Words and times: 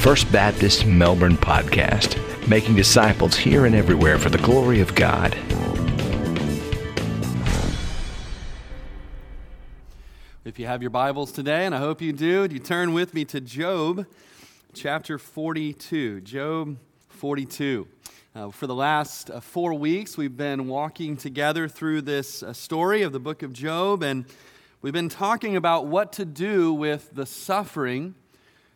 First 0.00 0.32
Baptist 0.32 0.86
Melbourne 0.86 1.36
podcast, 1.36 2.16
making 2.48 2.74
disciples 2.74 3.36
here 3.36 3.66
and 3.66 3.74
everywhere 3.74 4.18
for 4.18 4.30
the 4.30 4.38
glory 4.38 4.80
of 4.80 4.94
God. 4.94 5.34
If 10.42 10.58
you 10.58 10.64
have 10.64 10.80
your 10.80 10.90
Bibles 10.90 11.32
today, 11.32 11.66
and 11.66 11.74
I 11.74 11.80
hope 11.80 12.00
you 12.00 12.14
do, 12.14 12.48
you 12.50 12.58
turn 12.58 12.94
with 12.94 13.12
me 13.12 13.26
to 13.26 13.42
Job 13.42 14.06
chapter 14.72 15.18
42. 15.18 16.22
Job 16.22 16.78
42. 17.10 17.86
Uh, 18.34 18.48
for 18.48 18.66
the 18.66 18.74
last 18.74 19.30
uh, 19.30 19.40
four 19.40 19.74
weeks, 19.74 20.16
we've 20.16 20.34
been 20.34 20.66
walking 20.66 21.18
together 21.18 21.68
through 21.68 22.00
this 22.00 22.42
uh, 22.42 22.54
story 22.54 23.02
of 23.02 23.12
the 23.12 23.20
book 23.20 23.42
of 23.42 23.52
Job, 23.52 24.02
and 24.02 24.24
we've 24.80 24.94
been 24.94 25.10
talking 25.10 25.56
about 25.56 25.88
what 25.88 26.10
to 26.14 26.24
do 26.24 26.72
with 26.72 27.14
the 27.14 27.26
suffering 27.26 28.14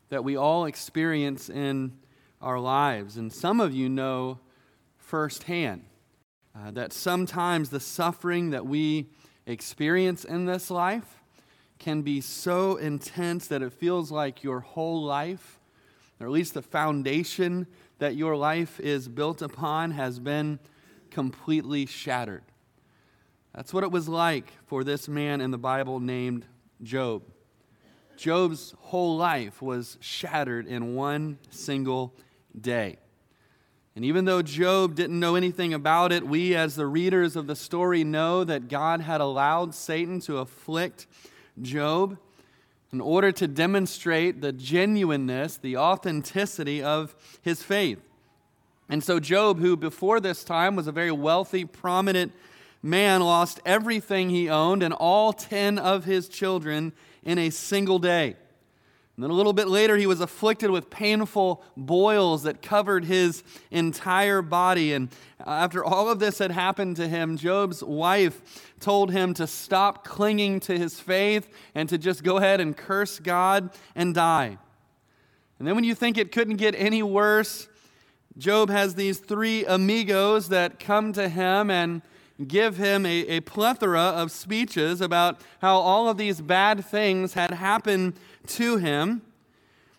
that 0.08 0.24
we 0.24 0.36
all 0.36 0.64
experience 0.66 1.48
in 1.48 1.92
our 2.40 2.58
lives. 2.58 3.16
And 3.16 3.32
some 3.32 3.60
of 3.60 3.74
you 3.74 3.88
know 3.88 4.38
firsthand 4.96 5.84
uh, 6.54 6.70
that 6.72 6.92
sometimes 6.92 7.70
the 7.70 7.80
suffering 7.80 8.50
that 8.50 8.66
we 8.66 9.08
experience 9.46 10.24
in 10.24 10.46
this 10.46 10.70
life 10.70 11.22
can 11.78 12.02
be 12.02 12.20
so 12.20 12.76
intense 12.76 13.48
that 13.48 13.62
it 13.62 13.72
feels 13.72 14.10
like 14.10 14.42
your 14.42 14.60
whole 14.60 15.02
life, 15.02 15.58
or 16.20 16.26
at 16.26 16.32
least 16.32 16.54
the 16.54 16.62
foundation 16.62 17.66
that 17.98 18.14
your 18.14 18.36
life 18.36 18.78
is 18.80 19.08
built 19.08 19.42
upon, 19.42 19.90
has 19.90 20.18
been 20.18 20.58
completely 21.10 21.86
shattered. 21.86 22.44
That's 23.54 23.72
what 23.72 23.84
it 23.84 23.90
was 23.90 24.08
like 24.08 24.52
for 24.66 24.82
this 24.82 25.08
man 25.08 25.40
in 25.40 25.50
the 25.50 25.58
Bible 25.58 26.00
named 26.00 26.46
Job. 26.82 27.22
Job's 28.16 28.74
whole 28.78 29.16
life 29.16 29.60
was 29.60 29.98
shattered 30.00 30.66
in 30.66 30.94
one 30.94 31.38
single 31.50 32.14
day. 32.58 32.98
And 33.96 34.04
even 34.04 34.24
though 34.24 34.42
Job 34.42 34.96
didn't 34.96 35.20
know 35.20 35.36
anything 35.36 35.72
about 35.72 36.10
it, 36.10 36.26
we, 36.26 36.54
as 36.56 36.74
the 36.74 36.86
readers 36.86 37.36
of 37.36 37.46
the 37.46 37.54
story, 37.54 38.02
know 38.02 38.42
that 38.42 38.68
God 38.68 39.00
had 39.00 39.20
allowed 39.20 39.74
Satan 39.74 40.18
to 40.20 40.38
afflict 40.38 41.06
Job 41.62 42.18
in 42.92 43.00
order 43.00 43.30
to 43.32 43.46
demonstrate 43.46 44.40
the 44.40 44.52
genuineness, 44.52 45.56
the 45.56 45.76
authenticity 45.76 46.82
of 46.82 47.14
his 47.42 47.62
faith. 47.62 48.00
And 48.88 49.02
so, 49.02 49.18
Job, 49.18 49.60
who 49.60 49.76
before 49.76 50.20
this 50.20 50.44
time 50.44 50.76
was 50.76 50.86
a 50.86 50.92
very 50.92 51.12
wealthy, 51.12 51.64
prominent 51.64 52.32
man, 52.84 53.22
lost 53.22 53.60
everything 53.64 54.28
he 54.28 54.50
owned 54.50 54.82
and 54.82 54.92
all 54.92 55.32
10 55.32 55.78
of 55.78 56.04
his 56.04 56.28
children 56.28 56.92
in 57.22 57.38
a 57.38 57.48
single 57.48 57.98
day. 57.98 58.36
And 59.16 59.22
then 59.22 59.30
a 59.30 59.34
little 59.34 59.52
bit 59.54 59.68
later, 59.68 59.96
he 59.96 60.06
was 60.06 60.20
afflicted 60.20 60.70
with 60.70 60.90
painful 60.90 61.64
boils 61.76 62.42
that 62.42 62.60
covered 62.60 63.04
his 63.06 63.42
entire 63.70 64.42
body. 64.42 64.92
And 64.92 65.08
after 65.46 65.84
all 65.84 66.10
of 66.10 66.18
this 66.18 66.38
had 66.38 66.50
happened 66.50 66.96
to 66.96 67.08
him, 67.08 67.38
Job's 67.38 67.82
wife 67.82 68.74
told 68.80 69.12
him 69.12 69.32
to 69.34 69.46
stop 69.46 70.04
clinging 70.04 70.60
to 70.60 70.76
his 70.76 71.00
faith 71.00 71.48
and 71.74 71.88
to 71.88 71.96
just 71.96 72.22
go 72.22 72.36
ahead 72.36 72.60
and 72.60 72.76
curse 72.76 73.18
God 73.18 73.70
and 73.94 74.14
die. 74.14 74.58
And 75.58 75.66
then 75.66 75.74
when 75.74 75.84
you 75.84 75.94
think 75.94 76.18
it 76.18 76.32
couldn't 76.32 76.56
get 76.56 76.74
any 76.76 77.02
worse, 77.02 77.68
Job 78.36 78.68
has 78.68 78.96
these 78.96 79.20
three 79.20 79.64
amigos 79.64 80.48
that 80.48 80.80
come 80.80 81.12
to 81.14 81.28
him 81.28 81.70
and 81.70 82.02
give 82.48 82.76
him 82.76 83.06
a, 83.06 83.26
a 83.28 83.40
plethora 83.40 84.00
of 84.00 84.30
speeches 84.30 85.00
about 85.00 85.40
how 85.60 85.76
all 85.76 86.08
of 86.08 86.16
these 86.16 86.40
bad 86.40 86.84
things 86.84 87.34
had 87.34 87.52
happened 87.52 88.14
to 88.46 88.76
him 88.76 89.22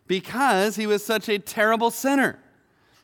because 0.07 0.75
he 0.75 0.85
was 0.85 1.03
such 1.03 1.29
a 1.29 1.39
terrible 1.39 1.91
sinner. 1.91 2.39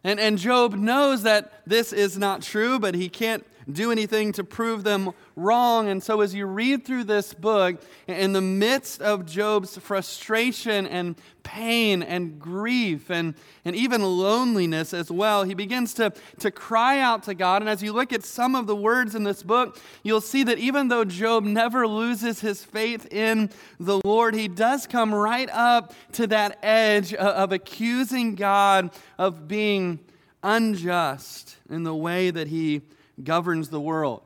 And, 0.04 0.20
and 0.20 0.38
Job 0.38 0.74
knows 0.74 1.24
that 1.24 1.62
this 1.66 1.94
is 1.94 2.18
not 2.18 2.42
true, 2.42 2.80
but 2.80 2.96
he 2.96 3.08
can't 3.08 3.46
do 3.70 3.92
anything 3.92 4.32
to 4.34 4.44
prove 4.44 4.84
them 4.84 5.12
wrong. 5.36 5.88
And 5.90 6.02
so, 6.02 6.22
as 6.22 6.34
you 6.34 6.46
read 6.46 6.86
through 6.86 7.06
this 7.06 7.34
book, 7.34 7.82
in 8.08 8.34
the 8.34 8.42
midst 8.42 9.02
of 9.02 9.26
Job's 9.26 9.78
frustration 9.78 10.88
and 10.88 11.16
pain 11.44 12.04
and 12.04 12.40
grief 12.40 13.10
and, 13.10 13.34
and 13.66 13.76
even 13.76 14.02
loneliness 14.02 14.94
as 14.94 15.12
well, 15.12 15.44
he 15.44 15.54
begins 15.54 15.94
to, 15.96 16.14
to 16.40 16.52
cry 16.52 17.00
out 17.00 17.24
to 17.24 17.34
God. 17.34 17.62
And 17.62 17.70
as 17.70 17.82
you 17.82 17.94
look 17.94 18.14
at 18.14 18.24
some 18.24 18.56
of 18.56 18.68
the 18.68 18.76
words 18.76 19.16
in 19.16 19.24
this 19.24 19.44
book, 19.44 19.80
you'll 20.04 20.22
see 20.22 20.44
that 20.44 20.60
even 20.60 20.88
though 20.88 21.04
Job 21.04 21.44
never 21.44 21.88
loses 21.88 22.42
his 22.42 22.64
faith 22.64 23.12
in 23.12 23.50
the 23.80 24.00
Lord, 24.04 24.36
he 24.36 24.48
does 24.48 24.88
come 24.88 25.14
right 25.14 25.50
up 25.52 25.94
to 26.14 26.28
that 26.28 26.60
edge 26.64 27.14
of 27.14 27.52
accusing 27.52 28.36
God 28.36 28.92
of 29.18 29.48
being 29.48 30.00
unjust 30.44 31.58
in 31.70 31.84
the 31.84 31.96
way 31.96 32.32
that 32.32 32.48
he 32.48 32.82
governs 33.24 33.70
the 33.70 33.82
world. 33.82 34.22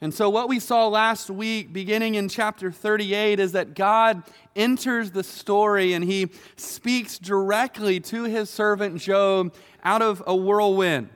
And 0.00 0.12
so, 0.12 0.28
what 0.28 0.48
we 0.48 0.60
saw 0.60 0.88
last 0.88 1.30
week, 1.30 1.72
beginning 1.72 2.14
in 2.16 2.28
chapter 2.28 2.70
38, 2.70 3.40
is 3.40 3.52
that 3.52 3.74
God 3.74 4.22
enters 4.54 5.12
the 5.12 5.24
story 5.24 5.94
and 5.94 6.04
he 6.04 6.30
speaks 6.56 7.18
directly 7.18 8.00
to 8.00 8.24
his 8.24 8.50
servant 8.50 9.00
Job 9.00 9.54
out 9.82 10.02
of 10.02 10.22
a 10.26 10.36
whirlwind. 10.36 11.08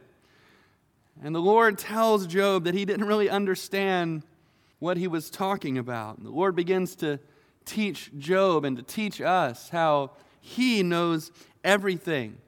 And 1.22 1.34
the 1.34 1.40
Lord 1.40 1.78
tells 1.78 2.26
Job 2.26 2.64
that 2.64 2.74
he 2.74 2.84
didn't 2.84 3.06
really 3.06 3.28
understand 3.28 4.22
what 4.78 4.96
he 4.96 5.08
was 5.08 5.30
talking 5.30 5.76
about. 5.76 6.22
The 6.22 6.30
Lord 6.30 6.54
begins 6.54 6.94
to 6.96 7.18
teach 7.64 8.10
Job 8.16 8.64
and 8.64 8.76
to 8.76 8.82
teach 8.82 9.20
us 9.20 9.68
how 9.68 10.12
he 10.40 10.82
knows 10.82 11.32
everything, 11.64 12.38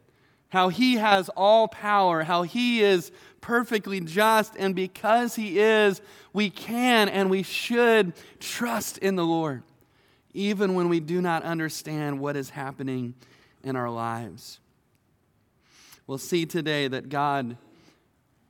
how 0.51 0.69
he 0.69 0.97
has 0.97 1.29
all 1.31 1.67
power, 1.67 2.23
how 2.23 2.43
he 2.43 2.83
is 2.83 3.11
perfectly 3.41 4.01
just, 4.01 4.55
and 4.57 4.75
because 4.75 5.35
He 5.35 5.59
is, 5.59 6.01
we 6.33 6.51
can 6.51 7.09
and 7.09 7.31
we 7.31 7.43
should 7.43 8.13
trust 8.39 8.99
in 8.99 9.17
the 9.17 9.25
Lord, 9.25 9.63
even 10.33 10.75
when 10.75 10.89
we 10.89 11.01
do 11.01 11.21
not 11.21 11.43
understand 11.43 12.21
what 12.21 12.37
is 12.37 12.51
happening 12.51 13.15
in 13.63 13.77
our 13.77 13.91
lives. 13.91 14.61
We'll 16.07 16.19
see 16.19 16.47
today 16.47 16.89
that 16.89 17.09
God 17.09 17.57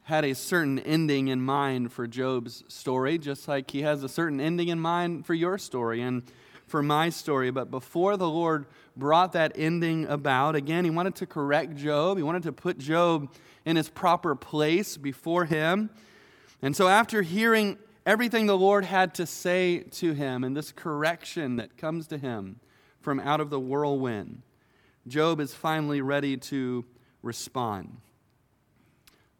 had 0.05 0.25
a 0.25 0.35
certain 0.35 0.79
ending 0.81 1.29
in 1.29 1.41
mind 1.41 1.93
for 1.93 2.07
Job's 2.07 2.65
story, 2.69 3.19
just 3.19 3.47
like 3.47 3.71
He 3.71 3.83
has 3.83 4.03
a 4.03 4.09
certain 4.09 4.41
ending 4.41 4.69
in 4.69 4.81
mind 4.81 5.27
for 5.27 5.35
your 5.35 5.59
story 5.59 6.03
and 6.03 6.23
for 6.71 6.83
my 6.83 7.11
story. 7.11 7.51
But 7.51 7.71
before 7.71 8.17
the 8.17 8.29
Lord 8.29 8.67
brought 8.97 9.33
that 9.33 9.53
ending 9.55 10.07
about, 10.07 10.55
again, 10.55 10.85
He 10.85 10.91
wanted 10.91 11.17
to 11.17 11.27
correct 11.27 11.77
Job, 11.77 12.17
He 12.17 12.23
wanted 12.23 12.45
to 12.45 12.53
put 12.53 12.79
Job 12.79 13.29
in 13.65 13.77
his 13.77 13.89
proper 13.89 14.35
place 14.35 14.97
before 14.97 15.45
him. 15.45 15.91
And 16.63 16.75
so, 16.77 16.89
after 16.89 17.23
hearing 17.23 17.79
everything 18.07 18.47
the 18.47 18.57
Lord 18.57 18.85
had 18.85 19.15
to 19.15 19.27
say 19.27 19.81
to 19.81 20.13
him 20.13 20.45
and 20.45 20.57
this 20.57 20.73
correction 20.73 21.57
that 21.57 21.77
comes 21.77 22.07
to 22.09 22.19
him 22.19 22.61
from 23.01 23.21
out 23.21 23.41
of 23.41 23.51
the 23.51 23.61
whirlwind, 23.61 24.43
Job 25.07 25.41
is 25.41 25.55
finally 25.55 26.01
ready 26.01 26.37
to 26.37 26.85
respond. 27.23 27.99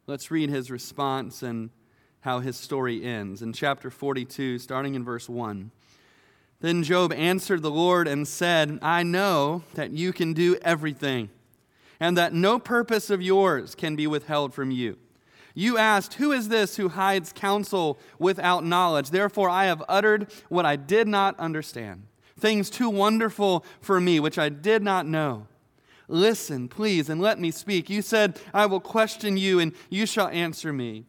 Let's 0.07 0.31
read 0.31 0.51
his 0.51 0.71
response 0.71 1.43
and 1.43 1.71
how 2.21 2.41
his 2.41 2.57
story 2.57 3.05
ends. 3.05 3.43
In 3.43 3.53
chapter 3.53 3.91
42, 3.91 4.59
starting 4.59 4.95
in 4.95 5.05
verse 5.05 5.29
1. 5.29 5.71
Then 6.61 6.83
Job 6.83 7.13
answered 7.13 7.63
the 7.63 7.71
Lord 7.71 8.07
and 8.07 8.29
said, 8.29 8.79
I 8.83 9.03
know 9.03 9.63
that 9.75 9.93
you 9.93 10.13
can 10.13 10.35
do 10.35 10.57
everything 10.63 11.31
and 11.99 12.17
that 12.17 12.33
no 12.33 12.59
purpose 12.59 13.11
of 13.11 13.23
yours 13.23 13.75
can 13.75 13.97
be 13.97 14.07
withheld 14.07 14.55
from 14.55 14.71
you. 14.71 14.99
You 15.55 15.79
asked, 15.79 16.15
Who 16.15 16.33
is 16.33 16.49
this 16.49 16.77
who 16.77 16.89
hides 16.89 17.33
counsel 17.33 17.99
without 18.19 18.65
knowledge? 18.65 19.11
Therefore, 19.11 19.49
I 19.49 19.67
have 19.67 19.83
uttered 19.89 20.33
what 20.49 20.65
I 20.65 20.77
did 20.77 21.09
not 21.09 21.39
understand, 21.39 22.05
things 22.39 22.71
too 22.71 22.89
wonderful 22.89 23.65
for 23.81 24.01
me, 24.01 24.21
which 24.21 24.39
I 24.39 24.49
did 24.49 24.83
not 24.83 25.07
know. 25.07 25.47
Listen, 26.09 26.69
please, 26.69 27.09
and 27.09 27.21
let 27.21 27.39
me 27.39 27.51
speak. 27.51 27.89
You 27.89 28.03
said, 28.03 28.41
I 28.53 28.67
will 28.67 28.81
question 28.81 29.37
you, 29.37 29.61
and 29.61 29.73
you 29.91 30.07
shall 30.07 30.29
answer 30.29 30.73
me. 30.73 31.05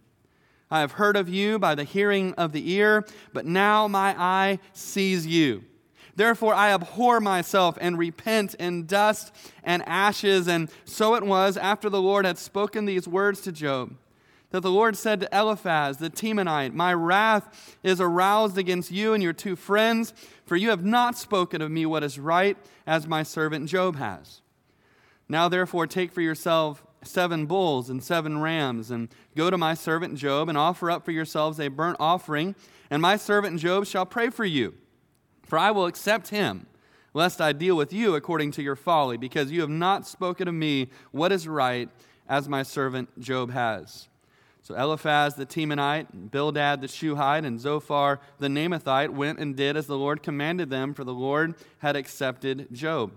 I 0.72 0.80
have 0.80 0.94
heard 0.94 1.18
of 1.18 1.30
you 1.30 1.60
by 1.60 1.76
the 1.76 1.84
hearing 1.84 2.34
of 2.36 2.54
the 2.54 2.72
ear, 2.72 3.06
but 3.34 3.46
now 3.46 3.88
my 3.88 4.16
eye 4.18 4.60
sees 4.74 5.28
you. 5.28 5.66
Therefore, 6.16 6.54
I 6.54 6.74
abhor 6.74 7.20
myself 7.20 7.78
and 7.80 7.98
repent 7.98 8.56
in 8.56 8.86
dust 8.86 9.34
and 9.64 9.84
ashes. 9.88 10.48
And 10.48 10.70
so 10.86 11.16
it 11.16 11.24
was 11.24 11.58
after 11.58 11.90
the 11.90 12.02
Lord 12.02 12.26
had 12.26 12.38
spoken 12.38 12.86
these 12.86 13.08
words 13.08 13.42
to 13.42 13.52
Job 13.52 13.96
that 14.52 14.62
the 14.62 14.72
Lord 14.72 14.98
said 14.98 15.22
to 15.22 15.30
Eliphaz 15.38 15.98
the 15.98 16.10
Temanite, 16.10 16.74
My 16.74 16.94
wrath 16.94 17.78
is 17.84 18.00
aroused 18.00 18.58
against 18.58 18.92
you 18.92 19.14
and 19.14 19.24
your 19.24 19.34
two 19.34 19.56
friends, 19.56 20.14
for 20.46 20.56
you 20.56 20.70
have 20.70 20.86
not 20.86 21.18
spoken 21.18 21.62
of 21.62 21.72
me 21.72 21.86
what 21.86 22.04
is 22.04 22.20
right, 22.20 22.58
as 22.86 23.08
my 23.08 23.24
servant 23.24 23.70
Job 23.70 23.96
has. 23.96 24.42
Now, 25.30 25.48
therefore, 25.48 25.88
take 25.88 26.12
for 26.12 26.22
yourself 26.22 26.84
seven 27.04 27.46
bulls 27.46 27.90
and 27.90 28.04
seven 28.04 28.40
rams, 28.42 28.92
and 28.92 29.10
go 29.36 29.50
to 29.50 29.58
my 29.58 29.74
servant 29.74 30.16
Job 30.16 30.50
and 30.50 30.58
offer 30.58 30.92
up 30.92 31.04
for 31.04 31.12
yourselves 31.12 31.60
a 31.60 31.68
burnt 31.68 31.98
offering, 32.00 32.56
and 32.90 33.02
my 33.02 33.18
servant 33.18 33.60
Job 33.60 33.86
shall 33.86 34.06
pray 34.06 34.30
for 34.30 34.46
you 34.46 34.74
for 35.52 35.60
I 35.60 35.72
will 35.72 35.86
accept 35.86 36.30
him 36.30 36.66
lest 37.14 37.42
I 37.42 37.52
deal 37.52 37.76
with 37.76 37.92
you 37.92 38.16
according 38.16 38.52
to 38.52 38.64
your 38.64 38.78
folly, 38.78 39.18
because 39.18 39.52
you 39.52 39.60
have 39.60 39.70
not 39.70 40.08
spoken 40.08 40.48
of 40.48 40.54
me 40.54 40.88
what 41.12 41.34
is 41.34 41.46
right, 41.46 41.90
as 42.30 42.48
my 42.48 42.64
servant 42.64 43.20
Job 43.20 43.52
has. 43.52 44.08
So 44.62 44.76
Eliphaz 44.76 45.36
the 45.36 45.46
Temanite, 45.46 46.32
Bildad 46.32 46.80
the 46.80 46.88
Shuhite, 46.88 47.44
and 47.44 47.60
Zophar 47.60 48.22
the 48.40 48.48
Naamathite 48.48 49.10
went 49.10 49.40
and 49.40 49.54
did 49.58 49.76
as 49.76 49.88
the 49.88 49.98
Lord 49.98 50.24
commanded 50.24 50.70
them, 50.70 50.94
for 50.94 51.04
the 51.04 51.14
Lord 51.14 51.56
had 51.80 51.98
accepted 51.98 52.70
Job. 52.72 53.12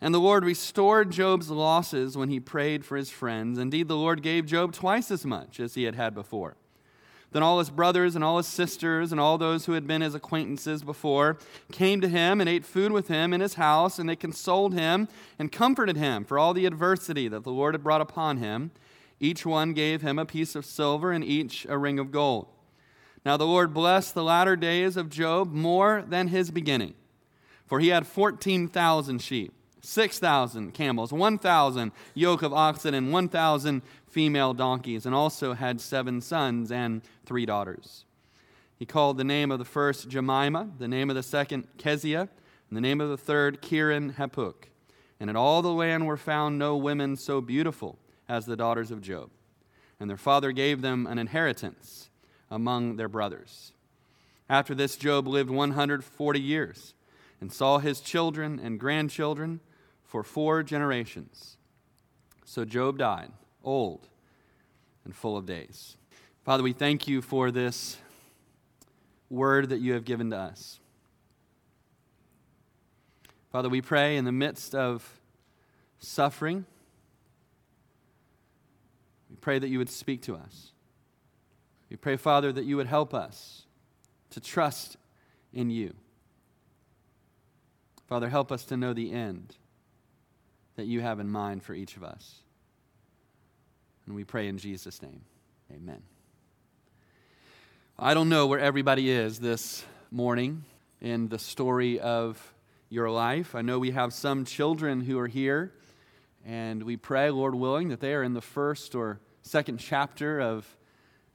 And 0.00 0.14
the 0.14 0.20
Lord 0.20 0.44
restored 0.44 1.10
Job's 1.10 1.50
losses 1.50 2.16
when 2.16 2.28
he 2.28 2.38
prayed 2.38 2.84
for 2.84 2.96
his 2.96 3.10
friends. 3.10 3.58
Indeed, 3.58 3.88
the 3.88 3.96
Lord 3.96 4.22
gave 4.22 4.46
Job 4.46 4.72
twice 4.72 5.10
as 5.10 5.24
much 5.24 5.58
as 5.58 5.74
he 5.74 5.84
had 5.84 5.94
had 5.94 6.14
before. 6.14 6.56
Then 7.32 7.42
all 7.42 7.58
his 7.58 7.70
brothers 7.70 8.14
and 8.14 8.22
all 8.22 8.36
his 8.36 8.46
sisters 8.46 9.10
and 9.10 9.20
all 9.20 9.36
those 9.36 9.66
who 9.66 9.72
had 9.72 9.86
been 9.86 10.00
his 10.00 10.14
acquaintances 10.14 10.82
before 10.82 11.38
came 11.72 12.00
to 12.00 12.08
him 12.08 12.40
and 12.40 12.48
ate 12.48 12.64
food 12.64 12.92
with 12.92 13.08
him 13.08 13.32
in 13.32 13.40
his 13.40 13.54
house, 13.54 13.98
and 13.98 14.08
they 14.08 14.16
consoled 14.16 14.74
him 14.74 15.08
and 15.38 15.50
comforted 15.50 15.96
him 15.96 16.24
for 16.24 16.38
all 16.38 16.54
the 16.54 16.66
adversity 16.66 17.26
that 17.28 17.42
the 17.42 17.50
Lord 17.50 17.74
had 17.74 17.82
brought 17.82 18.00
upon 18.00 18.36
him. 18.36 18.70
Each 19.18 19.44
one 19.44 19.72
gave 19.72 20.02
him 20.02 20.18
a 20.18 20.26
piece 20.26 20.54
of 20.54 20.64
silver 20.64 21.10
and 21.10 21.24
each 21.24 21.66
a 21.68 21.78
ring 21.78 21.98
of 21.98 22.12
gold. 22.12 22.48
Now 23.24 23.36
the 23.36 23.46
Lord 23.46 23.74
blessed 23.74 24.14
the 24.14 24.22
latter 24.22 24.56
days 24.56 24.96
of 24.96 25.10
Job 25.10 25.52
more 25.52 26.04
than 26.06 26.28
his 26.28 26.50
beginning, 26.50 26.94
for 27.66 27.80
he 27.80 27.88
had 27.88 28.06
14,000 28.06 29.18
sheep 29.20 29.52
6,000 29.86 30.74
camels, 30.74 31.12
1,000 31.12 31.92
yoke 32.14 32.42
of 32.42 32.52
oxen, 32.52 32.92
and 32.92 33.12
1,000 33.12 33.82
female 34.08 34.52
donkeys, 34.52 35.06
and 35.06 35.14
also 35.14 35.54
had 35.54 35.80
seven 35.80 36.20
sons 36.20 36.72
and 36.72 37.02
three 37.24 37.46
daughters. 37.46 38.04
He 38.78 38.84
called 38.84 39.16
the 39.16 39.24
name 39.24 39.52
of 39.52 39.58
the 39.58 39.64
first 39.64 40.08
Jemima, 40.08 40.70
the 40.78 40.88
name 40.88 41.08
of 41.08 41.16
the 41.16 41.22
second 41.22 41.68
Keziah, 41.78 42.28
and 42.68 42.76
the 42.76 42.80
name 42.80 43.00
of 43.00 43.08
the 43.08 43.16
third 43.16 43.62
Keren 43.62 44.14
Happuch. 44.14 44.64
And 45.20 45.30
in 45.30 45.36
all 45.36 45.62
the 45.62 45.72
land 45.72 46.06
were 46.06 46.16
found 46.16 46.58
no 46.58 46.76
women 46.76 47.16
so 47.16 47.40
beautiful 47.40 47.96
as 48.28 48.44
the 48.44 48.56
daughters 48.56 48.90
of 48.90 49.00
Job. 49.00 49.30
And 50.00 50.10
their 50.10 50.16
father 50.16 50.50
gave 50.50 50.82
them 50.82 51.06
an 51.06 51.18
inheritance 51.18 52.10
among 52.50 52.96
their 52.96 53.08
brothers. 53.08 53.72
After 54.48 54.74
this, 54.74 54.96
Job 54.96 55.26
lived 55.26 55.48
140 55.48 56.40
years 56.40 56.92
and 57.40 57.52
saw 57.52 57.78
his 57.78 58.00
children 58.00 58.60
and 58.62 58.80
grandchildren 58.80 59.60
for 60.16 60.22
four 60.22 60.62
generations. 60.62 61.58
So 62.46 62.64
Job 62.64 62.96
died, 62.96 63.30
old 63.62 64.08
and 65.04 65.14
full 65.14 65.36
of 65.36 65.44
days. 65.44 65.98
Father, 66.42 66.62
we 66.62 66.72
thank 66.72 67.06
you 67.06 67.20
for 67.20 67.50
this 67.50 67.98
word 69.28 69.68
that 69.68 69.80
you 69.80 69.92
have 69.92 70.06
given 70.06 70.30
to 70.30 70.38
us. 70.38 70.80
Father, 73.52 73.68
we 73.68 73.82
pray 73.82 74.16
in 74.16 74.24
the 74.24 74.32
midst 74.32 74.74
of 74.74 75.20
suffering, 75.98 76.64
we 79.28 79.36
pray 79.36 79.58
that 79.58 79.68
you 79.68 79.76
would 79.76 79.90
speak 79.90 80.22
to 80.22 80.34
us. 80.34 80.72
We 81.90 81.98
pray, 81.98 82.16
Father, 82.16 82.52
that 82.52 82.64
you 82.64 82.78
would 82.78 82.86
help 82.86 83.12
us 83.12 83.64
to 84.30 84.40
trust 84.40 84.96
in 85.52 85.68
you. 85.68 85.92
Father, 88.08 88.30
help 88.30 88.50
us 88.50 88.64
to 88.64 88.78
know 88.78 88.94
the 88.94 89.12
end 89.12 89.56
that 90.76 90.86
you 90.86 91.00
have 91.00 91.20
in 91.20 91.30
mind 91.30 91.62
for 91.62 91.74
each 91.74 91.96
of 91.96 92.04
us. 92.04 92.42
And 94.06 94.14
we 94.14 94.24
pray 94.24 94.46
in 94.46 94.58
Jesus' 94.58 95.02
name. 95.02 95.22
Amen. 95.72 96.02
I 97.98 98.14
don't 98.14 98.28
know 98.28 98.46
where 98.46 98.60
everybody 98.60 99.10
is 99.10 99.40
this 99.40 99.84
morning 100.10 100.64
in 101.00 101.28
the 101.28 101.38
story 101.38 101.98
of 101.98 102.54
your 102.88 103.10
life. 103.10 103.54
I 103.54 103.62
know 103.62 103.78
we 103.78 103.90
have 103.90 104.12
some 104.12 104.44
children 104.44 105.00
who 105.00 105.18
are 105.18 105.26
here, 105.26 105.72
and 106.44 106.82
we 106.82 106.96
pray, 106.96 107.30
Lord 107.30 107.54
willing, 107.54 107.88
that 107.88 108.00
they 108.00 108.14
are 108.14 108.22
in 108.22 108.34
the 108.34 108.40
first 108.40 108.94
or 108.94 109.18
second 109.42 109.78
chapter 109.78 110.40
of 110.40 110.76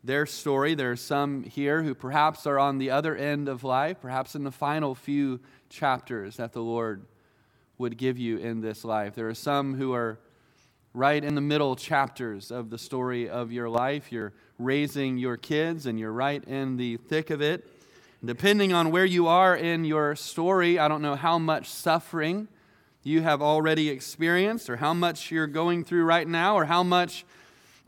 their 0.03 0.25
story. 0.25 0.75
There 0.75 0.91
are 0.91 0.95
some 0.95 1.43
here 1.43 1.83
who 1.83 1.93
perhaps 1.93 2.47
are 2.47 2.59
on 2.59 2.77
the 2.77 2.91
other 2.91 3.15
end 3.15 3.49
of 3.49 3.63
life, 3.63 3.99
perhaps 3.99 4.35
in 4.35 4.43
the 4.43 4.51
final 4.51 4.95
few 4.95 5.39
chapters 5.69 6.37
that 6.37 6.53
the 6.53 6.61
Lord 6.61 7.05
would 7.81 7.97
give 7.97 8.17
you 8.19 8.37
in 8.37 8.61
this 8.61 8.85
life. 8.85 9.15
There 9.15 9.27
are 9.27 9.33
some 9.33 9.73
who 9.73 9.93
are 9.93 10.19
right 10.93 11.23
in 11.23 11.33
the 11.33 11.41
middle 11.41 11.75
chapters 11.75 12.51
of 12.51 12.69
the 12.69 12.77
story 12.77 13.27
of 13.27 13.51
your 13.51 13.69
life. 13.69 14.11
You're 14.11 14.33
raising 14.59 15.17
your 15.17 15.35
kids 15.35 15.87
and 15.87 15.99
you're 15.99 16.11
right 16.11 16.43
in 16.43 16.77
the 16.77 16.97
thick 16.97 17.31
of 17.31 17.41
it. 17.41 17.67
Depending 18.23 18.71
on 18.71 18.91
where 18.91 19.05
you 19.05 19.27
are 19.27 19.55
in 19.55 19.83
your 19.83 20.15
story, 20.15 20.77
I 20.77 20.87
don't 20.87 21.01
know 21.01 21.15
how 21.15 21.39
much 21.39 21.69
suffering 21.69 22.47
you 23.03 23.23
have 23.23 23.41
already 23.41 23.89
experienced 23.89 24.69
or 24.69 24.75
how 24.75 24.93
much 24.93 25.31
you're 25.31 25.47
going 25.47 25.83
through 25.83 26.03
right 26.03 26.27
now 26.27 26.55
or 26.55 26.65
how 26.65 26.83
much 26.83 27.25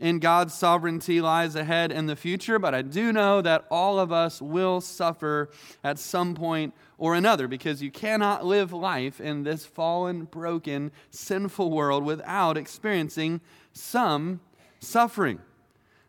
in 0.00 0.18
God's 0.18 0.54
sovereignty 0.54 1.20
lies 1.20 1.54
ahead 1.54 1.92
in 1.92 2.06
the 2.06 2.16
future, 2.16 2.58
but 2.58 2.74
I 2.74 2.82
do 2.82 3.12
know 3.12 3.40
that 3.42 3.64
all 3.70 3.98
of 3.98 4.12
us 4.12 4.42
will 4.42 4.80
suffer 4.80 5.50
at 5.82 5.98
some 5.98 6.34
point 6.34 6.74
or 6.98 7.14
another 7.14 7.48
because 7.48 7.82
you 7.82 7.90
cannot 7.90 8.44
live 8.44 8.72
life 8.72 9.20
in 9.20 9.44
this 9.44 9.64
fallen, 9.64 10.24
broken, 10.24 10.90
sinful 11.10 11.70
world 11.70 12.04
without 12.04 12.56
experiencing 12.56 13.40
some 13.72 14.40
suffering. 14.80 15.40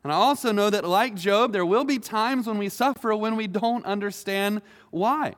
And 0.04 0.12
I 0.12 0.16
also 0.16 0.52
know 0.52 0.70
that, 0.70 0.86
like 0.86 1.16
Job, 1.16 1.52
there 1.52 1.66
will 1.66 1.84
be 1.84 1.98
times 1.98 2.46
when 2.46 2.60
we 2.60 2.70
suffer 2.70 3.16
when 3.16 3.36
we 3.36 3.48
don't 3.48 3.86
understand 3.86 4.62
why. 4.92 5.34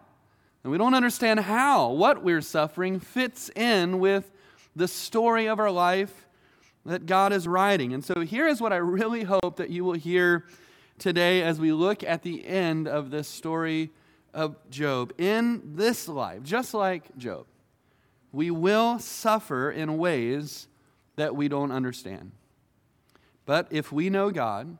And 0.63 0.71
we 0.71 0.77
don't 0.77 0.93
understand 0.93 1.39
how 1.41 1.91
what 1.91 2.21
we're 2.21 2.41
suffering 2.41 2.99
fits 2.99 3.49
in 3.55 3.99
with 3.99 4.29
the 4.75 4.87
story 4.87 5.47
of 5.47 5.59
our 5.59 5.71
life 5.71 6.26
that 6.87 7.05
God 7.05 7.33
is 7.33 7.47
writing. 7.47 7.93
And 7.93 8.03
so 8.03 8.21
here 8.21 8.47
is 8.47 8.61
what 8.61 8.73
I 8.73 8.77
really 8.77 9.23
hope 9.23 9.57
that 9.57 9.69
you 9.69 9.83
will 9.83 9.93
hear 9.93 10.45
today 10.97 11.43
as 11.43 11.59
we 11.59 11.71
look 11.71 12.03
at 12.03 12.23
the 12.23 12.45
end 12.45 12.87
of 12.87 13.11
this 13.11 13.27
story 13.27 13.91
of 14.33 14.55
Job. 14.69 15.13
In 15.17 15.75
this 15.75 16.07
life, 16.07 16.43
just 16.43 16.73
like 16.73 17.15
Job, 17.17 17.45
we 18.31 18.51
will 18.51 18.99
suffer 18.99 19.69
in 19.69 19.97
ways 19.97 20.67
that 21.17 21.35
we 21.35 21.47
don't 21.47 21.71
understand. 21.71 22.31
But 23.45 23.67
if 23.71 23.91
we 23.91 24.09
know 24.09 24.31
God, 24.31 24.77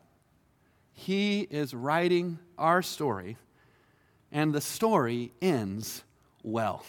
He 0.94 1.42
is 1.50 1.74
writing 1.74 2.39
our 2.57 2.81
story, 2.81 3.38
and 4.31 4.54
the 4.54 4.62
story 4.62 5.33
ends 5.42 6.04
well. 6.44 6.86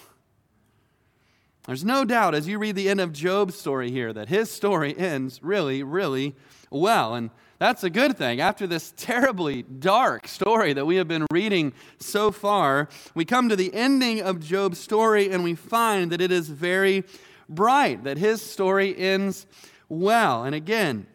There's 1.69 1.85
no 1.85 2.07
doubt 2.07 2.35
as 2.35 2.49
you 2.49 2.59
read 2.59 2.77
the 2.77 2.89
end 2.89 2.99
of 2.99 3.13
Job's 3.13 3.55
story 3.55 3.91
here 3.91 4.11
that 4.15 4.31
his 4.31 4.51
story 4.51 4.97
ends 4.97 5.43
really, 5.43 5.83
really 5.83 6.35
well. 6.71 7.15
And 7.15 7.29
that's 7.59 7.85
a 7.85 7.91
good 7.91 8.17
thing. 8.17 8.41
After 8.41 8.67
this 8.67 8.95
terribly 8.97 9.65
dark 9.65 10.27
story 10.29 10.73
that 10.73 10.87
we 10.87 10.97
have 10.97 11.09
been 11.09 11.27
reading 11.31 11.75
so 11.99 12.31
far, 12.31 12.89
we 13.15 13.27
come 13.27 13.51
to 13.51 13.55
the 13.55 13.75
ending 13.75 14.23
of 14.23 14.41
Job's 14.41 14.79
story 14.79 15.31
and 15.31 15.45
we 15.45 15.55
find 15.55 16.11
that 16.11 16.23
it 16.23 16.33
is 16.33 16.49
very 16.49 17.05
bright, 17.51 18.03
that 18.05 18.17
his 18.17 18.41
story 18.41 18.97
ends 18.97 19.47
well. 19.91 20.45
And 20.45 20.55
again, 20.55 21.07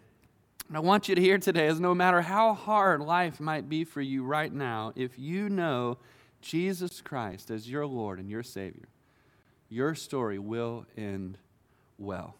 I 0.71 0.81
want 0.81 1.09
you 1.09 1.15
to 1.15 1.21
hear 1.21 1.39
today 1.39 1.65
is 1.65 1.79
no 1.79 1.95
matter 1.95 2.21
how 2.21 2.53
hard 2.53 3.01
life 3.01 3.39
might 3.39 3.69
be 3.69 3.85
for 3.85 4.01
you 4.01 4.23
right 4.23 4.53
now, 4.53 4.93
if 4.95 5.17
you 5.17 5.49
know 5.49 5.97
Jesus 6.43 7.01
Christ 7.01 7.49
as 7.49 7.67
your 7.67 7.87
Lord 7.87 8.19
and 8.19 8.29
your 8.29 8.43
Savior, 8.43 8.87
your 9.73 9.95
story 9.95 10.37
will 10.37 10.85
end 10.95 11.37
well. 11.97 12.35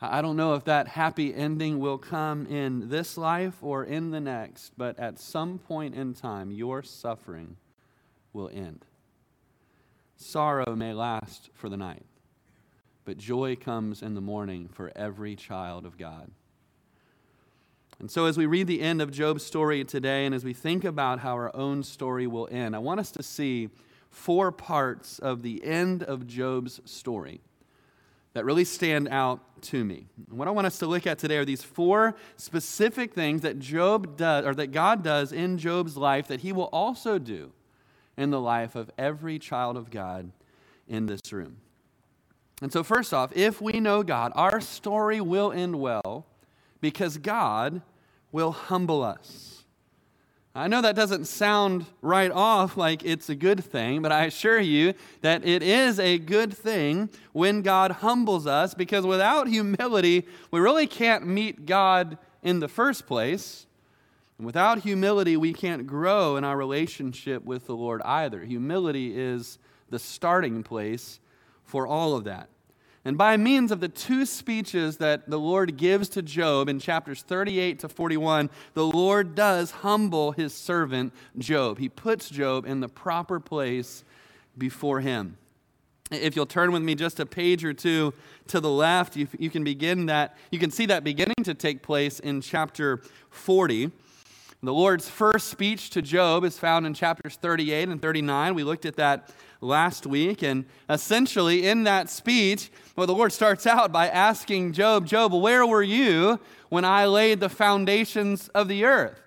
I 0.00 0.20
don't 0.20 0.36
know 0.36 0.54
if 0.54 0.64
that 0.64 0.88
happy 0.88 1.32
ending 1.32 1.78
will 1.78 1.98
come 1.98 2.46
in 2.46 2.88
this 2.88 3.16
life 3.16 3.54
or 3.62 3.84
in 3.84 4.10
the 4.10 4.18
next, 4.18 4.72
but 4.76 4.98
at 4.98 5.20
some 5.20 5.58
point 5.58 5.94
in 5.94 6.14
time, 6.14 6.50
your 6.50 6.82
suffering 6.82 7.56
will 8.32 8.50
end. 8.52 8.84
Sorrow 10.16 10.74
may 10.74 10.92
last 10.92 11.50
for 11.54 11.68
the 11.68 11.76
night, 11.76 12.04
but 13.04 13.18
joy 13.18 13.54
comes 13.54 14.02
in 14.02 14.16
the 14.16 14.20
morning 14.20 14.68
for 14.72 14.90
every 14.96 15.36
child 15.36 15.86
of 15.86 15.96
God. 15.96 16.32
And 18.00 18.10
so, 18.10 18.26
as 18.26 18.36
we 18.36 18.46
read 18.46 18.66
the 18.66 18.80
end 18.80 19.00
of 19.00 19.12
Job's 19.12 19.44
story 19.44 19.84
today, 19.84 20.26
and 20.26 20.34
as 20.34 20.42
we 20.42 20.52
think 20.52 20.82
about 20.82 21.20
how 21.20 21.34
our 21.34 21.54
own 21.54 21.84
story 21.84 22.26
will 22.26 22.48
end, 22.50 22.74
I 22.74 22.80
want 22.80 22.98
us 22.98 23.12
to 23.12 23.22
see 23.22 23.68
four 24.12 24.52
parts 24.52 25.18
of 25.18 25.42
the 25.42 25.64
end 25.64 26.02
of 26.02 26.26
Job's 26.26 26.80
story 26.84 27.40
that 28.34 28.44
really 28.44 28.64
stand 28.64 29.08
out 29.08 29.40
to 29.62 29.84
me. 29.84 30.06
And 30.28 30.38
what 30.38 30.48
I 30.48 30.50
want 30.52 30.66
us 30.66 30.78
to 30.78 30.86
look 30.86 31.06
at 31.06 31.18
today 31.18 31.36
are 31.38 31.44
these 31.44 31.62
four 31.62 32.14
specific 32.36 33.12
things 33.12 33.42
that 33.42 33.58
Job 33.58 34.16
does 34.16 34.46
or 34.46 34.54
that 34.54 34.68
God 34.68 35.02
does 35.02 35.32
in 35.32 35.58
Job's 35.58 35.96
life 35.96 36.28
that 36.28 36.40
he 36.40 36.52
will 36.52 36.70
also 36.72 37.18
do 37.18 37.52
in 38.16 38.30
the 38.30 38.40
life 38.40 38.74
of 38.74 38.90
every 38.96 39.38
child 39.38 39.76
of 39.76 39.90
God 39.90 40.30
in 40.86 41.06
this 41.06 41.32
room. 41.32 41.56
And 42.60 42.72
so 42.72 42.82
first 42.82 43.12
off, 43.12 43.36
if 43.36 43.60
we 43.60 43.80
know 43.80 44.02
God, 44.02 44.32
our 44.34 44.60
story 44.60 45.20
will 45.20 45.52
end 45.52 45.76
well 45.80 46.26
because 46.80 47.18
God 47.18 47.82
will 48.30 48.52
humble 48.52 49.02
us. 49.02 49.51
I 50.54 50.68
know 50.68 50.82
that 50.82 50.94
doesn't 50.94 51.24
sound 51.24 51.86
right 52.02 52.30
off 52.30 52.76
like 52.76 53.04
it's 53.04 53.30
a 53.30 53.34
good 53.34 53.64
thing, 53.64 54.02
but 54.02 54.12
I 54.12 54.26
assure 54.26 54.60
you 54.60 54.92
that 55.22 55.46
it 55.46 55.62
is 55.62 55.98
a 55.98 56.18
good 56.18 56.52
thing 56.52 57.08
when 57.32 57.62
God 57.62 57.90
humbles 57.90 58.46
us 58.46 58.74
because 58.74 59.06
without 59.06 59.48
humility, 59.48 60.26
we 60.50 60.60
really 60.60 60.86
can't 60.86 61.26
meet 61.26 61.64
God 61.64 62.18
in 62.42 62.60
the 62.60 62.68
first 62.68 63.06
place. 63.06 63.66
And 64.36 64.44
without 64.44 64.80
humility, 64.80 65.38
we 65.38 65.54
can't 65.54 65.86
grow 65.86 66.36
in 66.36 66.44
our 66.44 66.56
relationship 66.56 67.44
with 67.44 67.66
the 67.66 67.76
Lord 67.76 68.02
either. 68.02 68.44
Humility 68.44 69.18
is 69.18 69.58
the 69.88 69.98
starting 69.98 70.62
place 70.62 71.18
for 71.64 71.86
all 71.86 72.14
of 72.14 72.24
that. 72.24 72.50
And 73.04 73.18
by 73.18 73.36
means 73.36 73.72
of 73.72 73.80
the 73.80 73.88
two 73.88 74.24
speeches 74.24 74.98
that 74.98 75.28
the 75.28 75.38
Lord 75.38 75.76
gives 75.76 76.08
to 76.10 76.22
Job 76.22 76.68
in 76.68 76.78
chapters 76.78 77.22
38 77.22 77.80
to 77.80 77.88
41, 77.88 78.48
the 78.74 78.86
Lord 78.86 79.34
does 79.34 79.72
humble 79.72 80.32
his 80.32 80.54
servant 80.54 81.12
Job. 81.36 81.78
He 81.78 81.88
puts 81.88 82.30
Job 82.30 82.64
in 82.64 82.80
the 82.80 82.88
proper 82.88 83.40
place 83.40 84.04
before 84.56 85.00
him. 85.00 85.36
If 86.12 86.36
you'll 86.36 86.46
turn 86.46 86.70
with 86.72 86.82
me 86.82 86.94
just 86.94 87.18
a 87.18 87.26
page 87.26 87.64
or 87.64 87.72
two 87.72 88.12
to 88.48 88.60
the 88.60 88.70
left, 88.70 89.16
you, 89.16 89.26
you 89.38 89.50
can 89.50 89.64
begin 89.64 90.06
that, 90.06 90.36
you 90.50 90.58
can 90.58 90.70
see 90.70 90.86
that 90.86 91.02
beginning 91.02 91.42
to 91.44 91.54
take 91.54 91.82
place 91.82 92.20
in 92.20 92.40
chapter 92.40 93.00
40. 93.30 93.90
The 94.64 94.72
Lord's 94.72 95.10
first 95.10 95.48
speech 95.48 95.90
to 95.90 96.00
Job 96.02 96.44
is 96.44 96.56
found 96.56 96.86
in 96.86 96.94
chapters 96.94 97.34
38 97.34 97.88
and 97.88 98.00
39. 98.00 98.54
We 98.54 98.62
looked 98.62 98.86
at 98.86 98.94
that 98.94 99.28
last 99.60 100.06
week. 100.06 100.42
And 100.44 100.66
essentially, 100.88 101.66
in 101.66 101.82
that 101.82 102.08
speech, 102.08 102.70
well, 102.94 103.08
the 103.08 103.12
Lord 103.12 103.32
starts 103.32 103.66
out 103.66 103.90
by 103.90 104.06
asking 104.06 104.74
Job, 104.74 105.04
Job, 105.04 105.32
where 105.32 105.66
were 105.66 105.82
you 105.82 106.38
when 106.68 106.84
I 106.84 107.06
laid 107.06 107.40
the 107.40 107.48
foundations 107.48 108.46
of 108.50 108.68
the 108.68 108.84
earth? 108.84 109.20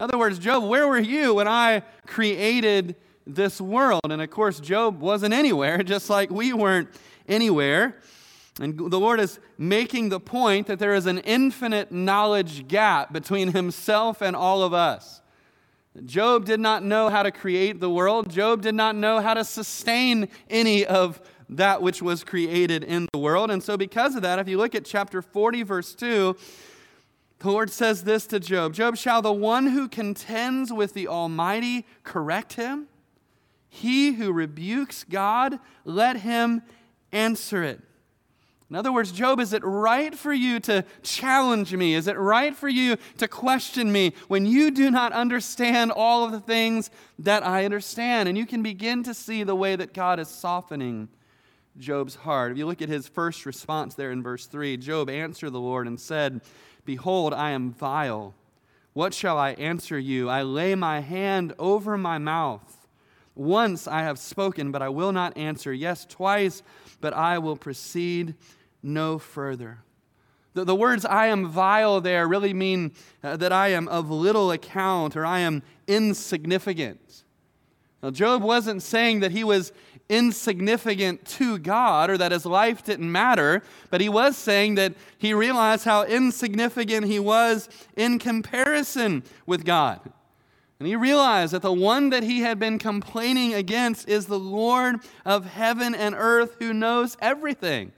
In 0.00 0.04
other 0.04 0.16
words, 0.16 0.38
Job, 0.38 0.64
where 0.64 0.88
were 0.88 0.98
you 0.98 1.34
when 1.34 1.48
I 1.48 1.82
created 2.06 2.96
this 3.26 3.60
world? 3.60 4.00
And 4.04 4.22
of 4.22 4.30
course, 4.30 4.58
Job 4.58 5.02
wasn't 5.02 5.34
anywhere, 5.34 5.82
just 5.82 6.08
like 6.08 6.30
we 6.30 6.54
weren't 6.54 6.88
anywhere. 7.28 8.00
And 8.60 8.76
the 8.90 8.98
Lord 8.98 9.20
is 9.20 9.38
making 9.56 10.08
the 10.08 10.20
point 10.20 10.66
that 10.66 10.78
there 10.78 10.94
is 10.94 11.06
an 11.06 11.18
infinite 11.18 11.92
knowledge 11.92 12.66
gap 12.66 13.12
between 13.12 13.52
himself 13.52 14.20
and 14.20 14.34
all 14.34 14.62
of 14.62 14.74
us. 14.74 15.20
Job 16.04 16.44
did 16.44 16.60
not 16.60 16.82
know 16.82 17.08
how 17.08 17.22
to 17.22 17.30
create 17.30 17.80
the 17.80 17.90
world. 17.90 18.30
Job 18.30 18.62
did 18.62 18.74
not 18.74 18.96
know 18.96 19.20
how 19.20 19.34
to 19.34 19.44
sustain 19.44 20.28
any 20.48 20.84
of 20.84 21.20
that 21.48 21.82
which 21.82 22.02
was 22.02 22.24
created 22.24 22.84
in 22.84 23.08
the 23.12 23.18
world. 23.18 23.50
And 23.50 23.62
so, 23.62 23.76
because 23.76 24.14
of 24.14 24.22
that, 24.22 24.38
if 24.38 24.48
you 24.48 24.58
look 24.58 24.74
at 24.74 24.84
chapter 24.84 25.22
40, 25.22 25.62
verse 25.62 25.94
2, 25.94 26.36
the 27.40 27.50
Lord 27.50 27.70
says 27.70 28.04
this 28.04 28.26
to 28.26 28.40
Job 28.40 28.74
Job, 28.74 28.96
shall 28.96 29.22
the 29.22 29.32
one 29.32 29.68
who 29.68 29.88
contends 29.88 30.72
with 30.72 30.94
the 30.94 31.08
Almighty 31.08 31.86
correct 32.02 32.54
him? 32.54 32.88
He 33.68 34.12
who 34.12 34.32
rebukes 34.32 35.04
God, 35.04 35.58
let 35.84 36.18
him 36.18 36.62
answer 37.12 37.62
it. 37.62 37.80
In 38.70 38.76
other 38.76 38.92
words, 38.92 39.12
Job, 39.12 39.40
is 39.40 39.54
it 39.54 39.64
right 39.64 40.14
for 40.14 40.32
you 40.32 40.60
to 40.60 40.84
challenge 41.02 41.74
me? 41.74 41.94
Is 41.94 42.06
it 42.06 42.18
right 42.18 42.54
for 42.54 42.68
you 42.68 42.98
to 43.16 43.26
question 43.26 43.90
me 43.90 44.12
when 44.28 44.44
you 44.44 44.70
do 44.70 44.90
not 44.90 45.12
understand 45.12 45.90
all 45.90 46.24
of 46.24 46.32
the 46.32 46.40
things 46.40 46.90
that 47.18 47.46
I 47.46 47.64
understand? 47.64 48.28
And 48.28 48.36
you 48.36 48.44
can 48.44 48.62
begin 48.62 49.02
to 49.04 49.14
see 49.14 49.42
the 49.42 49.56
way 49.56 49.74
that 49.74 49.94
God 49.94 50.20
is 50.20 50.28
softening 50.28 51.08
Job's 51.78 52.16
heart. 52.16 52.52
If 52.52 52.58
you 52.58 52.66
look 52.66 52.82
at 52.82 52.90
his 52.90 53.08
first 53.08 53.46
response 53.46 53.94
there 53.94 54.10
in 54.10 54.22
verse 54.22 54.46
3, 54.46 54.76
Job 54.76 55.08
answered 55.08 55.50
the 55.50 55.60
Lord 55.60 55.86
and 55.86 55.98
said, 55.98 56.42
Behold, 56.84 57.32
I 57.32 57.52
am 57.52 57.70
vile. 57.70 58.34
What 58.92 59.14
shall 59.14 59.38
I 59.38 59.52
answer 59.52 59.98
you? 59.98 60.28
I 60.28 60.42
lay 60.42 60.74
my 60.74 61.00
hand 61.00 61.54
over 61.58 61.96
my 61.96 62.18
mouth. 62.18 62.86
Once 63.34 63.86
I 63.86 64.02
have 64.02 64.18
spoken, 64.18 64.72
but 64.72 64.82
I 64.82 64.88
will 64.88 65.12
not 65.12 65.38
answer. 65.38 65.72
Yes, 65.72 66.04
twice, 66.04 66.62
but 67.00 67.14
I 67.14 67.38
will 67.38 67.56
proceed 67.56 68.34
no 68.82 69.18
further. 69.18 69.78
The, 70.54 70.64
the 70.64 70.74
words 70.74 71.04
I 71.04 71.26
am 71.26 71.48
vile 71.48 72.00
there 72.00 72.26
really 72.26 72.54
mean 72.54 72.92
uh, 73.22 73.36
that 73.36 73.52
I 73.52 73.68
am 73.68 73.86
of 73.88 74.10
little 74.10 74.50
account 74.50 75.16
or 75.16 75.24
I 75.24 75.40
am 75.40 75.62
insignificant. 75.86 77.24
Now, 78.02 78.10
Job 78.10 78.42
wasn't 78.42 78.82
saying 78.82 79.20
that 79.20 79.32
he 79.32 79.44
was 79.44 79.72
insignificant 80.08 81.24
to 81.26 81.58
God 81.58 82.10
or 82.10 82.16
that 82.18 82.32
his 82.32 82.46
life 82.46 82.84
didn't 82.84 83.10
matter, 83.10 83.62
but 83.90 84.00
he 84.00 84.08
was 84.08 84.36
saying 84.36 84.76
that 84.76 84.94
he 85.18 85.34
realized 85.34 85.84
how 85.84 86.04
insignificant 86.04 87.06
he 87.06 87.18
was 87.18 87.68
in 87.96 88.18
comparison 88.18 89.22
with 89.46 89.64
God. 89.64 90.00
And 90.78 90.86
he 90.86 90.96
realized 90.96 91.52
that 91.52 91.62
the 91.62 91.72
one 91.72 92.10
that 92.10 92.22
he 92.22 92.40
had 92.40 92.58
been 92.58 92.78
complaining 92.78 93.52
against 93.52 94.08
is 94.08 94.26
the 94.26 94.38
Lord 94.38 94.96
of 95.24 95.44
heaven 95.44 95.94
and 95.94 96.14
earth 96.16 96.56
who 96.60 96.72
knows 96.72 97.16
everything. 97.20 97.92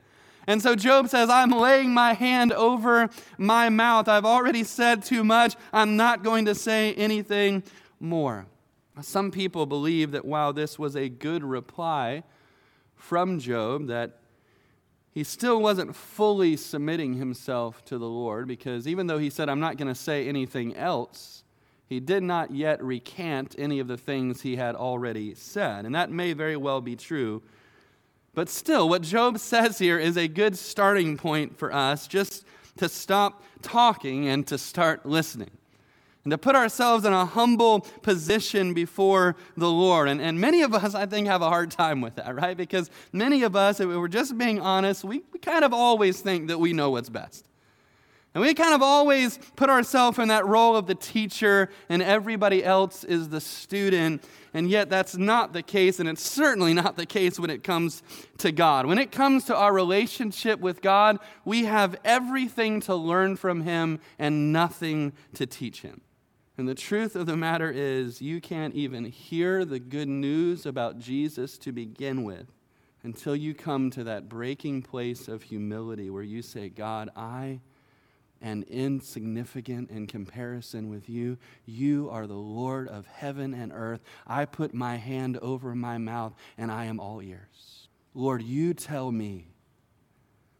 And 0.50 0.60
so 0.60 0.74
Job 0.74 1.08
says, 1.08 1.30
I'm 1.30 1.50
laying 1.50 1.94
my 1.94 2.12
hand 2.12 2.52
over 2.52 3.08
my 3.38 3.68
mouth. 3.68 4.08
I've 4.08 4.24
already 4.24 4.64
said 4.64 5.04
too 5.04 5.22
much. 5.22 5.54
I'm 5.72 5.96
not 5.96 6.24
going 6.24 6.46
to 6.46 6.56
say 6.56 6.92
anything 6.94 7.62
more. 8.00 8.46
Some 9.00 9.30
people 9.30 9.64
believe 9.64 10.10
that 10.10 10.24
while 10.24 10.52
this 10.52 10.76
was 10.76 10.96
a 10.96 11.08
good 11.08 11.44
reply 11.44 12.24
from 12.96 13.38
Job, 13.38 13.86
that 13.86 14.18
he 15.12 15.22
still 15.22 15.62
wasn't 15.62 15.94
fully 15.94 16.56
submitting 16.56 17.14
himself 17.14 17.84
to 17.84 17.96
the 17.96 18.08
Lord 18.08 18.48
because 18.48 18.88
even 18.88 19.06
though 19.06 19.18
he 19.18 19.30
said, 19.30 19.48
I'm 19.48 19.60
not 19.60 19.76
going 19.76 19.86
to 19.86 19.94
say 19.94 20.26
anything 20.26 20.74
else, 20.74 21.44
he 21.86 22.00
did 22.00 22.24
not 22.24 22.50
yet 22.50 22.82
recant 22.82 23.54
any 23.56 23.78
of 23.78 23.86
the 23.86 23.96
things 23.96 24.40
he 24.40 24.56
had 24.56 24.74
already 24.74 25.32
said. 25.36 25.84
And 25.84 25.94
that 25.94 26.10
may 26.10 26.32
very 26.32 26.56
well 26.56 26.80
be 26.80 26.96
true 26.96 27.40
but 28.34 28.48
still, 28.48 28.88
what 28.88 29.02
Job 29.02 29.38
says 29.38 29.78
here 29.78 29.98
is 29.98 30.16
a 30.16 30.28
good 30.28 30.56
starting 30.56 31.16
point 31.16 31.58
for 31.58 31.72
us 31.72 32.06
just 32.06 32.44
to 32.76 32.88
stop 32.88 33.42
talking 33.62 34.28
and 34.28 34.46
to 34.46 34.56
start 34.56 35.04
listening. 35.04 35.50
And 36.24 36.30
to 36.32 36.38
put 36.38 36.54
ourselves 36.54 37.06
in 37.06 37.14
a 37.14 37.24
humble 37.24 37.80
position 38.02 38.74
before 38.74 39.36
the 39.56 39.70
Lord. 39.70 40.06
And, 40.06 40.20
and 40.20 40.38
many 40.38 40.60
of 40.60 40.74
us, 40.74 40.94
I 40.94 41.06
think, 41.06 41.26
have 41.26 41.40
a 41.40 41.48
hard 41.48 41.70
time 41.70 42.02
with 42.02 42.16
that, 42.16 42.34
right? 42.34 42.56
Because 42.56 42.90
many 43.10 43.42
of 43.42 43.56
us, 43.56 43.80
if 43.80 43.88
we're 43.88 44.06
just 44.06 44.36
being 44.36 44.60
honest, 44.60 45.02
we, 45.02 45.22
we 45.32 45.38
kind 45.38 45.64
of 45.64 45.72
always 45.72 46.20
think 46.20 46.48
that 46.48 46.58
we 46.58 46.74
know 46.74 46.90
what's 46.90 47.08
best. 47.08 47.46
And 48.32 48.42
we 48.42 48.54
kind 48.54 48.74
of 48.74 48.82
always 48.82 49.38
put 49.56 49.70
ourselves 49.70 50.18
in 50.18 50.28
that 50.28 50.46
role 50.46 50.76
of 50.76 50.86
the 50.86 50.94
teacher, 50.94 51.68
and 51.88 52.00
everybody 52.00 52.64
else 52.64 53.02
is 53.02 53.28
the 53.28 53.40
student. 53.40 54.22
And 54.54 54.70
yet, 54.70 54.88
that's 54.88 55.16
not 55.16 55.52
the 55.52 55.62
case, 55.62 55.98
and 55.98 56.08
it's 56.08 56.22
certainly 56.22 56.72
not 56.72 56.96
the 56.96 57.06
case 57.06 57.40
when 57.40 57.50
it 57.50 57.64
comes 57.64 58.04
to 58.38 58.52
God. 58.52 58.86
When 58.86 58.98
it 58.98 59.10
comes 59.10 59.44
to 59.44 59.56
our 59.56 59.72
relationship 59.72 60.60
with 60.60 60.80
God, 60.80 61.18
we 61.44 61.64
have 61.64 61.96
everything 62.04 62.80
to 62.82 62.94
learn 62.94 63.36
from 63.36 63.62
Him 63.62 63.98
and 64.18 64.52
nothing 64.52 65.12
to 65.34 65.44
teach 65.44 65.82
Him. 65.82 66.00
And 66.56 66.68
the 66.68 66.74
truth 66.74 67.16
of 67.16 67.26
the 67.26 67.36
matter 67.36 67.70
is, 67.70 68.22
you 68.22 68.40
can't 68.40 68.74
even 68.74 69.06
hear 69.06 69.64
the 69.64 69.80
good 69.80 70.08
news 70.08 70.66
about 70.66 70.98
Jesus 70.98 71.58
to 71.58 71.72
begin 71.72 72.22
with 72.22 72.46
until 73.02 73.34
you 73.34 73.54
come 73.54 73.90
to 73.90 74.04
that 74.04 74.28
breaking 74.28 74.82
place 74.82 75.26
of 75.26 75.42
humility 75.42 76.10
where 76.10 76.22
you 76.22 76.42
say, 76.42 76.68
God, 76.68 77.10
I 77.16 77.60
and 78.40 78.64
insignificant 78.64 79.90
in 79.90 80.06
comparison 80.06 80.88
with 80.88 81.08
you. 81.08 81.38
You 81.66 82.08
are 82.10 82.26
the 82.26 82.34
Lord 82.34 82.88
of 82.88 83.06
heaven 83.06 83.54
and 83.54 83.72
earth. 83.72 84.00
I 84.26 84.44
put 84.44 84.74
my 84.74 84.96
hand 84.96 85.38
over 85.38 85.74
my 85.74 85.98
mouth 85.98 86.34
and 86.56 86.70
I 86.70 86.86
am 86.86 87.00
all 87.00 87.20
ears. 87.20 87.88
Lord, 88.14 88.42
you 88.42 88.74
tell 88.74 89.12
me 89.12 89.48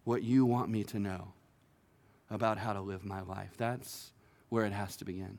what 0.05 0.23
you 0.23 0.45
want 0.45 0.71
me 0.71 0.85
to 0.85 0.99
know 0.99 1.33
about 2.31 2.59
how 2.59 2.73
to 2.73 2.81
live 2.81 3.05
my 3.05 3.23
life. 3.23 3.55
That's 3.57 4.13
where 4.49 4.65
it 4.65 4.73
has 4.73 4.97
to 4.97 5.05
begin. 5.05 5.39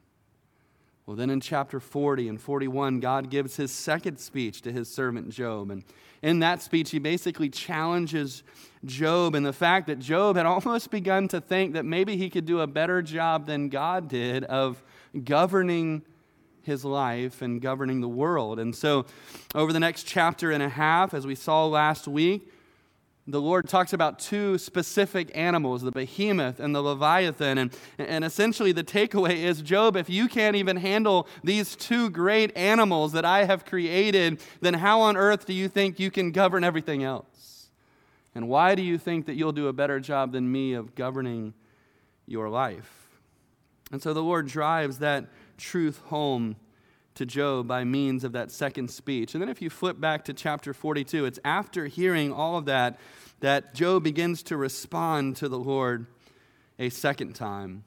Well, 1.05 1.17
then 1.17 1.29
in 1.29 1.41
chapter 1.41 1.79
40 1.79 2.29
and 2.29 2.39
41, 2.39 3.00
God 3.00 3.29
gives 3.29 3.55
his 3.55 3.72
second 3.72 4.17
speech 4.17 4.62
to 4.62 4.72
his 4.72 4.88
servant 4.88 5.29
Job. 5.29 5.72
And 5.72 5.84
in 6.22 6.39
that 6.39 6.62
speech, 6.62 6.91
he 6.91 7.00
basically 7.00 7.50
challenges 7.50 8.43
Job 8.86 9.36
and 9.36 9.46
the 9.46 9.53
fact 9.53 9.88
that 9.88 10.00
Job 10.00 10.36
had 10.36 10.46
almost 10.48 10.91
begun 10.91 11.27
to 11.29 11.41
think 11.41 11.74
that 11.74 11.86
maybe 11.86 12.17
he 12.17 12.29
could 12.29 12.46
do 12.46 12.60
a 12.60 12.67
better 12.67 13.01
job 13.01 13.48
than 13.48 13.70
God 13.70 14.08
did 14.08 14.43
of 14.46 14.81
governing 15.24 16.03
his 16.63 16.86
life 16.86 17.41
and 17.41 17.60
governing 17.60 18.01
the 18.01 18.08
world. 18.08 18.60
And 18.60 18.75
so, 18.75 19.05
over 19.55 19.74
the 19.74 19.79
next 19.79 20.03
chapter 20.03 20.51
and 20.51 20.62
a 20.62 20.70
half, 20.70 21.13
as 21.15 21.25
we 21.25 21.34
saw 21.34 21.65
last 21.65 22.08
week, 22.08 22.50
the 23.32 23.42
Lord 23.42 23.68
talks 23.68 23.94
about 23.94 24.20
two 24.20 24.58
specific 24.58 25.32
animals, 25.36 25.82
the 25.82 25.92
behemoth 25.92 26.60
and 26.60 26.76
the 26.76 26.82
leviathan. 26.82 27.58
And, 27.58 27.76
and 27.98 28.24
essentially, 28.24 28.72
the 28.72 28.84
takeaway 28.84 29.38
is 29.38 29.62
Job, 29.62 29.96
if 29.96 30.10
you 30.10 30.28
can't 30.28 30.56
even 30.56 30.78
handle 30.78 31.28
these 31.44 31.76
two 31.76 32.10
great 32.10 32.56
animals 32.58 33.12
that 33.14 33.26
I 33.26 33.46
have 33.46 33.66
created, 33.66 34.42
then 34.60 34.76
how 34.76 35.02
on 35.02 35.18
earth 35.18 35.46
do 35.46 35.54
you 35.54 35.68
think 35.68 36.00
you 36.00 36.12
can 36.12 36.32
govern 36.32 36.64
everything 36.64 37.04
else? 37.04 37.70
And 38.34 38.48
why 38.48 38.76
do 38.76 38.82
you 38.82 38.98
think 38.98 39.26
that 39.26 39.36
you'll 39.36 39.52
do 39.52 39.68
a 39.68 39.74
better 39.74 40.00
job 40.00 40.32
than 40.32 40.52
me 40.52 40.74
of 40.74 40.96
governing 40.96 41.54
your 42.26 42.50
life? 42.50 43.10
And 43.92 44.02
so 44.02 44.14
the 44.14 44.24
Lord 44.24 44.48
drives 44.48 45.00
that 45.00 45.26
truth 45.58 46.00
home 46.06 46.56
to 47.15 47.25
Job 47.25 47.68
by 47.68 47.84
means 47.84 48.24
of 48.24 48.32
that 48.34 48.51
second 48.51 48.89
speech. 48.89 49.34
And 49.34 49.41
then 49.41 49.50
if 49.50 49.62
you 49.62 49.70
flip 49.70 50.00
back 50.00 50.25
to 50.25 50.34
chapter 50.34 50.74
42, 50.74 51.25
it's 51.25 51.39
after 51.44 51.88
hearing 51.88 52.32
all 52.32 52.58
of 52.58 52.65
that 52.65 53.00
that 53.41 53.74
Job 53.74 54.03
begins 54.03 54.44
to 54.44 54.58
respond 54.58 55.36
to 55.38 55.50
the 55.50 55.60
Lord 55.60 56.06
a 56.80 56.89
second 56.89 57.34
time. 57.34 57.84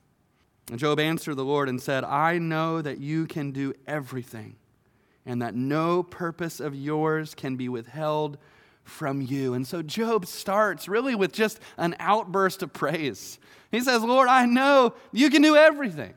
And 0.70 0.78
Job 0.78 0.98
answered 0.98 1.36
the 1.36 1.44
Lord 1.44 1.68
and 1.68 1.80
said, 1.80 2.04
I 2.04 2.38
know 2.38 2.82
that 2.82 2.98
you 2.98 3.26
can 3.26 3.52
do 3.52 3.74
everything, 3.86 4.56
and 5.26 5.42
that 5.42 5.54
no 5.54 6.02
purpose 6.02 6.60
of 6.60 6.74
yours 6.74 7.34
can 7.34 7.56
be 7.56 7.68
withheld 7.68 8.38
from 8.82 9.20
you. 9.20 9.54
And 9.54 9.66
so 9.66 9.82
Job 9.82 10.26
starts 10.26 10.88
really 10.88 11.14
with 11.14 11.32
just 11.32 11.60
an 11.76 11.96
outburst 11.98 12.62
of 12.62 12.72
praise. 12.72 13.38
He 13.70 13.80
says, 13.80 14.02
Lord, 14.02 14.28
I 14.28 14.46
know 14.46 14.94
you 15.12 15.30
can 15.30 15.42
do 15.42 15.56
everything. 15.56 16.14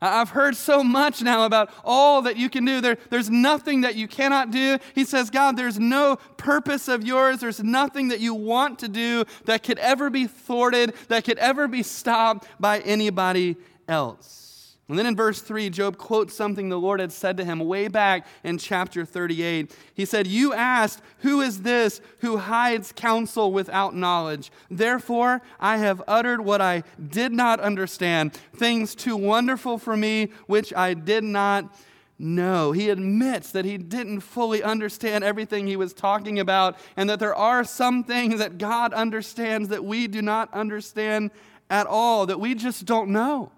I've 0.00 0.30
heard 0.30 0.56
so 0.56 0.84
much 0.84 1.22
now 1.22 1.46
about 1.46 1.70
all 1.82 2.22
that 2.22 2.36
you 2.36 2.50
can 2.50 2.64
do. 2.66 2.80
There, 2.82 2.98
there's 3.08 3.30
nothing 3.30 3.80
that 3.80 3.94
you 3.94 4.06
cannot 4.06 4.50
do. 4.50 4.78
He 4.94 5.04
says, 5.04 5.30
God, 5.30 5.56
there's 5.56 5.78
no 5.78 6.16
purpose 6.36 6.86
of 6.88 7.04
yours. 7.04 7.40
There's 7.40 7.62
nothing 7.62 8.08
that 8.08 8.20
you 8.20 8.34
want 8.34 8.78
to 8.80 8.88
do 8.88 9.24
that 9.46 9.62
could 9.62 9.78
ever 9.78 10.10
be 10.10 10.26
thwarted, 10.26 10.94
that 11.08 11.24
could 11.24 11.38
ever 11.38 11.66
be 11.66 11.82
stopped 11.82 12.46
by 12.60 12.80
anybody 12.80 13.56
else. 13.88 14.45
And 14.88 14.96
then 14.96 15.06
in 15.06 15.16
verse 15.16 15.40
3, 15.42 15.68
Job 15.70 15.98
quotes 15.98 16.36
something 16.36 16.68
the 16.68 16.78
Lord 16.78 17.00
had 17.00 17.10
said 17.10 17.36
to 17.38 17.44
him 17.44 17.58
way 17.58 17.88
back 17.88 18.24
in 18.44 18.56
chapter 18.56 19.04
38. 19.04 19.74
He 19.94 20.04
said, 20.04 20.28
You 20.28 20.52
asked, 20.54 21.02
Who 21.18 21.40
is 21.40 21.62
this 21.62 22.00
who 22.20 22.36
hides 22.36 22.92
counsel 22.92 23.50
without 23.50 23.96
knowledge? 23.96 24.52
Therefore, 24.70 25.42
I 25.58 25.78
have 25.78 26.04
uttered 26.06 26.40
what 26.40 26.60
I 26.60 26.84
did 27.04 27.32
not 27.32 27.58
understand, 27.58 28.34
things 28.54 28.94
too 28.94 29.16
wonderful 29.16 29.78
for 29.78 29.96
me, 29.96 30.28
which 30.46 30.72
I 30.72 30.94
did 30.94 31.24
not 31.24 31.76
know. 32.16 32.70
He 32.70 32.88
admits 32.88 33.50
that 33.50 33.64
he 33.64 33.78
didn't 33.78 34.20
fully 34.20 34.62
understand 34.62 35.24
everything 35.24 35.66
he 35.66 35.76
was 35.76 35.94
talking 35.94 36.38
about, 36.38 36.78
and 36.96 37.10
that 37.10 37.18
there 37.18 37.34
are 37.34 37.64
some 37.64 38.04
things 38.04 38.38
that 38.38 38.56
God 38.56 38.92
understands 38.92 39.68
that 39.70 39.84
we 39.84 40.06
do 40.06 40.22
not 40.22 40.54
understand 40.54 41.32
at 41.68 41.88
all, 41.88 42.26
that 42.26 42.38
we 42.38 42.54
just 42.54 42.86
don't 42.86 43.10
know 43.10 43.50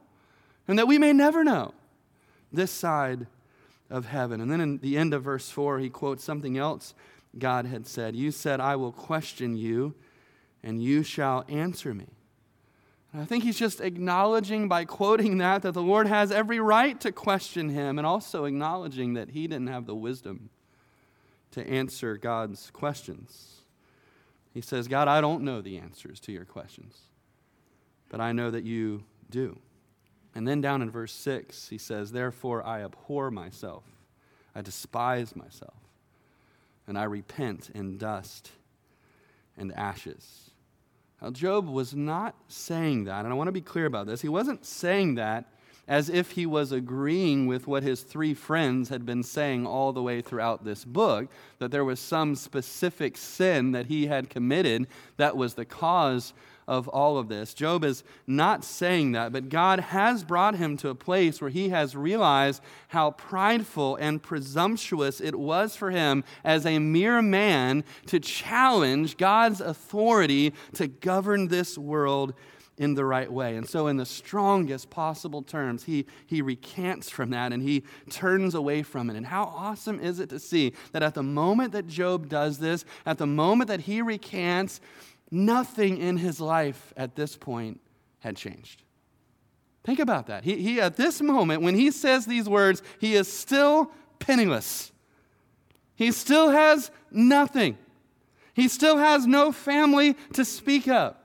and 0.69 0.79
that 0.79 0.87
we 0.87 0.99
may 0.99 1.13
never 1.13 1.43
know 1.43 1.75
this 2.53 2.71
side 2.71 3.27
of 3.91 4.07
heaven. 4.07 4.41
And 4.41 4.51
then 4.53 4.61
in 4.61 4.79
the 4.79 4.97
end 4.97 5.15
of 5.15 5.25
verse 5.25 5.51
4, 5.51 5.79
he 5.79 5.89
quotes 5.89 6.23
something 6.23 6.59
else 6.59 6.95
God 7.37 7.67
had 7.67 7.87
said 7.87 8.15
You 8.15 8.31
said, 8.31 8.61
I 8.61 8.77
will 8.77 8.93
question 8.93 9.57
you, 9.57 9.95
and 10.63 10.83
you 10.83 11.03
shall 11.03 11.45
answer 11.49 11.95
me. 11.95 12.07
And 13.13 13.23
I 13.23 13.25
think 13.25 13.45
he's 13.45 13.59
just 13.59 13.81
acknowledging 13.81 14.69
by 14.69 14.85
quoting 14.85 15.39
that 15.39 15.63
that 15.63 15.73
the 15.73 15.83
Lord 15.83 16.07
has 16.07 16.31
every 16.31 16.61
right 16.61 17.01
to 17.01 17.13
question 17.13 17.71
him, 17.71 17.99
and 17.99 18.07
also 18.07 18.45
acknowledging 18.45 19.15
that 19.15 19.31
he 19.31 19.47
didn't 19.47 19.69
have 19.69 19.87
the 19.87 19.95
wisdom 19.95 20.51
to 21.53 21.67
answer 21.67 22.17
God's 22.17 22.71
questions. 22.71 23.63
He 24.53 24.61
says, 24.61 24.89
God, 24.89 25.09
I 25.09 25.21
don't 25.21 25.43
know 25.43 25.63
the 25.63 25.79
answers 25.79 26.21
to 26.21 26.33
your 26.33 26.45
questions, 26.45 26.99
but 28.11 28.21
I 28.21 28.33
know 28.33 28.51
that 28.51 28.65
you 28.65 29.05
do. 29.31 29.59
And 30.39 30.47
then 30.47 30.61
down 30.61 30.83
in 30.83 30.91
verse 30.93 31.13
6, 31.15 31.69
he 31.69 31.79
says, 31.79 32.13
Therefore 32.13 32.65
I 32.65 32.85
abhor 32.85 33.29
myself, 33.29 33.83
I 34.55 34.63
despise 34.63 35.35
myself, 35.35 35.75
and 36.87 36.97
I 36.97 37.03
repent 37.03 37.71
in 37.75 37.99
dust 37.99 38.53
and 39.57 39.75
ashes. 39.75 40.51
Now, 41.21 41.31
Job 41.31 41.69
was 41.69 41.93
not 41.93 42.37
saying 42.47 43.03
that, 43.07 43.25
and 43.25 43.35
I 43.35 43.37
want 43.37 43.49
to 43.49 43.53
be 43.53 43.61
clear 43.61 43.87
about 43.87 44.07
this. 44.07 44.23
He 44.23 44.29
wasn't 44.29 44.65
saying 44.65 45.17
that 45.17 45.47
as 45.89 46.09
if 46.09 46.31
he 46.31 46.47
was 46.47 46.71
agreeing 46.71 47.49
with 47.49 47.67
what 47.67 47.83
his 47.83 48.03
three 48.03 48.33
friends 48.33 48.91
had 48.91 49.05
been 49.05 49.25
saying 49.25 49.67
all 49.67 49.93
the 49.93 50.03
way 50.05 50.21
throughout 50.21 50.65
this 50.65 50.85
book, 50.85 51.27
that 51.59 51.73
there 51.73 51.85
was 51.85 51.99
some 51.99 52.37
specific 52.37 53.17
sin 53.17 53.73
that 53.73 53.87
he 53.87 54.07
had 54.07 54.31
committed 54.31 54.87
that 55.17 55.37
was 55.37 55.55
the 55.55 55.65
cause 55.65 56.33
of 56.69 56.87
all 56.87 57.17
of 57.19 57.29
this. 57.29 57.55
Job 57.55 57.83
is 57.83 58.05
not 58.27 58.63
saying 58.63 59.13
that, 59.13 59.33
but 59.33 59.49
God 59.49 59.81
has 59.81 60.23
brought 60.23 60.55
him 60.55 60.77
to 60.77 60.91
a 60.91 60.95
place 60.95 61.41
where 61.41 61.51
he 61.51 61.71
has 61.71 61.97
realized 61.97 62.63
how 62.89 63.13
prideful 63.13 63.97
and 63.97 64.23
presumptuous 64.23 65.21
it 65.21 65.35
was 65.35 65.75
for 65.75 65.91
him 65.91 66.23
as 66.45 66.67
a 66.67 66.79
mere 66.79 67.23
man 67.23 67.83
to 68.07 68.21
challenge 68.21 69.17
God's 69.17 69.63
authority 69.63 70.53
to 70.75 70.87
govern 70.87 71.49
this 71.49 71.79
world 71.79 72.35
in 72.77 72.95
the 72.95 73.05
right 73.05 73.33
way. 73.33 73.57
And 73.57 73.69
so, 73.69 73.89
in 73.89 73.97
the 73.97 74.07
strongest 74.07 74.89
possible 74.89 75.43
terms, 75.43 75.85
he, 75.85 76.07
he 76.27 76.43
recants 76.43 77.11
from 77.11 77.31
that 77.31 77.53
and 77.53 77.63
he 77.63 77.83
turns 78.09 78.55
away 78.55 78.83
from 78.83 79.11
it. 79.11 79.17
And 79.17 79.27
how 79.27 79.45
awesome 79.45 79.99
is 80.01 80.21
it 80.21 80.29
to 80.31 80.39
see 80.39 80.75
that 80.93 81.03
at 81.03 81.15
the 81.15 81.23
moment 81.23 81.73
that 81.73 81.89
Job 81.89 82.29
does 82.29 82.59
this, 82.59 82.85
at 83.05 83.19
the 83.19 83.27
moment 83.27 83.69
that 83.69 83.81
he 83.81 84.01
recants, 84.01 84.81
Nothing 85.31 85.99
in 85.99 86.17
his 86.17 86.41
life 86.41 86.93
at 86.97 87.15
this 87.15 87.37
point 87.37 87.81
had 88.21 88.37
changed. 88.37 88.83
Think 89.85 89.99
about 89.99 90.27
that. 90.27 90.45
He, 90.45 90.57
he, 90.57 90.81
at 90.81 90.97
this 90.97 91.21
moment, 91.21 91.63
when 91.63 91.75
he 91.75 91.91
says 91.91 92.27
these 92.27 92.49
words, 92.49 92.83
he 92.99 93.15
is 93.15 93.31
still 93.31 93.91
penniless. 94.19 94.93
He 95.95 96.13
still 96.13 96.51
has 96.51 96.91
nothing. 97.11 97.79
He 98.55 98.69
still 98.69 98.99
has 98.99 99.27
no 99.27 99.53
family 99.53 100.15
to 100.35 100.45
speak 100.45 100.89
of. 100.89 101.17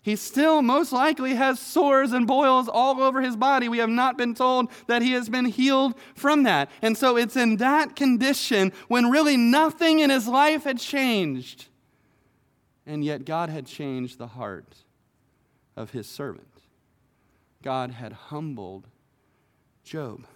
He 0.00 0.16
still 0.16 0.62
most 0.62 0.92
likely 0.92 1.34
has 1.34 1.60
sores 1.60 2.12
and 2.12 2.26
boils 2.26 2.68
all 2.68 3.02
over 3.02 3.20
his 3.20 3.36
body. 3.36 3.68
We 3.68 3.78
have 3.78 3.90
not 3.90 4.16
been 4.16 4.34
told 4.34 4.70
that 4.86 5.02
he 5.02 5.12
has 5.12 5.28
been 5.28 5.44
healed 5.44 5.94
from 6.14 6.44
that. 6.44 6.70
And 6.80 6.96
so 6.96 7.16
it's 7.16 7.36
in 7.36 7.56
that 7.56 7.94
condition 7.94 8.72
when 8.86 9.10
really 9.10 9.36
nothing 9.36 9.98
in 9.98 10.08
his 10.08 10.26
life 10.26 10.64
had 10.64 10.78
changed 10.78 11.67
and 12.88 13.04
yet, 13.04 13.26
God 13.26 13.50
had 13.50 13.66
changed 13.66 14.16
the 14.16 14.28
heart 14.28 14.74
of 15.76 15.90
his 15.90 16.08
servant. 16.08 16.48
God 17.62 17.90
had 17.90 18.14
humbled 18.14 18.86
Job. 19.84 20.26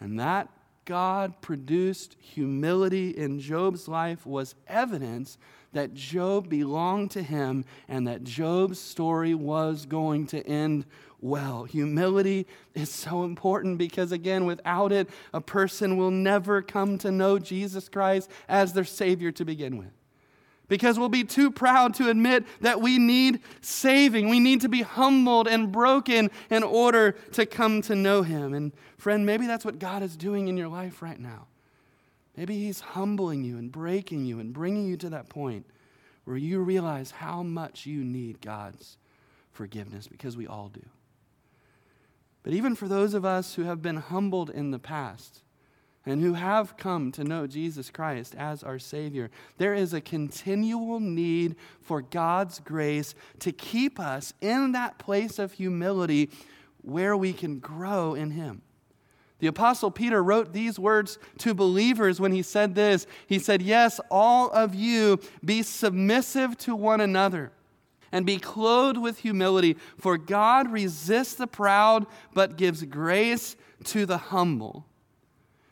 And 0.00 0.18
that 0.18 0.48
God 0.84 1.40
produced 1.40 2.16
humility 2.18 3.10
in 3.10 3.38
Job's 3.38 3.86
life 3.86 4.26
was 4.26 4.56
evidence 4.66 5.38
that 5.72 5.94
Job 5.94 6.48
belonged 6.48 7.12
to 7.12 7.22
him 7.22 7.64
and 7.86 8.08
that 8.08 8.24
Job's 8.24 8.80
story 8.80 9.34
was 9.36 9.86
going 9.86 10.26
to 10.28 10.44
end 10.44 10.86
well. 11.20 11.62
Humility 11.64 12.48
is 12.74 12.90
so 12.90 13.22
important 13.22 13.78
because, 13.78 14.10
again, 14.10 14.44
without 14.44 14.90
it, 14.90 15.08
a 15.32 15.40
person 15.40 15.96
will 15.96 16.10
never 16.10 16.62
come 16.62 16.98
to 16.98 17.12
know 17.12 17.38
Jesus 17.38 17.88
Christ 17.88 18.28
as 18.48 18.72
their 18.72 18.84
Savior 18.84 19.30
to 19.30 19.44
begin 19.44 19.76
with 19.76 19.99
because 20.70 20.98
we'll 20.98 21.08
be 21.08 21.24
too 21.24 21.50
proud 21.50 21.94
to 21.94 22.08
admit 22.08 22.46
that 22.60 22.80
we 22.80 22.96
need 22.96 23.40
saving. 23.60 24.28
We 24.28 24.38
need 24.38 24.60
to 24.60 24.68
be 24.68 24.82
humbled 24.82 25.48
and 25.48 25.70
broken 25.70 26.30
in 26.48 26.62
order 26.62 27.12
to 27.32 27.44
come 27.44 27.82
to 27.82 27.96
know 27.96 28.22
Him. 28.22 28.54
And, 28.54 28.72
friend, 28.96 29.26
maybe 29.26 29.48
that's 29.48 29.64
what 29.64 29.80
God 29.80 30.02
is 30.02 30.16
doing 30.16 30.46
in 30.46 30.56
your 30.56 30.68
life 30.68 31.02
right 31.02 31.18
now. 31.18 31.48
Maybe 32.36 32.54
He's 32.54 32.80
humbling 32.80 33.42
you 33.42 33.58
and 33.58 33.70
breaking 33.70 34.24
you 34.24 34.38
and 34.38 34.54
bringing 34.54 34.86
you 34.86 34.96
to 34.98 35.10
that 35.10 35.28
point 35.28 35.66
where 36.24 36.36
you 36.36 36.60
realize 36.60 37.10
how 37.10 37.42
much 37.42 37.84
you 37.84 38.04
need 38.04 38.40
God's 38.40 38.96
forgiveness 39.50 40.06
because 40.06 40.36
we 40.36 40.46
all 40.46 40.68
do. 40.68 40.86
But 42.44 42.52
even 42.52 42.76
for 42.76 42.86
those 42.86 43.12
of 43.12 43.24
us 43.24 43.56
who 43.56 43.64
have 43.64 43.82
been 43.82 43.96
humbled 43.96 44.50
in 44.50 44.70
the 44.70 44.78
past, 44.78 45.42
and 46.06 46.22
who 46.22 46.34
have 46.34 46.76
come 46.76 47.12
to 47.12 47.24
know 47.24 47.46
Jesus 47.46 47.90
Christ 47.90 48.34
as 48.34 48.62
our 48.62 48.78
Savior, 48.78 49.30
there 49.58 49.74
is 49.74 49.92
a 49.92 50.00
continual 50.00 50.98
need 50.98 51.56
for 51.82 52.00
God's 52.00 52.58
grace 52.60 53.14
to 53.40 53.52
keep 53.52 54.00
us 54.00 54.32
in 54.40 54.72
that 54.72 54.98
place 54.98 55.38
of 55.38 55.52
humility 55.52 56.30
where 56.82 57.16
we 57.16 57.32
can 57.32 57.58
grow 57.58 58.14
in 58.14 58.30
Him. 58.30 58.62
The 59.40 59.46
Apostle 59.46 59.90
Peter 59.90 60.22
wrote 60.22 60.52
these 60.52 60.78
words 60.78 61.18
to 61.38 61.54
believers 61.54 62.20
when 62.20 62.32
he 62.32 62.42
said 62.42 62.74
this. 62.74 63.06
He 63.26 63.38
said, 63.38 63.62
Yes, 63.62 63.98
all 64.10 64.50
of 64.50 64.74
you 64.74 65.18
be 65.42 65.62
submissive 65.62 66.58
to 66.58 66.76
one 66.76 67.00
another 67.00 67.50
and 68.12 68.26
be 68.26 68.38
clothed 68.38 68.98
with 68.98 69.18
humility, 69.18 69.76
for 69.96 70.18
God 70.18 70.70
resists 70.70 71.34
the 71.34 71.46
proud 71.46 72.06
but 72.34 72.56
gives 72.56 72.82
grace 72.84 73.56
to 73.84 74.04
the 74.04 74.18
humble. 74.18 74.84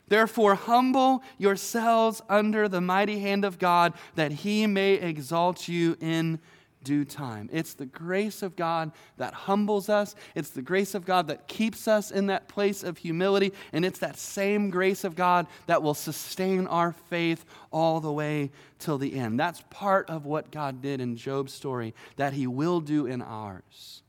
Therefore, 0.09 0.55
humble 0.55 1.23
yourselves 1.37 2.21
under 2.27 2.67
the 2.67 2.81
mighty 2.81 3.19
hand 3.19 3.45
of 3.45 3.59
God, 3.59 3.93
that 4.15 4.31
he 4.31 4.67
may 4.67 4.95
exalt 4.95 5.67
you 5.67 5.95
in 6.01 6.39
due 6.83 7.05
time. 7.05 7.49
It's 7.51 7.73
the 7.73 7.85
grace 7.85 8.41
of 8.41 8.55
God 8.55 8.91
that 9.17 9.33
humbles 9.33 9.89
us. 9.89 10.15
It's 10.35 10.49
the 10.49 10.61
grace 10.61 10.95
of 10.95 11.05
God 11.05 11.27
that 11.27 11.47
keeps 11.47 11.87
us 11.87 12.11
in 12.11 12.27
that 12.27 12.47
place 12.47 12.83
of 12.83 12.97
humility. 12.97 13.53
And 13.73 13.83
it's 13.85 13.99
that 13.99 14.17
same 14.17 14.69
grace 14.69 15.03
of 15.03 15.15
God 15.15 15.47
that 15.67 15.83
will 15.83 15.93
sustain 15.93 16.67
our 16.67 16.93
faith 17.09 17.45
all 17.71 17.99
the 17.99 18.11
way 18.11 18.51
till 18.79 18.97
the 18.97 19.15
end. 19.15 19.39
That's 19.39 19.63
part 19.69 20.09
of 20.09 20.25
what 20.25 20.51
God 20.51 20.81
did 20.81 21.01
in 21.01 21.17
Job's 21.17 21.53
story 21.53 21.93
that 22.15 22.33
he 22.33 22.47
will 22.47 22.79
do 22.79 23.05
in 23.05 23.21
ours 23.21 24.01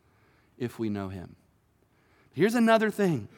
if 0.58 0.78
we 0.78 0.88
know 0.88 1.08
him. 1.08 1.36
Here's 2.32 2.54
another 2.54 2.90
thing 2.90 3.28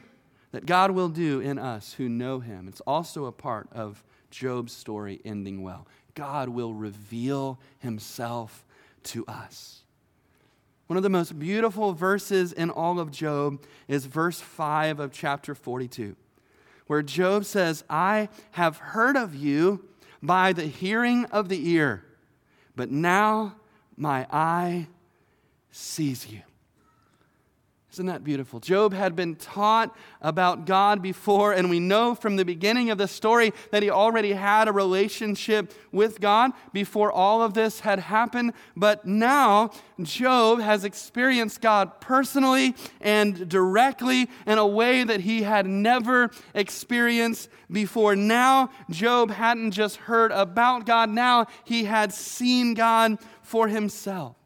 that 0.52 0.66
God 0.66 0.92
will 0.92 1.08
do 1.08 1.40
in 1.40 1.58
us 1.58 1.94
who 1.94 2.08
know 2.08 2.40
him. 2.40 2.68
It's 2.68 2.82
also 2.82 3.24
a 3.24 3.32
part 3.32 3.68
of 3.72 4.04
Job's 4.30 4.72
story 4.72 5.20
ending 5.24 5.62
well. 5.62 5.86
God 6.14 6.50
will 6.50 6.74
reveal 6.74 7.58
himself 7.78 8.64
to 9.04 9.26
us. 9.26 9.80
One 10.86 10.96
of 10.98 11.02
the 11.02 11.08
most 11.08 11.38
beautiful 11.38 11.94
verses 11.94 12.52
in 12.52 12.68
all 12.68 13.00
of 13.00 13.10
Job 13.10 13.62
is 13.88 14.04
verse 14.04 14.40
5 14.40 15.00
of 15.00 15.10
chapter 15.10 15.54
42, 15.54 16.16
where 16.86 17.02
Job 17.02 17.46
says, 17.46 17.82
I 17.88 18.28
have 18.52 18.76
heard 18.76 19.16
of 19.16 19.34
you 19.34 19.88
by 20.22 20.52
the 20.52 20.66
hearing 20.66 21.24
of 21.26 21.48
the 21.48 21.70
ear, 21.70 22.04
but 22.76 22.90
now 22.90 23.56
my 23.96 24.26
eye 24.30 24.88
sees 25.70 26.28
you. 26.28 26.42
Isn't 27.92 28.06
that 28.06 28.24
beautiful? 28.24 28.58
Job 28.58 28.94
had 28.94 29.14
been 29.14 29.36
taught 29.36 29.94
about 30.22 30.64
God 30.64 31.02
before, 31.02 31.52
and 31.52 31.68
we 31.68 31.78
know 31.78 32.14
from 32.14 32.36
the 32.36 32.44
beginning 32.44 32.88
of 32.88 32.96
the 32.96 33.06
story 33.06 33.52
that 33.70 33.82
he 33.82 33.90
already 33.90 34.32
had 34.32 34.66
a 34.66 34.72
relationship 34.72 35.74
with 35.92 36.18
God 36.18 36.52
before 36.72 37.12
all 37.12 37.42
of 37.42 37.52
this 37.52 37.80
had 37.80 37.98
happened. 37.98 38.54
But 38.74 39.04
now, 39.04 39.72
Job 40.00 40.60
has 40.60 40.84
experienced 40.84 41.60
God 41.60 42.00
personally 42.00 42.74
and 43.02 43.46
directly 43.46 44.30
in 44.46 44.56
a 44.56 44.66
way 44.66 45.04
that 45.04 45.20
he 45.20 45.42
had 45.42 45.66
never 45.66 46.30
experienced 46.54 47.50
before. 47.70 48.16
Now, 48.16 48.70
Job 48.88 49.30
hadn't 49.30 49.72
just 49.72 49.96
heard 49.96 50.32
about 50.32 50.86
God, 50.86 51.10
now 51.10 51.44
he 51.64 51.84
had 51.84 52.14
seen 52.14 52.72
God 52.72 53.18
for 53.42 53.68
himself. 53.68 54.36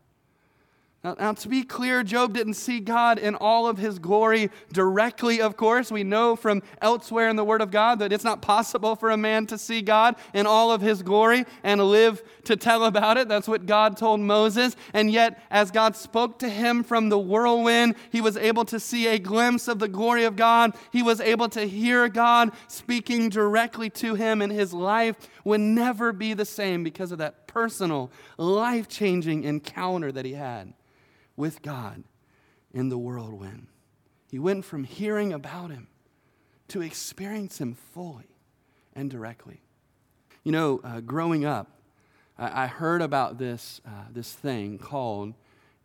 Now, 1.07 1.15
now, 1.21 1.33
to 1.35 1.49
be 1.49 1.63
clear, 1.63 2.03
Job 2.03 2.35
didn't 2.35 2.55
see 2.55 2.81
God 2.81 3.21
in 3.21 3.37
all 3.37 3.69
of 3.69 3.79
his 3.79 4.01
glory 4.01 4.51
directly, 4.73 5.41
of 5.41 5.57
course. 5.57 5.93
We 5.93 6.03
know 6.03 6.35
from 6.35 6.65
elsewhere 6.83 7.29
in 7.29 7.37
the 7.37 7.45
Word 7.45 7.61
of 7.63 7.71
God 7.71 8.01
that 8.01 8.13
it's 8.13 8.25
not 8.25 8.43
possible 8.43 8.97
for 8.97 9.11
a 9.11 9.17
man 9.17 9.47
to 9.47 9.57
see 9.57 9.83
God 9.83 10.17
in 10.35 10.47
all 10.47 10.73
of 10.73 10.81
his 10.81 11.05
glory 11.05 11.45
and 11.63 11.81
live 11.81 12.25
to 12.47 12.57
tell 12.57 12.85
about 12.85 13.19
it. 13.19 13.29
That's 13.29 13.47
what 13.47 13.67
God 13.67 13.97
told 13.97 14.19
Moses. 14.19 14.75
And 14.93 15.09
yet, 15.09 15.41
as 15.49 15.71
God 15.71 15.95
spoke 15.95 16.41
to 16.41 16.49
him 16.49 16.83
from 16.83 17.09
the 17.09 17.21
whirlwind, 17.21 17.95
he 18.11 18.21
was 18.21 18.37
able 18.37 18.65
to 18.65 18.81
see 18.81 19.07
a 19.07 19.21
glimpse 19.21 19.69
of 19.69 19.79
the 19.79 19.87
glory 19.87 20.25
of 20.25 20.35
God. 20.35 20.75
He 20.91 21.05
was 21.05 21.21
able 21.21 21.49
to 21.51 21.69
hear 21.69 22.09
God 22.09 22.51
speaking 22.67 23.29
directly 23.29 23.91
to 23.91 24.17
him, 24.17 24.43
and 24.43 24.51
his 24.51 24.75
life 24.75 25.15
would 25.45 25.61
never 25.61 26.13
be 26.13 26.35
the 26.35 26.45
same 26.45 26.83
because 26.83 27.13
of 27.13 27.19
that 27.19 27.47
personal, 27.47 28.11
life 28.39 28.89
changing 28.89 29.45
encounter 29.45 30.11
that 30.11 30.25
he 30.25 30.33
had 30.33 30.75
with 31.37 31.63
God 31.63 32.05
in 32.73 32.89
the 32.89 32.99
whirlwind. 32.99 33.69
He 34.31 34.39
went 34.39 34.65
from 34.65 34.85
hearing 34.85 35.33
about 35.33 35.71
him 35.71 35.89
to 36.69 36.83
experience 36.83 37.61
him 37.61 37.75
fully 37.75 38.37
and 38.95 39.11
directly. 39.11 39.63
You 40.43 40.53
know, 40.53 40.81
uh, 40.83 41.01
growing 41.01 41.45
up, 41.45 41.71
I, 42.39 42.65
I, 42.65 42.67
heard 42.67 43.03
about 43.03 43.39
this, 43.39 43.81
uh, 43.87 43.91
this 44.13 44.33
thing 44.33 44.79
called 44.79 45.35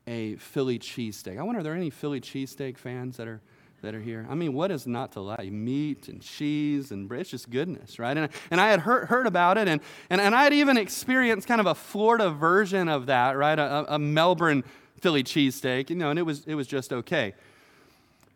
a 0.07 0.35
Philly 0.35 0.79
cheesesteak. 0.79 1.37
I 1.37 1.43
wonder, 1.43 1.59
are 1.59 1.63
there 1.63 1.75
any 1.75 1.89
Philly 1.89 2.19
cheesesteak 2.19 2.77
fans 2.77 3.17
that 3.17 3.27
are, 3.27 3.41
that 3.81 3.93
are 3.93 4.01
here? 4.01 4.25
I 4.29 4.35
mean, 4.35 4.53
what 4.53 4.71
is 4.71 4.87
not 4.87 5.11
to 5.13 5.21
like? 5.21 5.51
Meat 5.51 6.07
and 6.07 6.21
cheese 6.21 6.91
and 6.91 7.07
bread, 7.07 7.21
it's 7.21 7.29
just 7.29 7.49
goodness, 7.49 7.99
right? 7.99 8.17
And, 8.17 8.29
and 8.49 8.59
I 8.59 8.69
had 8.69 8.81
heard, 8.81 9.07
heard 9.07 9.27
about 9.27 9.57
it, 9.57 9.67
and, 9.67 9.81
and, 10.09 10.19
and 10.19 10.35
I 10.35 10.43
had 10.43 10.53
even 10.53 10.77
experienced 10.77 11.47
kind 11.47 11.61
of 11.61 11.67
a 11.67 11.75
Florida 11.75 12.31
version 12.31 12.89
of 12.89 13.05
that, 13.07 13.37
right? 13.37 13.57
A, 13.57 13.95
a 13.95 13.99
Melbourne 13.99 14.63
Philly 15.01 15.23
cheesesteak, 15.23 15.89
you 15.89 15.95
know, 15.95 16.11
and 16.11 16.19
it 16.19 16.23
was, 16.23 16.45
it 16.45 16.55
was 16.55 16.67
just 16.67 16.93
okay. 16.93 17.33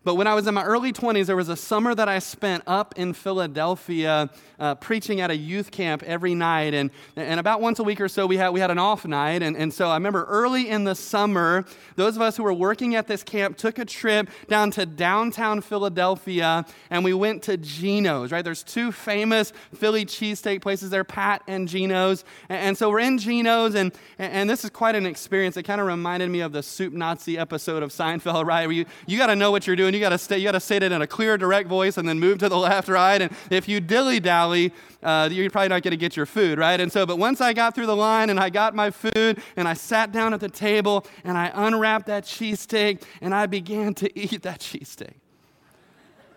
But 0.05 0.15
when 0.15 0.27
I 0.27 0.35
was 0.35 0.45
in 0.45 0.53
my 0.53 0.63
early 0.63 0.93
20s, 0.93 1.25
there 1.25 1.35
was 1.35 1.49
a 1.49 1.55
summer 1.55 1.95
that 1.95 2.07
I 2.07 2.19
spent 2.19 2.61
up 2.67 2.93
in 2.95 3.13
Philadelphia 3.13 4.29
uh, 4.59 4.75
preaching 4.75 5.19
at 5.19 5.31
a 5.31 5.35
youth 5.35 5.71
camp 5.71 6.03
every 6.03 6.35
night. 6.35 6.75
And, 6.75 6.91
and 7.15 7.39
about 7.39 7.59
once 7.59 7.79
a 7.79 7.83
week 7.83 7.99
or 7.99 8.07
so, 8.07 8.27
we 8.27 8.37
had, 8.37 8.49
we 8.49 8.59
had 8.59 8.69
an 8.69 8.77
off 8.77 9.05
night. 9.05 9.41
And, 9.41 9.57
and 9.57 9.73
so 9.73 9.89
I 9.89 9.95
remember 9.95 10.25
early 10.25 10.69
in 10.69 10.83
the 10.83 10.93
summer, 10.93 11.65
those 11.95 12.15
of 12.15 12.21
us 12.21 12.37
who 12.37 12.43
were 12.43 12.53
working 12.53 12.93
at 12.93 13.07
this 13.07 13.23
camp 13.23 13.57
took 13.57 13.79
a 13.79 13.85
trip 13.85 14.29
down 14.47 14.69
to 14.71 14.85
downtown 14.85 15.59
Philadelphia 15.59 16.65
and 16.91 17.03
we 17.03 17.15
went 17.15 17.41
to 17.43 17.57
Geno's, 17.57 18.31
right? 18.31 18.45
There's 18.45 18.61
two 18.61 18.91
famous 18.91 19.53
Philly 19.73 20.05
cheesesteak 20.05 20.61
places 20.61 20.91
there, 20.91 21.03
Pat 21.03 21.41
and 21.47 21.67
Geno's. 21.67 22.23
And, 22.47 22.59
and 22.59 22.77
so 22.77 22.91
we're 22.91 22.99
in 22.99 23.17
Geno's, 23.17 23.73
and, 23.73 23.91
and 24.19 24.47
this 24.47 24.63
is 24.63 24.69
quite 24.69 24.93
an 24.93 25.07
experience. 25.07 25.57
It 25.57 25.63
kind 25.63 25.81
of 25.81 25.87
reminded 25.87 26.29
me 26.29 26.41
of 26.41 26.51
the 26.51 26.61
Soup 26.61 26.93
Nazi 26.93 27.39
episode 27.39 27.81
of 27.81 27.89
Seinfeld, 27.89 28.45
right? 28.45 28.67
Where 28.67 28.75
you, 28.75 28.85
you 29.07 29.17
got 29.17 29.27
to 29.27 29.35
know 29.35 29.49
what 29.49 29.65
you're 29.65 29.75
doing 29.75 29.94
you 29.95 30.01
got 30.01 30.09
to 30.09 30.17
stay, 30.17 30.37
you 30.37 30.43
got 30.43 30.51
to 30.51 30.59
say 30.59 30.75
it 30.77 30.83
in 30.83 31.01
a 31.01 31.07
clear, 31.07 31.37
direct 31.37 31.67
voice, 31.67 31.97
and 31.97 32.07
then 32.07 32.19
move 32.19 32.37
to 32.39 32.49
the 32.49 32.57
left, 32.69 32.87
right. 32.87 33.21
And 33.21 33.33
if 33.49 33.67
you 33.67 33.79
dilly 33.79 34.19
dally, 34.19 34.71
uh, 35.01 35.29
you're 35.31 35.49
probably 35.49 35.69
not 35.69 35.81
going 35.81 35.91
to 35.91 35.97
get 35.97 36.15
your 36.15 36.25
food, 36.25 36.59
right? 36.59 36.79
And 36.79 36.91
so, 36.91 37.05
but 37.05 37.17
once 37.17 37.41
I 37.41 37.53
got 37.53 37.73
through 37.73 37.85
the 37.87 37.95
line 37.95 38.29
and 38.29 38.39
I 38.39 38.49
got 38.49 38.75
my 38.75 38.91
food 38.91 39.41
and 39.55 39.67
I 39.67 39.73
sat 39.73 40.11
down 40.11 40.33
at 40.33 40.39
the 40.39 40.49
table 40.49 41.05
and 41.23 41.37
I 41.37 41.51
unwrapped 41.53 42.07
that 42.07 42.25
cheesesteak 42.25 43.03
and 43.21 43.33
I 43.33 43.45
began 43.45 43.93
to 43.95 44.19
eat 44.19 44.43
that 44.43 44.59
cheesesteak, 44.59 45.13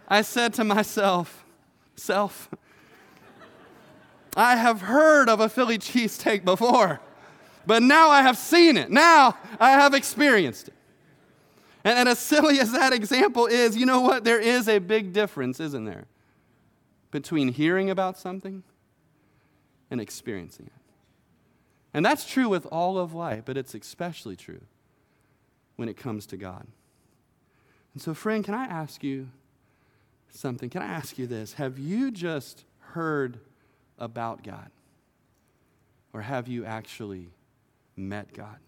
I 0.07 0.23
said 0.23 0.55
to 0.55 0.65
myself, 0.65 1.45
self, 1.97 2.49
I 4.37 4.57
have 4.57 4.83
heard 4.83 5.29
of 5.29 5.41
a 5.41 5.49
Philly 5.49 5.79
cheesesteak 5.79 6.45
before, 6.45 7.01
but 7.67 7.83
now 7.83 8.09
I 8.09 8.23
have 8.23 8.39
seen 8.39 8.77
it. 8.77 8.91
Now 8.91 9.37
I 9.59 9.73
have 9.73 9.95
experienced 9.95 10.69
it. 10.69 10.75
And, 11.89 12.01
and 12.01 12.09
as 12.11 12.19
silly 12.19 12.61
as 12.61 12.73
that 12.73 12.93
example 12.93 13.47
is, 13.47 13.75
you 13.75 13.87
know 13.87 14.03
what? 14.03 14.23
There 14.23 14.39
is 14.39 14.69
a 14.69 14.79
big 14.79 15.15
difference, 15.15 15.59
isn't 15.59 15.87
there? 15.87 16.05
Between 17.11 17.49
hearing 17.49 17.89
about 17.89 18.19
something 18.19 18.63
and 19.91 19.99
experiencing 19.99 20.67
it. 20.67 20.83
And 21.95 22.05
that's 22.05 22.27
true 22.31 22.51
with 22.51 22.67
all 22.67 22.99
of 22.99 23.15
life, 23.15 23.45
but 23.47 23.57
it's 23.57 23.75
especially 23.75 24.37
true 24.37 24.61
when 25.77 25.89
it 25.89 25.97
comes 25.97 26.27
to 26.27 26.37
God. 26.37 26.67
And 27.95 28.03
so, 28.03 28.13
friend, 28.13 28.45
can 28.45 28.53
I 28.53 28.65
ask 28.65 29.03
you 29.03 29.31
something? 30.29 30.69
Can 30.69 30.83
I 30.83 30.89
ask 30.89 31.17
you 31.17 31.27
this? 31.27 31.55
Have 31.55 31.79
you 31.79 32.11
just 32.11 32.65
heard 32.81 33.41
about 33.99 34.43
God? 34.43 34.71
Or 36.13 36.21
have 36.21 36.49
you 36.49 36.67
actually 36.67 37.31
met 37.97 38.35
God? 38.35 38.59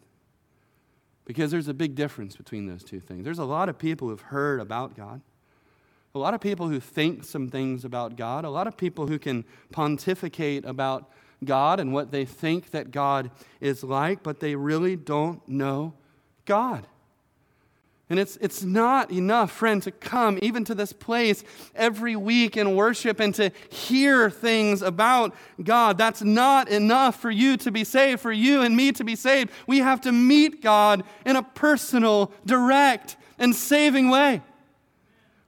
Because 1.24 1.50
there's 1.50 1.68
a 1.68 1.74
big 1.74 1.94
difference 1.94 2.36
between 2.36 2.66
those 2.66 2.82
two 2.82 3.00
things. 3.00 3.24
There's 3.24 3.38
a 3.38 3.44
lot 3.44 3.68
of 3.68 3.78
people 3.78 4.08
who've 4.08 4.20
heard 4.20 4.60
about 4.60 4.96
God, 4.96 5.20
a 6.14 6.18
lot 6.18 6.34
of 6.34 6.40
people 6.40 6.68
who 6.68 6.80
think 6.80 7.24
some 7.24 7.48
things 7.48 7.84
about 7.84 8.16
God, 8.16 8.44
a 8.44 8.50
lot 8.50 8.66
of 8.66 8.76
people 8.76 9.06
who 9.06 9.18
can 9.18 9.44
pontificate 9.70 10.64
about 10.64 11.10
God 11.44 11.78
and 11.80 11.92
what 11.92 12.10
they 12.10 12.24
think 12.24 12.70
that 12.72 12.90
God 12.90 13.30
is 13.60 13.84
like, 13.84 14.22
but 14.22 14.40
they 14.40 14.56
really 14.56 14.96
don't 14.96 15.46
know 15.48 15.94
God. 16.44 16.86
And 18.10 18.18
it's, 18.18 18.36
it's 18.40 18.64
not 18.64 19.12
enough, 19.12 19.52
friend, 19.52 19.80
to 19.84 19.92
come 19.92 20.40
even 20.42 20.64
to 20.64 20.74
this 20.74 20.92
place 20.92 21.44
every 21.76 22.16
week 22.16 22.56
and 22.56 22.76
worship 22.76 23.20
and 23.20 23.32
to 23.36 23.52
hear 23.70 24.28
things 24.28 24.82
about 24.82 25.32
God. 25.62 25.96
That's 25.96 26.20
not 26.20 26.68
enough 26.68 27.20
for 27.20 27.30
you 27.30 27.56
to 27.58 27.70
be 27.70 27.84
saved, 27.84 28.20
for 28.20 28.32
you 28.32 28.62
and 28.62 28.76
me 28.76 28.90
to 28.92 29.04
be 29.04 29.14
saved. 29.14 29.52
We 29.68 29.78
have 29.78 30.00
to 30.02 30.12
meet 30.12 30.60
God 30.60 31.04
in 31.24 31.36
a 31.36 31.42
personal, 31.44 32.32
direct, 32.44 33.16
and 33.38 33.54
saving 33.54 34.10
way. 34.10 34.42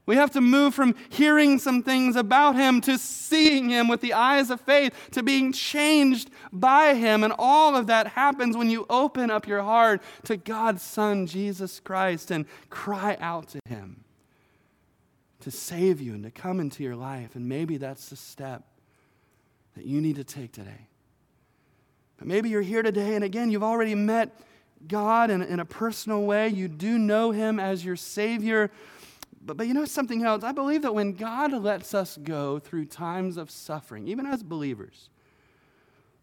We 0.05 0.17
have 0.17 0.33
to 0.33 0.41
move 0.41 0.75
from 0.75 0.97
hearing 1.11 1.59
some 1.59 1.83
things 1.83 2.17
about 2.17 2.57
him 2.57 2.81
to 2.83 2.99
seeing 2.99 3.71
him 3.71 3.87
with 3.87 4.01
the 4.01 4.15
eyes 4.15 4.51
of 4.51 4.61
faith, 4.61 4.93
to 5.13 5.23
being 5.23 5.53
changed 5.53 6.31
by 6.53 6.95
him. 6.95 7.23
And 7.23 7.33
all 7.39 7.77
of 7.77 7.87
that 7.87 8.09
happens 8.09 8.57
when 8.57 8.69
you 8.69 8.85
open 8.91 9.31
up 9.31 9.47
your 9.47 9.63
heart 9.63 10.03
to 10.25 10.37
God's 10.37 10.83
Son, 10.83 11.27
Jesus 11.27 11.79
Christ, 11.79 12.33
and 12.33 12.47
cry 12.69 13.17
out 13.21 13.49
to 13.51 13.61
him 13.67 14.03
to 15.41 15.51
save 15.51 16.01
you 16.01 16.15
and 16.15 16.25
to 16.25 16.31
come 16.31 16.59
into 16.59 16.83
your 16.83 16.97
life. 16.97 17.37
And 17.37 17.49
maybe 17.49 17.77
that's 17.77 18.09
the 18.09 18.17
step 18.17 18.65
that 19.77 19.87
you 19.87 20.01
need 20.01 20.17
to 20.17 20.25
take 20.25 20.53
today. 20.53 20.89
But 22.17 22.27
maybe 22.27 22.49
you're 22.49 22.63
here 22.63 22.83
today, 22.83 23.15
and 23.15 23.25
again, 23.25 23.51
you've 23.51 23.63
already 23.63 23.95
met 23.95 24.31
God 24.87 25.31
in, 25.31 25.43
in 25.43 25.61
a 25.61 25.65
personal 25.65 26.23
way. 26.25 26.49
You 26.49 26.69
do 26.69 26.99
know 26.99 27.31
him 27.31 27.61
as 27.61 27.85
your 27.85 27.97
Savior 27.97 28.71
but, 29.45 29.57
but 29.57 29.67
you 29.67 29.75
know 29.75 29.85
something 29.85 30.25
else? 30.25 30.45
I 30.45 30.53
believe 30.53 30.83
that 30.83 30.95
when 30.95 31.13
God 31.13 31.53
lets 31.53 31.95
us 31.95 32.17
go 32.23 32.59
through 32.59 32.87
times 32.87 33.37
of 33.37 33.51
suffering, 33.51 34.07
even 34.09 34.27
as 34.27 34.43
believers, 34.43 35.11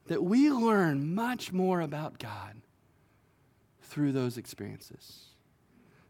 that 0.08 0.24
we 0.24 0.50
learn 0.50 1.14
much 1.14 1.52
more 1.52 1.82
about 1.82 2.18
God 2.18 2.62
through 3.82 4.12
those 4.12 4.38
experiences. 4.38 5.26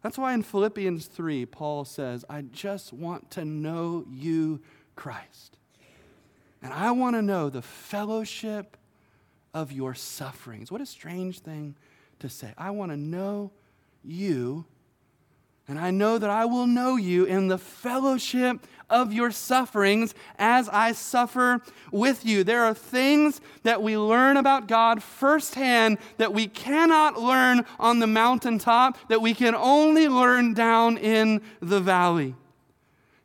That's 0.01 0.17
why 0.17 0.33
in 0.33 0.43
Philippians 0.43 1.07
3, 1.07 1.45
Paul 1.45 1.83
says, 1.83 2.23
I 2.29 2.41
just 2.41 2.93
want 2.93 3.31
to 3.31 3.43
know 3.43 4.05
you, 4.09 4.61
Christ. 4.95 5.57
And 6.61 6.73
I 6.73 6.91
want 6.91 7.15
to 7.15 7.21
know 7.21 7.49
the 7.49 7.61
fellowship 7.61 8.77
of 9.53 9.71
your 9.71 9.93
sufferings. 9.93 10.71
What 10.71 10.81
a 10.81 10.85
strange 10.85 11.39
thing 11.39 11.75
to 12.19 12.29
say. 12.29 12.53
I 12.57 12.71
want 12.71 12.91
to 12.91 12.97
know 12.97 13.51
you 14.03 14.65
And 15.69 15.77
I 15.79 15.91
know 15.91 16.17
that 16.17 16.31
I 16.31 16.45
will 16.45 16.65
know 16.65 16.95
you 16.95 17.25
in 17.25 17.47
the 17.47 17.59
fellowship 17.59 18.65
of 18.89 19.13
your 19.13 19.29
sufferings 19.29 20.15
as 20.39 20.67
I 20.67 20.93
suffer 20.93 21.61
with 21.91 22.25
you. 22.25 22.43
There 22.43 22.63
are 22.63 22.73
things 22.73 23.39
that 23.61 23.83
we 23.83 23.95
learn 23.95 24.37
about 24.37 24.67
God 24.67 25.03
firsthand 25.03 25.99
that 26.17 26.33
we 26.33 26.47
cannot 26.47 27.21
learn 27.21 27.65
on 27.79 27.99
the 27.99 28.07
mountaintop, 28.07 28.97
that 29.09 29.21
we 29.21 29.35
can 29.35 29.53
only 29.53 30.07
learn 30.07 30.55
down 30.55 30.97
in 30.97 31.39
the 31.61 31.79
valley. 31.79 32.33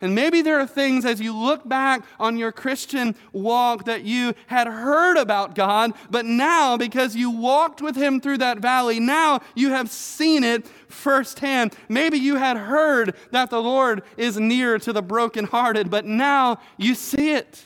And 0.04 0.14
maybe 0.14 0.42
there 0.42 0.60
are 0.60 0.66
things 0.66 1.06
as 1.06 1.18
you 1.18 1.34
look 1.34 1.66
back 1.66 2.04
on 2.20 2.36
your 2.36 2.52
Christian 2.52 3.14
walk 3.32 3.86
that 3.86 4.04
you 4.04 4.34
had 4.48 4.66
heard 4.66 5.16
about 5.16 5.54
God, 5.54 5.94
but 6.10 6.26
now, 6.26 6.76
because 6.76 7.16
you 7.16 7.30
walked 7.30 7.80
with 7.80 7.96
Him 7.96 8.20
through 8.20 8.36
that 8.36 8.58
valley, 8.58 9.00
now 9.00 9.40
you 9.54 9.70
have 9.70 9.90
seen 9.90 10.44
it 10.44 10.66
firsthand. 10.88 11.74
Maybe 11.88 12.18
you 12.18 12.36
had 12.36 12.58
heard 12.58 13.16
that 13.30 13.48
the 13.48 13.62
Lord 13.62 14.02
is 14.18 14.38
near 14.38 14.78
to 14.80 14.92
the 14.92 15.00
brokenhearted, 15.00 15.88
but 15.88 16.04
now 16.04 16.58
you 16.76 16.94
see 16.94 17.30
it. 17.30 17.64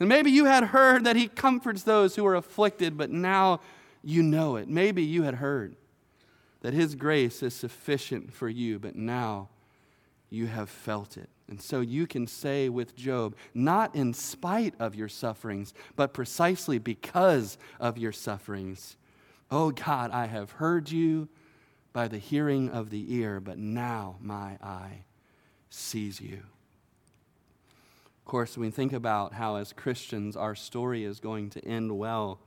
And 0.00 0.08
maybe 0.08 0.32
you 0.32 0.46
had 0.46 0.64
heard 0.64 1.04
that 1.04 1.14
He 1.14 1.28
comforts 1.28 1.84
those 1.84 2.16
who 2.16 2.26
are 2.26 2.34
afflicted, 2.34 2.98
but 2.98 3.10
now 3.10 3.60
you 4.02 4.24
know 4.24 4.56
it. 4.56 4.68
Maybe 4.68 5.04
you 5.04 5.22
had 5.22 5.36
heard 5.36 5.76
that 6.62 6.74
His 6.74 6.96
grace 6.96 7.44
is 7.44 7.54
sufficient 7.54 8.32
for 8.32 8.48
you, 8.48 8.80
but 8.80 8.96
now 8.96 9.50
you 10.30 10.48
have 10.48 10.68
felt 10.68 11.16
it. 11.16 11.30
And 11.48 11.60
so 11.60 11.80
you 11.80 12.06
can 12.06 12.26
say 12.26 12.68
with 12.68 12.96
Job, 12.96 13.36
not 13.52 13.94
in 13.94 14.14
spite 14.14 14.74
of 14.78 14.94
your 14.94 15.08
sufferings, 15.08 15.74
but 15.94 16.14
precisely 16.14 16.78
because 16.78 17.58
of 17.78 17.98
your 17.98 18.12
sufferings. 18.12 18.96
Oh 19.50 19.70
God, 19.70 20.10
I 20.10 20.26
have 20.26 20.52
heard 20.52 20.90
you 20.90 21.28
by 21.92 22.08
the 22.08 22.18
hearing 22.18 22.70
of 22.70 22.90
the 22.90 23.14
ear, 23.14 23.40
but 23.40 23.58
now 23.58 24.16
my 24.20 24.58
eye 24.62 25.04
sees 25.68 26.20
you. 26.20 26.42
Of 28.18 28.24
course, 28.24 28.56
we 28.56 28.70
think 28.70 28.94
about 28.94 29.34
how, 29.34 29.56
as 29.56 29.74
Christians, 29.74 30.34
our 30.34 30.54
story 30.54 31.04
is 31.04 31.20
going 31.20 31.50
to 31.50 31.64
end 31.64 31.96
well, 31.98 32.40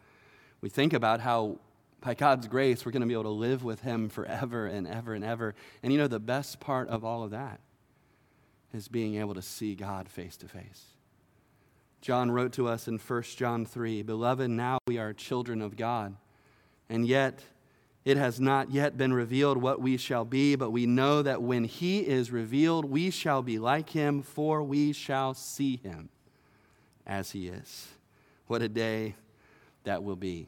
we 0.59 0.69
think 0.69 0.91
about 0.91 1.21
how, 1.21 1.59
by 2.01 2.15
God's 2.15 2.47
grace, 2.47 2.83
we're 2.83 2.91
going 2.91 3.03
to 3.03 3.07
be 3.07 3.13
able 3.13 3.23
to 3.23 3.29
live 3.29 3.63
with 3.63 3.81
Him 3.81 4.09
forever 4.09 4.65
and 4.65 4.87
ever 4.87 5.13
and 5.13 5.23
ever. 5.23 5.53
And 5.83 5.93
you 5.93 5.99
know, 5.99 6.07
the 6.07 6.19
best 6.19 6.59
part 6.59 6.89
of 6.89 7.05
all 7.05 7.23
of 7.23 7.29
that 7.29 7.59
is 8.73 8.87
being 8.87 9.15
able 9.15 9.33
to 9.33 9.41
see 9.41 9.75
God 9.75 10.09
face 10.09 10.37
to 10.37 10.47
face. 10.47 10.85
John 12.01 12.31
wrote 12.31 12.53
to 12.53 12.67
us 12.67 12.87
in 12.87 12.97
1 12.99 13.23
John 13.23 13.65
3 13.65 14.03
Beloved, 14.03 14.49
now 14.49 14.79
we 14.87 14.97
are 14.97 15.13
children 15.13 15.61
of 15.61 15.75
God, 15.75 16.15
and 16.89 17.05
yet 17.05 17.43
it 18.05 18.15
has 18.15 18.39
not 18.39 18.71
yet 18.71 18.97
been 18.97 19.11
revealed 19.11 19.57
what 19.57 19.81
we 19.81 19.97
shall 19.97 20.23
be, 20.23 20.55
but 20.55 20.71
we 20.71 20.85
know 20.85 21.21
that 21.21 21.41
when 21.41 21.65
he 21.65 21.99
is 21.99 22.31
revealed, 22.31 22.85
we 22.85 23.09
shall 23.09 23.41
be 23.41 23.59
like 23.59 23.89
him, 23.89 24.21
for 24.21 24.63
we 24.63 24.93
shall 24.93 25.33
see 25.33 25.75
him 25.75 26.07
as 27.05 27.31
he 27.31 27.49
is. 27.49 27.89
What 28.47 28.61
a 28.61 28.69
day 28.69 29.15
that 29.83 30.03
will 30.03 30.15
be. 30.15 30.47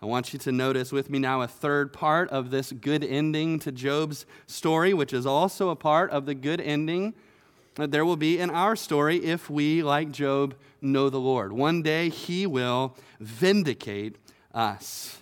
I 0.00 0.06
want 0.06 0.32
you 0.32 0.38
to 0.38 0.52
notice 0.52 0.92
with 0.92 1.10
me 1.10 1.18
now 1.18 1.42
a 1.42 1.48
third 1.48 1.92
part 1.92 2.30
of 2.30 2.50
this 2.50 2.70
good 2.70 3.02
ending 3.02 3.58
to 3.60 3.72
Job's 3.72 4.26
story, 4.46 4.94
which 4.94 5.12
is 5.12 5.26
also 5.26 5.70
a 5.70 5.76
part 5.76 6.10
of 6.12 6.24
the 6.24 6.34
good 6.34 6.60
ending 6.60 7.14
that 7.74 7.90
there 7.90 8.04
will 8.04 8.16
be 8.16 8.38
in 8.38 8.50
our 8.50 8.76
story 8.76 9.24
if 9.24 9.50
we, 9.50 9.82
like 9.82 10.12
Job, 10.12 10.54
know 10.80 11.10
the 11.10 11.18
Lord. 11.18 11.52
One 11.52 11.82
day 11.82 12.10
he 12.10 12.46
will 12.46 12.96
vindicate 13.18 14.16
us. 14.54 15.18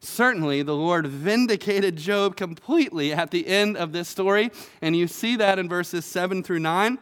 Certainly, 0.00 0.62
the 0.62 0.76
Lord 0.76 1.06
vindicated 1.06 1.96
Job 1.96 2.36
completely 2.36 3.12
at 3.12 3.32
the 3.32 3.48
end 3.48 3.76
of 3.76 3.92
this 3.92 4.08
story, 4.08 4.50
and 4.80 4.94
you 4.94 5.08
see 5.08 5.34
that 5.36 5.58
in 5.58 5.68
verses 5.68 6.04
7 6.04 6.44
through 6.44 6.60
9. 6.60 6.98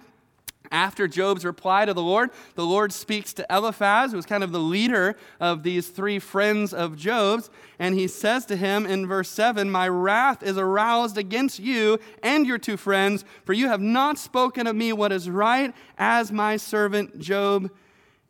After 0.70 1.06
Job's 1.08 1.44
reply 1.44 1.84
to 1.84 1.94
the 1.94 2.02
Lord, 2.02 2.30
the 2.54 2.66
Lord 2.66 2.92
speaks 2.92 3.32
to 3.34 3.46
Eliphaz, 3.50 4.10
who 4.10 4.16
was 4.16 4.26
kind 4.26 4.44
of 4.44 4.52
the 4.52 4.60
leader 4.60 5.16
of 5.40 5.62
these 5.62 5.88
three 5.88 6.18
friends 6.18 6.72
of 6.72 6.96
Job's, 6.96 7.50
and 7.78 7.94
he 7.94 8.08
says 8.08 8.46
to 8.46 8.56
him 8.56 8.86
in 8.86 9.06
verse 9.06 9.28
7 9.28 9.70
My 9.70 9.88
wrath 9.88 10.42
is 10.42 10.58
aroused 10.58 11.18
against 11.18 11.58
you 11.58 11.98
and 12.22 12.46
your 12.46 12.58
two 12.58 12.76
friends, 12.76 13.24
for 13.44 13.52
you 13.52 13.68
have 13.68 13.80
not 13.80 14.18
spoken 14.18 14.66
of 14.66 14.76
me 14.76 14.92
what 14.92 15.12
is 15.12 15.30
right, 15.30 15.74
as 15.98 16.32
my 16.32 16.56
servant 16.56 17.18
Job 17.18 17.70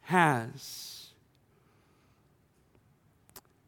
has. 0.02 0.86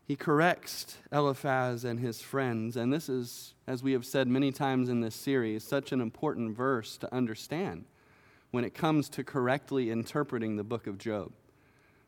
He 0.09 0.17
corrects 0.17 0.97
Eliphaz 1.13 1.85
and 1.85 2.01
his 2.01 2.23
friends, 2.23 2.79
and 2.79 2.91
this 2.91 3.11
is, 3.11 3.53
as 3.67 3.83
we 3.83 3.93
have 3.93 4.07
said 4.07 4.27
many 4.27 4.51
times 4.51 4.89
in 4.89 5.03
this 5.03 5.15
series, 5.15 5.63
such 5.65 5.93
an 5.93 6.01
important 6.01 6.57
verse 6.57 6.97
to 6.97 7.15
understand 7.15 7.85
when 8.51 8.65
it 8.65 8.75
comes 8.75 9.09
to 9.11 9.25
correctly 9.25 9.91
interpreting 9.91 10.57
the 10.57 10.65
book 10.65 10.87
of 10.87 10.99
Job. 10.99 11.33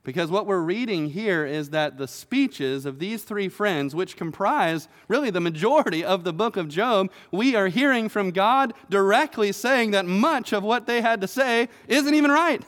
Because 0.02 0.30
what 0.30 0.46
we're 0.46 0.60
reading 0.60 1.10
here 1.10 1.44
is 1.44 1.70
that 1.70 1.98
the 1.98 2.08
speeches 2.08 2.86
of 2.86 2.98
these 2.98 3.22
three 3.22 3.50
friends, 3.50 3.94
which 3.94 4.16
comprise 4.16 4.88
really 5.08 5.28
the 5.28 5.40
majority 5.40 6.02
of 6.02 6.24
the 6.24 6.32
book 6.32 6.56
of 6.56 6.68
Job, 6.68 7.10
we 7.30 7.54
are 7.54 7.68
hearing 7.68 8.08
from 8.08 8.30
God 8.30 8.72
directly 8.88 9.52
saying 9.52 9.90
that 9.90 10.06
much 10.06 10.54
of 10.54 10.62
what 10.62 10.86
they 10.86 11.02
had 11.02 11.20
to 11.20 11.28
say 11.28 11.68
isn't 11.86 12.14
even 12.14 12.30
right. 12.30 12.62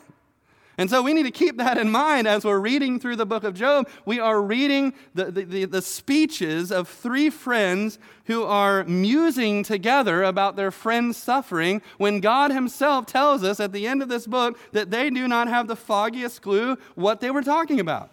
And 0.78 0.88
so 0.88 1.02
we 1.02 1.12
need 1.12 1.24
to 1.24 1.30
keep 1.30 1.58
that 1.58 1.76
in 1.76 1.90
mind 1.90 2.26
as 2.26 2.44
we're 2.44 2.58
reading 2.58 2.98
through 2.98 3.16
the 3.16 3.26
book 3.26 3.44
of 3.44 3.52
Job. 3.52 3.88
We 4.06 4.18
are 4.18 4.40
reading 4.40 4.94
the, 5.14 5.26
the, 5.26 5.64
the, 5.66 5.82
speeches 5.82 6.72
of 6.72 6.88
three 6.88 7.28
friends 7.28 7.98
who 8.24 8.44
are 8.44 8.82
musing 8.84 9.64
together 9.64 10.22
about 10.22 10.56
their 10.56 10.70
friend's 10.70 11.18
suffering 11.18 11.82
when 11.98 12.20
God 12.20 12.52
Himself 12.52 13.04
tells 13.04 13.44
us 13.44 13.60
at 13.60 13.72
the 13.72 13.86
end 13.86 14.02
of 14.02 14.08
this 14.08 14.26
book 14.26 14.58
that 14.72 14.90
they 14.90 15.10
do 15.10 15.28
not 15.28 15.46
have 15.48 15.68
the 15.68 15.76
foggiest 15.76 16.40
clue 16.40 16.78
what 16.94 17.20
they 17.20 17.30
were 17.30 17.42
talking 17.42 17.78
about. 17.78 18.10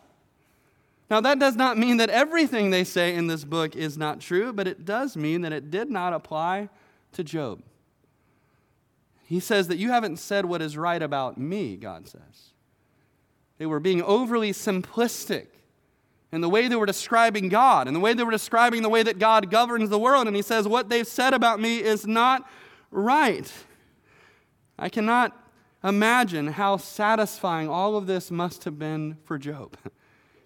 Now, 1.10 1.22
that 1.22 1.40
does 1.40 1.56
not 1.56 1.78
mean 1.78 1.98
that 1.98 2.10
everything 2.10 2.70
they 2.70 2.84
say 2.84 3.16
in 3.16 3.28
this 3.28 3.44
book 3.44 3.76
is 3.76 3.98
not 3.98 4.20
true, 4.20 4.52
but 4.54 4.68
it 4.68 4.86
does 4.86 5.16
mean 5.16 5.42
that 5.42 5.54
it 5.54 5.72
did 5.72 5.90
not 5.90 6.14
apply 6.14 6.70
to 7.14 7.24
Job. 7.24 7.64
He 9.24 9.40
says 9.40 9.68
that 9.70 9.78
you 9.78 9.90
haven't 9.90 10.18
said 10.18 10.46
what 10.46 10.62
is 10.62 10.76
right 10.76 11.02
about 11.02 11.38
me, 11.38 11.78
God 11.78 12.08
says. 12.08 12.49
They 13.60 13.66
were 13.66 13.80
being 13.80 14.02
overly 14.02 14.52
simplistic 14.52 15.48
in 16.32 16.42
the 16.42 16.50
way 16.50 16.68
they 16.68 16.76
were 16.76 16.86
describing 16.86 17.50
God 17.50 17.88
and 17.88 17.96
the 17.96 18.00
way 18.00 18.14
they 18.14 18.24
were 18.24 18.32
describing 18.32 18.82
the 18.82 18.90
way 18.90 19.04
that 19.04 19.20
God 19.20 19.52
governs 19.52 19.90
the 19.90 20.00
world. 20.00 20.28
And 20.28 20.36
he 20.36 20.42
says, 20.42 20.68
What 20.68 20.90
they've 20.90 21.06
said 21.06 21.34
about 21.34 21.60
me 21.60 21.80
is 21.80 22.08
not 22.08 22.50
right. 22.90 23.52
I 24.78 24.90
cannot 24.90 25.38
imagine 25.84 26.48
how 26.48 26.78
satisfying 26.78 27.70
all 27.70 27.98
of 27.98 28.08
this 28.08 28.32
must 28.32 28.64
have 28.64 28.80
been 28.80 29.18
for 29.24 29.38
Job. 29.38 29.78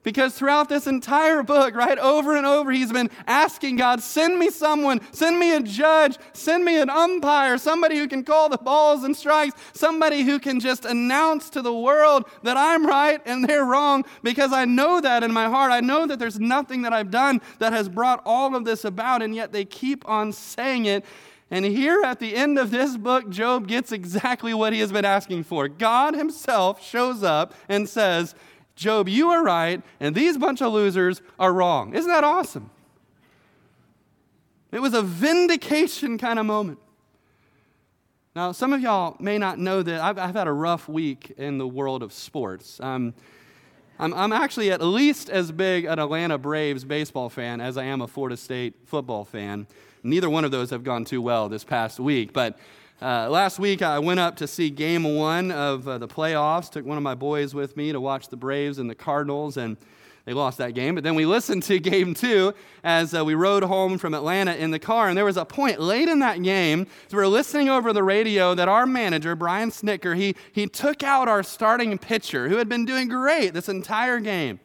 Because 0.04 0.34
throughout 0.34 0.68
this 0.68 0.86
entire 0.86 1.44
book, 1.44 1.76
right, 1.76 1.98
over 1.98 2.36
and 2.36 2.46
over, 2.46 2.72
he's 2.72 2.92
been 2.92 3.10
asking 3.26 3.78
God, 3.78 4.02
send 4.02 4.38
me 4.38 4.50
someone, 4.50 5.00
send 5.14 5.40
me 5.40 5.56
a 5.56 5.62
judge, 5.62 6.18
send 6.34 6.66
me 6.66 6.80
an 6.80 6.90
umpire, 6.90 7.58
somebody 7.58 7.98
who 7.98 8.08
can 8.10 8.24
call 8.24 8.50
the 8.50 8.58
balls 8.58 9.06
and 9.06 9.16
strikes, 9.16 9.56
somebody 9.74 10.24
who 10.24 10.40
can 10.40 10.60
just 10.60 10.84
announce 10.84 11.50
to 11.52 11.62
the 11.62 11.74
world 11.74 12.26
that 12.44 12.58
I'm 12.58 12.86
right 12.86 13.22
and 13.26 13.48
they're 13.48 13.66
wrong, 13.66 14.04
because 14.24 14.52
I 14.52 14.66
know 14.66 15.00
that 15.00 15.24
in 15.24 15.32
my 15.32 15.46
heart. 15.46 15.72
I 15.72 15.80
know 15.80 16.06
that 16.06 16.20
there's 16.20 16.40
nothing 16.40 16.82
that 16.82 16.92
I've 16.92 17.10
done 17.10 17.42
that 17.60 17.72
has 17.72 17.88
brought 17.88 18.22
all 18.26 18.56
of 18.56 18.66
this 18.66 18.84
about, 18.84 19.22
and 19.22 19.34
yet 19.34 19.54
they 19.54 19.64
keep 19.64 20.08
on 20.08 20.34
saying 20.34 20.86
it. 20.86 21.06
And 21.50 21.66
here 21.66 22.02
at 22.04 22.20
the 22.20 22.36
end 22.36 22.58
of 22.58 22.72
this 22.72 22.98
book, 22.98 23.30
Job 23.30 23.68
gets 23.68 23.92
exactly 23.92 24.54
what 24.54 24.74
he 24.74 24.80
has 24.80 24.92
been 24.92 25.06
asking 25.06 25.44
for. 25.44 25.68
God 25.68 26.16
himself 26.16 26.84
shows 26.84 27.22
up 27.22 27.54
and 27.70 27.88
says, 27.88 28.34
Job, 28.76 29.08
you 29.08 29.30
are 29.30 29.44
right, 29.44 29.82
and 30.00 30.16
these 30.16 30.38
bunch 30.38 30.62
of 30.62 30.74
losers 30.74 31.22
are 31.40 31.54
wrong. 31.54 31.94
Isn't 31.94 32.10
that 32.12 32.24
awesome? 32.24 32.70
It 34.72 34.82
was 34.82 34.94
a 34.94 35.04
vindication 35.04 36.18
kind 36.18 36.40
of 36.40 36.46
moment. 36.46 36.80
Now, 38.36 38.52
some 38.52 38.74
of 38.74 38.82
y'all 38.82 39.16
may 39.20 39.38
not 39.38 39.60
know 39.60 39.84
that 39.84 40.02
I've, 40.02 40.18
I've 40.18 40.34
had 40.34 40.48
a 40.48 40.52
rough 40.52 40.90
week 40.90 41.34
in 41.38 41.60
the 41.60 41.68
world 41.68 42.02
of 42.02 42.12
sports. 42.12 42.80
Um, 42.80 43.14
I'm, 44.00 44.12
I'm 44.16 44.34
actually 44.34 44.72
at 44.72 44.82
least 44.82 45.30
as 45.30 45.52
big 45.52 45.86
an 45.86 46.00
Atlanta 46.00 46.40
Braves 46.40 46.84
baseball 46.84 47.30
fan 47.30 47.62
as 47.62 47.78
I 47.78 47.84
am 47.84 48.02
a 48.02 48.08
Florida 48.08 48.36
State 48.36 48.74
football 48.86 49.24
fan. 49.24 49.68
Neither 50.02 50.32
one 50.32 50.44
of 50.46 50.52
those 50.52 50.72
have 50.72 50.84
gone 50.84 51.06
too 51.06 51.22
well 51.22 51.48
this 51.48 51.64
past 51.64 52.00
week, 52.00 52.34
but 52.34 52.58
uh, 53.04 53.28
last 53.30 53.60
week, 53.60 53.82
I 53.82 54.00
went 54.00 54.22
up 54.22 54.38
to 54.38 54.48
see 54.48 54.70
game 54.70 55.04
one 55.04 55.52
of 55.52 55.86
uh, 55.90 55.98
the 55.98 56.08
playoffs. 56.08 56.72
Took 56.72 56.86
one 56.86 56.96
of 56.96 57.04
my 57.04 57.16
boys 57.16 57.54
with 57.54 57.76
me 57.76 57.92
to 57.92 58.00
watch 58.00 58.30
the 58.30 58.38
Braves 58.38 58.80
and 58.80 58.90
the 58.90 58.96
Cardinals, 58.96 59.58
and 59.58 59.76
they 60.24 60.32
lost 60.32 60.58
that 60.60 60.74
game. 60.74 60.96
But 60.96 61.04
then 61.04 61.14
we 61.14 61.26
listened 61.36 61.64
to 61.64 61.80
game 61.80 62.14
two 62.14 62.54
as 62.82 63.14
uh, 63.14 63.26
we 63.26 63.36
rode 63.36 63.64
home 63.64 63.98
from 63.98 64.14
Atlanta 64.14 64.54
in 64.54 64.72
the 64.72 64.80
car. 64.80 65.10
And 65.10 65.18
there 65.18 65.26
was 65.26 65.36
a 65.36 65.44
point 65.44 65.82
late 65.82 66.08
in 66.08 66.20
that 66.20 66.42
game, 66.44 66.88
so 67.10 67.18
we 67.18 67.24
were 67.24 67.28
listening 67.28 67.68
over 67.68 67.92
the 67.92 68.04
radio, 68.04 68.56
that 68.56 68.70
our 68.70 68.86
manager, 68.86 69.36
Brian 69.36 69.70
Snitker, 69.70 70.16
he, 70.16 70.34
he 70.54 70.66
took 70.66 71.04
out 71.04 71.28
our 71.28 71.44
starting 71.44 71.98
pitcher, 71.98 72.48
who 72.48 72.56
had 72.56 72.70
been 72.70 72.86
doing 72.86 73.10
great 73.10 73.54
this 73.54 73.68
entire 73.68 74.22
game. 74.22 74.62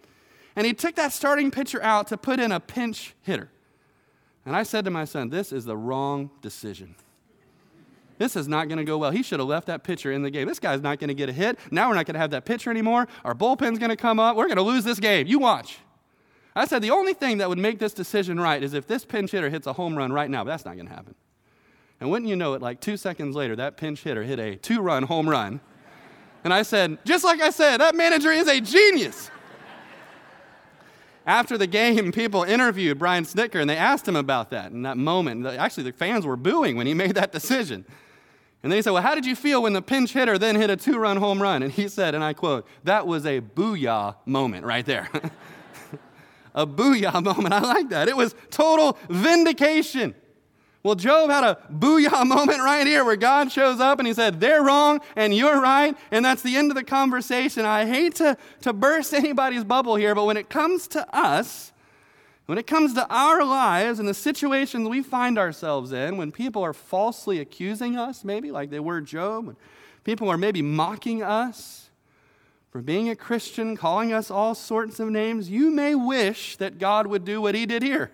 And 0.54 0.64
he 0.64 0.74
took 0.74 0.94
that 0.94 1.12
starting 1.12 1.50
pitcher 1.50 1.82
out 1.82 2.06
to 2.06 2.16
put 2.16 2.38
in 2.38 2.52
a 2.52 2.60
pinch 2.60 3.16
hitter. 3.20 3.50
And 4.46 4.54
I 4.54 4.62
said 4.62 4.84
to 4.84 4.92
my 4.92 5.06
son, 5.06 5.28
This 5.28 5.52
is 5.52 5.64
the 5.64 5.76
wrong 5.76 6.30
decision. 6.40 6.94
This 8.18 8.36
is 8.36 8.48
not 8.48 8.68
going 8.68 8.78
to 8.78 8.84
go 8.84 8.98
well. 8.98 9.10
He 9.10 9.22
should 9.22 9.38
have 9.38 9.48
left 9.48 9.66
that 9.68 9.84
pitcher 9.84 10.12
in 10.12 10.22
the 10.22 10.30
game. 10.30 10.46
This 10.46 10.58
guy's 10.58 10.82
not 10.82 10.98
going 10.98 11.08
to 11.08 11.14
get 11.14 11.28
a 11.28 11.32
hit. 11.32 11.58
Now 11.70 11.88
we're 11.88 11.94
not 11.94 12.06
going 12.06 12.14
to 12.14 12.20
have 12.20 12.30
that 12.30 12.44
pitcher 12.44 12.70
anymore. 12.70 13.06
Our 13.24 13.34
bullpen's 13.34 13.78
going 13.78 13.90
to 13.90 13.96
come 13.96 14.18
up. 14.18 14.36
We're 14.36 14.46
going 14.46 14.56
to 14.56 14.62
lose 14.62 14.84
this 14.84 14.98
game. 15.00 15.26
You 15.26 15.38
watch. 15.38 15.78
I 16.56 16.66
said 16.66 16.82
the 16.82 16.90
only 16.90 17.14
thing 17.14 17.38
that 17.38 17.48
would 17.48 17.58
make 17.58 17.78
this 17.78 17.92
decision 17.92 18.40
right 18.40 18.60
is 18.62 18.74
if 18.74 18.86
this 18.86 19.04
pinch 19.04 19.30
hitter 19.30 19.48
hits 19.48 19.66
a 19.66 19.72
home 19.72 19.96
run 19.96 20.12
right 20.12 20.28
now, 20.28 20.42
but 20.42 20.50
that's 20.50 20.64
not 20.64 20.74
going 20.74 20.88
to 20.88 20.94
happen. 20.94 21.14
And 22.00 22.10
wouldn't 22.10 22.28
you 22.28 22.36
know 22.36 22.54
it, 22.54 22.62
like 22.62 22.80
two 22.80 22.96
seconds 22.96 23.36
later, 23.36 23.54
that 23.56 23.76
pinch 23.76 24.02
hitter 24.02 24.24
hit 24.24 24.38
a 24.38 24.56
two 24.56 24.80
run 24.80 25.04
home 25.04 25.28
run. 25.28 25.60
And 26.44 26.52
I 26.54 26.62
said, 26.62 26.98
just 27.04 27.24
like 27.24 27.40
I 27.40 27.50
said, 27.50 27.78
that 27.78 27.94
manager 27.94 28.30
is 28.30 28.48
a 28.48 28.60
genius. 28.60 29.30
After 31.26 31.58
the 31.58 31.66
game, 31.66 32.10
people 32.10 32.42
interviewed 32.42 32.98
Brian 32.98 33.24
Snitker 33.24 33.60
and 33.60 33.68
they 33.68 33.76
asked 33.76 34.08
him 34.08 34.16
about 34.16 34.50
that 34.50 34.72
in 34.72 34.82
that 34.82 34.96
moment. 34.96 35.46
Actually, 35.46 35.84
the 35.84 35.92
fans 35.92 36.24
were 36.24 36.36
booing 36.36 36.76
when 36.76 36.86
he 36.86 36.94
made 36.94 37.16
that 37.16 37.32
decision. 37.32 37.84
And 38.62 38.72
then 38.72 38.78
he 38.78 38.82
said, 38.82 38.90
Well, 38.92 39.02
how 39.02 39.14
did 39.14 39.24
you 39.24 39.36
feel 39.36 39.62
when 39.62 39.72
the 39.72 39.82
pinch 39.82 40.12
hitter 40.12 40.36
then 40.38 40.56
hit 40.56 40.70
a 40.70 40.76
two 40.76 40.98
run 40.98 41.16
home 41.16 41.40
run? 41.40 41.62
And 41.62 41.72
he 41.72 41.88
said, 41.88 42.14
and 42.14 42.24
I 42.24 42.32
quote, 42.32 42.66
That 42.84 43.06
was 43.06 43.24
a 43.24 43.40
booyah 43.40 44.16
moment 44.26 44.64
right 44.64 44.84
there. 44.84 45.08
a 46.54 46.66
booyah 46.66 47.22
moment. 47.22 47.54
I 47.54 47.60
like 47.60 47.90
that. 47.90 48.08
It 48.08 48.16
was 48.16 48.34
total 48.50 48.98
vindication. 49.08 50.14
Well, 50.82 50.94
Job 50.94 51.30
had 51.30 51.44
a 51.44 51.58
booyah 51.72 52.26
moment 52.26 52.60
right 52.60 52.86
here 52.86 53.04
where 53.04 53.16
God 53.16 53.52
shows 53.52 53.80
up 53.80 53.98
and 53.98 54.08
he 54.08 54.14
said, 54.14 54.40
They're 54.40 54.62
wrong 54.62 55.00
and 55.14 55.34
you're 55.34 55.60
right. 55.60 55.96
And 56.10 56.24
that's 56.24 56.42
the 56.42 56.56
end 56.56 56.70
of 56.70 56.76
the 56.76 56.84
conversation. 56.84 57.64
I 57.64 57.86
hate 57.86 58.16
to, 58.16 58.36
to 58.62 58.72
burst 58.72 59.14
anybody's 59.14 59.64
bubble 59.64 59.94
here, 59.94 60.14
but 60.14 60.24
when 60.24 60.36
it 60.36 60.48
comes 60.48 60.88
to 60.88 61.06
us, 61.16 61.72
when 62.48 62.56
it 62.56 62.66
comes 62.66 62.94
to 62.94 63.06
our 63.10 63.44
lives 63.44 63.98
and 63.98 64.08
the 64.08 64.14
situations 64.14 64.88
we 64.88 65.02
find 65.02 65.36
ourselves 65.36 65.92
in, 65.92 66.16
when 66.16 66.32
people 66.32 66.62
are 66.62 66.72
falsely 66.72 67.40
accusing 67.40 67.98
us, 67.98 68.24
maybe 68.24 68.50
like 68.50 68.70
they 68.70 68.80
were 68.80 69.02
Job, 69.02 69.48
when 69.48 69.56
people 70.02 70.30
are 70.30 70.38
maybe 70.38 70.62
mocking 70.62 71.22
us 71.22 71.90
for 72.70 72.80
being 72.80 73.10
a 73.10 73.14
Christian, 73.14 73.76
calling 73.76 74.14
us 74.14 74.30
all 74.30 74.54
sorts 74.54 74.98
of 74.98 75.10
names, 75.10 75.50
you 75.50 75.70
may 75.70 75.94
wish 75.94 76.56
that 76.56 76.78
God 76.78 77.06
would 77.06 77.26
do 77.26 77.42
what 77.42 77.54
he 77.54 77.66
did 77.66 77.82
here. 77.82 78.10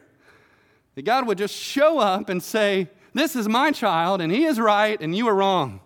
That 0.96 1.02
God 1.02 1.28
would 1.28 1.38
just 1.38 1.54
show 1.54 2.00
up 2.00 2.28
and 2.28 2.42
say, 2.42 2.88
This 3.12 3.36
is 3.36 3.48
my 3.48 3.70
child, 3.70 4.20
and 4.20 4.32
he 4.32 4.46
is 4.46 4.58
right, 4.58 5.00
and 5.00 5.16
you 5.16 5.28
are 5.28 5.34
wrong. 5.34 5.78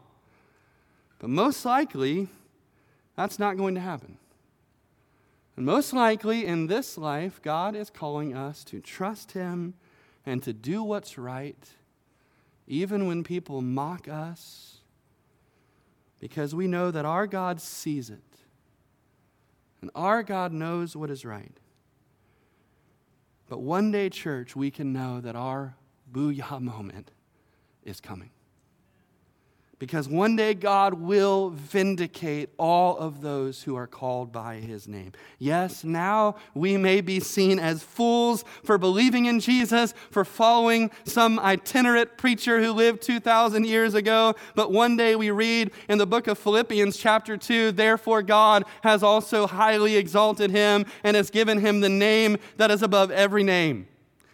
But 1.18 1.28
most 1.28 1.66
likely, 1.66 2.28
that's 3.14 3.38
not 3.38 3.58
going 3.58 3.74
to 3.74 3.82
happen. 3.82 4.16
And 5.58 5.66
most 5.66 5.92
likely 5.92 6.46
in 6.46 6.68
this 6.68 6.96
life, 6.96 7.42
God 7.42 7.74
is 7.74 7.90
calling 7.90 8.32
us 8.32 8.62
to 8.62 8.80
trust 8.80 9.32
Him 9.32 9.74
and 10.24 10.40
to 10.44 10.52
do 10.52 10.84
what's 10.84 11.18
right, 11.18 11.58
even 12.68 13.08
when 13.08 13.24
people 13.24 13.60
mock 13.60 14.06
us, 14.06 14.82
because 16.20 16.54
we 16.54 16.68
know 16.68 16.92
that 16.92 17.04
our 17.04 17.26
God 17.26 17.60
sees 17.60 18.08
it. 18.08 18.22
And 19.80 19.90
our 19.96 20.22
God 20.22 20.52
knows 20.52 20.94
what 20.94 21.10
is 21.10 21.24
right. 21.24 21.58
But 23.48 23.58
one 23.58 23.90
day, 23.90 24.10
church, 24.10 24.54
we 24.54 24.70
can 24.70 24.92
know 24.92 25.20
that 25.20 25.34
our 25.34 25.74
booyah 26.12 26.60
moment 26.60 27.10
is 27.82 28.00
coming. 28.00 28.30
Because 29.78 30.08
one 30.08 30.34
day 30.34 30.54
God 30.54 30.94
will 30.94 31.50
vindicate 31.50 32.50
all 32.58 32.96
of 32.98 33.20
those 33.20 33.62
who 33.62 33.76
are 33.76 33.86
called 33.86 34.32
by 34.32 34.56
his 34.56 34.88
name. 34.88 35.12
Yes, 35.38 35.84
now 35.84 36.34
we 36.52 36.76
may 36.76 37.00
be 37.00 37.20
seen 37.20 37.60
as 37.60 37.82
fools 37.82 38.44
for 38.64 38.76
believing 38.76 39.26
in 39.26 39.38
Jesus, 39.38 39.94
for 40.10 40.24
following 40.24 40.90
some 41.04 41.38
itinerant 41.38 42.16
preacher 42.18 42.60
who 42.60 42.72
lived 42.72 43.02
2,000 43.02 43.66
years 43.66 43.94
ago. 43.94 44.34
But 44.56 44.72
one 44.72 44.96
day 44.96 45.14
we 45.14 45.30
read 45.30 45.70
in 45.88 45.98
the 45.98 46.06
book 46.06 46.26
of 46.26 46.38
Philippians, 46.38 46.96
chapter 46.96 47.36
2, 47.36 47.70
therefore 47.72 48.22
God 48.22 48.64
has 48.82 49.04
also 49.04 49.46
highly 49.46 49.96
exalted 49.96 50.50
him 50.50 50.86
and 51.04 51.16
has 51.16 51.30
given 51.30 51.60
him 51.60 51.80
the 51.80 51.88
name 51.88 52.38
that 52.56 52.72
is 52.72 52.82
above 52.82 53.12
every 53.12 53.44
name 53.44 53.86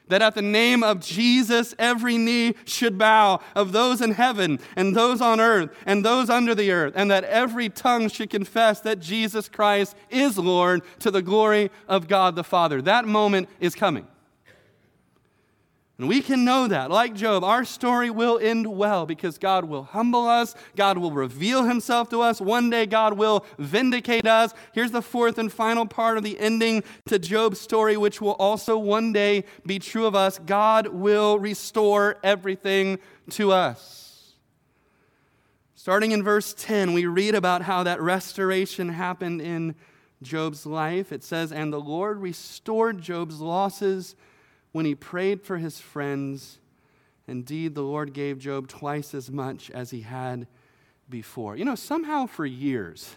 that 0.09 0.23
at 0.23 0.35
the 0.35 0.43
name 0.43 0.83
of 0.83 1.01
Jesus, 1.01 1.75
every 1.79 2.19
knee 2.19 2.55
should 2.65 2.99
bow 2.99 3.41
of 3.55 3.73
those 3.73 4.01
in 4.01 4.13
heaven 4.13 4.61
and 4.77 4.95
those 4.95 5.21
on 5.21 5.41
earth 5.41 5.75
and 5.87 6.05
those 6.05 6.29
under 6.29 6.55
the 6.55 6.71
earth, 6.71 6.93
and 6.97 7.11
that 7.11 7.25
every 7.25 7.69
tongue 7.69 8.09
should 8.09 8.31
confess 8.31 8.81
that 8.81 9.01
Jesus 9.01 9.49
Christ 9.49 9.97
is 10.11 10.39
Lord 10.39 10.83
to 11.01 11.11
the 11.11 11.23
glory 11.23 11.71
of 11.89 12.09
God 12.09 12.37
the 12.37 12.45
Father. 12.45 12.83
That 12.83 13.07
moment 13.07 13.49
is 13.61 13.75
coming. 13.75 14.07
And 15.97 16.09
we 16.09 16.23
can 16.23 16.45
know 16.45 16.67
that, 16.67 16.91
like 16.91 17.15
Job, 17.15 17.45
our 17.45 17.65
story 17.65 18.11
will 18.11 18.37
end 18.41 18.67
well 18.67 19.07
because 19.07 19.39
God 19.39 19.67
will 19.67 19.85
humble 19.85 20.27
us. 20.27 20.57
God 20.75 20.99
will 20.99 21.13
reveal 21.13 21.63
himself 21.63 22.09
to 22.09 22.21
us. 22.21 22.41
One 22.41 22.69
day, 22.69 22.85
God 22.85 23.17
will 23.17 23.45
vindicate 23.61 24.27
us. 24.27 24.53
Here's 24.73 24.91
the 24.91 25.03
fourth 25.03 25.39
and 25.39 25.53
final 25.53 25.87
part 25.87 26.19
of 26.19 26.25
the 26.25 26.39
ending 26.41 26.83
to 27.07 27.21
Job's 27.21 27.61
story, 27.61 27.97
which 27.97 28.21
will 28.21 28.33
also 28.33 28.77
one 28.77 29.13
day 29.13 29.45
be 29.65 29.79
true 29.79 30.07
of 30.07 30.17
us. 30.17 30.41
God 30.45 30.89
will 30.89 31.39
restore 31.39 32.17
everything 32.25 32.99
to 33.31 33.53
us. 33.53 34.35
Starting 35.77 36.11
in 36.11 36.25
verse 36.25 36.55
10, 36.59 36.93
we 36.93 37.07
read 37.07 37.37
about 37.37 37.63
how 37.63 37.85
that 37.85 38.01
restoration 38.01 38.89
happened 38.89 39.41
in 39.41 39.77
Job's 40.23 40.67
life. 40.67 41.13
It 41.13 41.23
says, 41.23 41.53
And 41.53 41.73
the 41.73 41.81
Lord 41.81 42.21
restored 42.21 43.01
Job's 43.01 43.41
losses 43.41 44.17
when 44.75 44.87
he 44.87 44.95
prayed 44.97 45.41
for 45.41 45.59
his 45.59 45.79
friends, 45.79 46.59
indeed, 47.29 47.77
the 47.77 47.83
Lord 47.83 48.13
gave 48.13 48.41
Job 48.41 48.67
twice 48.67 49.15
as 49.15 49.31
much 49.31 49.71
as 49.71 49.93
he 49.93 50.01
had 50.01 50.49
before. 51.09 51.57
You 51.57 51.65
know, 51.65 51.77
somehow 51.77 52.27
for 52.27 52.45
years, 52.45 53.15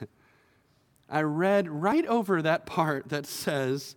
I 1.10 1.24
read 1.24 1.67
right 1.67 2.06
over 2.06 2.43
that 2.43 2.67
part 2.67 3.10
that 3.10 3.26
says, 3.26 3.96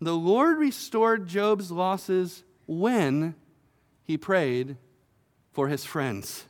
The 0.00 0.16
Lord 0.16 0.58
restored 0.58 1.28
Job's 1.28 1.70
losses 1.70 2.42
when 2.66 3.36
he 4.02 4.16
prayed 4.16 4.78
for 5.52 5.68
his 5.68 5.84
friends. 5.84 6.46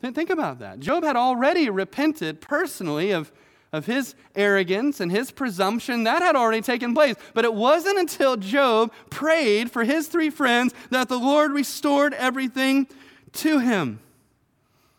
Think 0.00 0.30
about 0.30 0.60
that. 0.60 0.78
Job 0.78 1.02
had 1.02 1.16
already 1.16 1.68
repented 1.68 2.40
personally 2.40 3.10
of 3.10 3.32
of 3.74 3.86
his 3.86 4.14
arrogance 4.36 5.00
and 5.00 5.10
his 5.10 5.32
presumption, 5.32 6.04
that 6.04 6.22
had 6.22 6.36
already 6.36 6.62
taken 6.62 6.94
place. 6.94 7.16
But 7.34 7.44
it 7.44 7.52
wasn't 7.52 7.98
until 7.98 8.36
Job 8.36 8.92
prayed 9.10 9.68
for 9.68 9.82
his 9.82 10.06
three 10.06 10.30
friends 10.30 10.72
that 10.90 11.08
the 11.08 11.18
Lord 11.18 11.50
restored 11.50 12.14
everything 12.14 12.86
to 13.32 13.58
him. 13.58 13.98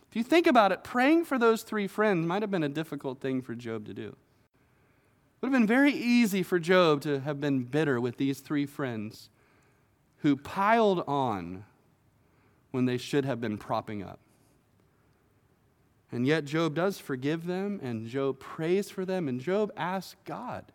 If 0.09 0.17
you 0.17 0.23
think 0.23 0.45
about 0.45 0.73
it, 0.73 0.83
praying 0.83 1.23
for 1.23 1.39
those 1.39 1.63
three 1.63 1.87
friends 1.87 2.27
might 2.27 2.41
have 2.43 2.51
been 2.51 2.63
a 2.63 2.69
difficult 2.69 3.21
thing 3.21 3.41
for 3.41 3.55
Job 3.55 3.85
to 3.85 3.93
do. 3.93 4.07
It 4.07 4.15
would 5.41 5.53
have 5.53 5.59
been 5.61 5.67
very 5.67 5.93
easy 5.93 6.43
for 6.43 6.59
Job 6.59 6.99
to 7.03 7.21
have 7.21 7.39
been 7.39 7.63
bitter 7.63 8.01
with 8.01 8.17
these 8.17 8.41
three 8.41 8.65
friends 8.65 9.29
who 10.17 10.35
piled 10.35 11.01
on 11.07 11.63
when 12.71 12.83
they 12.83 12.97
should 12.97 13.23
have 13.23 13.39
been 13.39 13.57
propping 13.57 14.03
up. 14.03 14.19
And 16.15 16.25
yet, 16.25 16.45
Job 16.45 16.75
does 16.75 16.97
forgive 16.97 17.45
them, 17.45 17.77
and 17.83 18.07
Job 18.07 18.39
prays 18.39 18.89
for 18.89 19.03
them, 19.03 19.27
and 19.27 19.37
Job 19.37 19.69
asks 19.75 20.15
God 20.23 20.71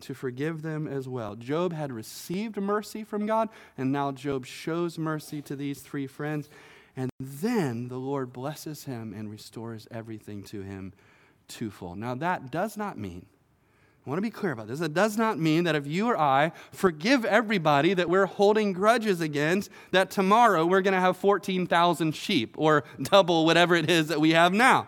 to 0.00 0.12
forgive 0.12 0.60
them 0.60 0.86
as 0.86 1.08
well. 1.08 1.36
Job 1.36 1.72
had 1.72 1.90
received 1.90 2.58
mercy 2.58 3.02
from 3.02 3.24
God, 3.24 3.48
and 3.78 3.90
now 3.90 4.12
Job 4.12 4.44
shows 4.44 4.98
mercy 4.98 5.40
to 5.40 5.56
these 5.56 5.80
three 5.80 6.06
friends. 6.06 6.50
And 6.94 7.10
then 7.18 7.88
the 7.88 7.96
Lord 7.96 8.30
blesses 8.30 8.84
him 8.84 9.14
and 9.16 9.30
restores 9.30 9.88
everything 9.90 10.42
to 10.44 10.60
him 10.60 10.92
twofold. 11.48 11.96
Now, 11.96 12.14
that 12.16 12.50
does 12.50 12.76
not 12.76 12.98
mean 12.98 13.24
I 14.08 14.10
want 14.10 14.18
to 14.18 14.22
be 14.22 14.30
clear 14.30 14.52
about 14.52 14.68
this. 14.68 14.80
It 14.80 14.94
does 14.94 15.18
not 15.18 15.38
mean 15.38 15.64
that 15.64 15.76
if 15.76 15.86
you 15.86 16.06
or 16.08 16.18
I 16.18 16.52
forgive 16.72 17.26
everybody 17.26 17.92
that 17.92 18.08
we're 18.08 18.24
holding 18.24 18.72
grudges 18.72 19.20
against, 19.20 19.68
that 19.90 20.10
tomorrow 20.10 20.64
we're 20.64 20.80
going 20.80 20.94
to 20.94 21.00
have 21.00 21.18
14,000 21.18 22.16
sheep 22.16 22.54
or 22.56 22.84
double 23.02 23.44
whatever 23.44 23.74
it 23.74 23.90
is 23.90 24.08
that 24.08 24.18
we 24.18 24.30
have 24.30 24.54
now. 24.54 24.86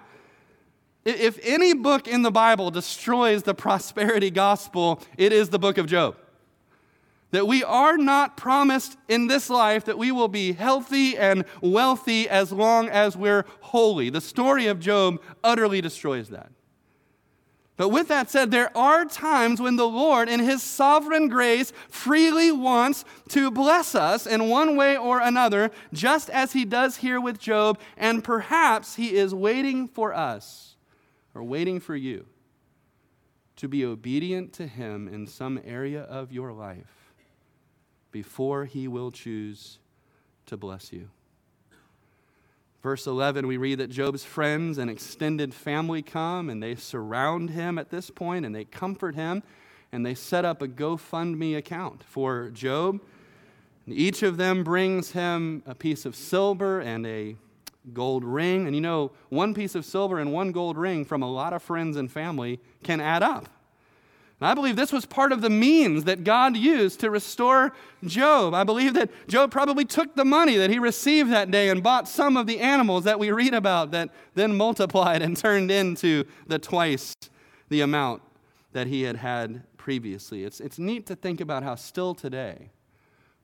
If 1.04 1.38
any 1.42 1.75
book 1.75 2.08
in 2.08 2.23
the 2.23 2.31
Bible 2.31 2.71
destroys 2.71 3.42
the 3.42 3.52
prosperity 3.52 4.31
gospel, 4.31 5.02
it 5.18 5.35
is 5.35 5.50
the 5.50 5.58
book 5.58 5.77
of 5.77 5.85
Job. 5.85 6.16
That 7.33 7.46
we 7.46 7.62
are 7.62 7.98
not 7.98 8.38
promised 8.38 8.96
in 9.06 9.27
this 9.27 9.50
life 9.50 9.85
that 9.85 9.98
we 9.98 10.10
will 10.12 10.29
be 10.29 10.52
healthy 10.52 11.18
and 11.18 11.44
wealthy 11.60 12.27
as 12.27 12.52
long 12.52 12.88
as 12.88 13.18
we're 13.18 13.44
holy. 13.60 14.08
The 14.08 14.23
story 14.23 14.66
of 14.66 14.81
Job 14.81 15.21
utterly 15.44 15.83
destroys 15.83 16.31
that. 16.31 16.50
But 17.81 17.88
with 17.88 18.08
that 18.08 18.31
said, 18.31 18.50
there 18.50 18.76
are 18.76 19.06
times 19.06 19.58
when 19.58 19.76
the 19.76 19.88
Lord, 19.88 20.28
in 20.28 20.40
His 20.40 20.62
sovereign 20.62 21.28
grace, 21.28 21.72
freely 21.88 22.52
wants 22.52 23.06
to 23.31 23.50
bless 23.50 23.94
us 23.94 24.26
in 24.26 24.50
one 24.50 24.76
way 24.76 24.98
or 24.98 25.18
another, 25.18 25.70
just 25.90 26.28
as 26.28 26.52
He 26.52 26.66
does 26.66 26.96
here 26.96 27.18
with 27.18 27.38
Job, 27.38 27.81
and 27.96 28.22
perhaps 28.22 28.96
He 28.96 29.16
is 29.16 29.35
waiting 29.35 29.88
for 29.88 30.12
us, 30.12 30.76
or 31.35 31.42
waiting 31.42 31.81
for 31.81 31.96
you, 31.96 32.26
to 33.56 33.66
be 33.66 33.83
obedient 33.83 34.52
to 34.52 34.66
Him 34.66 35.08
in 35.08 35.26
some 35.26 35.58
area 35.64 36.02
of 36.02 36.33
your 36.33 36.52
life 36.52 37.14
before 38.12 38.66
he 38.66 38.88
will 38.88 39.10
choose 39.10 39.78
to 40.44 40.58
bless 40.58 40.92
you. 40.92 41.08
Verse 42.83 43.06
11, 43.06 43.46
we 43.46 43.58
read 43.58 43.78
that 43.78 43.90
Job's 43.90 44.24
friends 44.24 44.78
and 44.78 44.90
extended 44.90 45.52
family 45.52 46.00
come 46.00 46.48
and 46.48 46.62
they 46.62 46.74
surround 46.74 47.50
him 47.50 47.78
at 47.78 47.90
this 47.90 48.10
point 48.10 48.46
and 48.46 48.54
they 48.54 48.64
comfort 48.64 49.14
him 49.14 49.42
and 49.92 50.04
they 50.06 50.14
set 50.14 50.46
up 50.46 50.62
a 50.62 50.68
GoFundMe 50.68 51.56
account 51.58 52.02
for 52.04 52.48
Job. 52.50 53.00
And 53.85 53.94
each 53.94 54.22
of 54.22 54.38
them 54.38 54.64
brings 54.64 55.12
him 55.12 55.62
a 55.66 55.74
piece 55.74 56.06
of 56.06 56.16
silver 56.16 56.81
and 56.81 57.06
a 57.06 57.37
gold 57.92 58.24
ring. 58.24 58.66
And 58.66 58.74
you 58.74 58.81
know, 58.81 59.12
one 59.28 59.52
piece 59.52 59.74
of 59.74 59.85
silver 59.85 60.18
and 60.18 60.33
one 60.33 60.50
gold 60.50 60.78
ring 60.78 61.04
from 61.04 61.22
a 61.22 61.31
lot 61.31 61.52
of 61.52 61.62
friends 61.62 61.96
and 61.98 62.10
family 62.10 62.60
can 62.83 63.00
add 63.00 63.22
up. 63.22 63.48
And 64.41 64.49
I 64.49 64.55
believe 64.55 64.75
this 64.75 64.93
was 64.93 65.05
part 65.05 65.33
of 65.33 65.43
the 65.43 65.51
means 65.51 66.05
that 66.05 66.25
God 66.25 66.57
used 66.57 67.01
to 67.01 67.11
restore 67.11 67.73
Job. 68.05 68.55
I 68.55 68.65
believe 68.65 68.95
that 68.95 69.11
Job 69.29 69.51
probably 69.51 69.85
took 69.85 70.17
the 70.17 70.25
money 70.25 70.57
that 70.57 70.71
he 70.71 70.79
received 70.79 71.31
that 71.31 71.51
day 71.51 71.69
and 71.69 71.83
bought 71.83 72.09
some 72.09 72.38
of 72.38 72.47
the 72.47 72.61
animals 72.61 73.05
that 73.05 73.19
we 73.19 73.31
read 73.31 73.53
about 73.53 73.91
that 73.91 74.09
then 74.35 74.57
multiplied 74.57 75.21
and 75.21 75.37
turned 75.37 75.71
into 75.71 76.25
the 76.47 76.59
twice 76.59 77.15
the 77.69 77.83
amount 77.83 78.23
that 78.73 78.87
he 78.87 79.03
had 79.03 79.17
had 79.17 79.63
previously. 79.77 80.45
It's, 80.45 80.59
it's 80.59 80.79
neat 80.79 81.07
to 81.07 81.17
think 81.17 81.41
about 81.41 81.63
how 81.63 81.75
still 81.75 82.15
today 82.15 82.71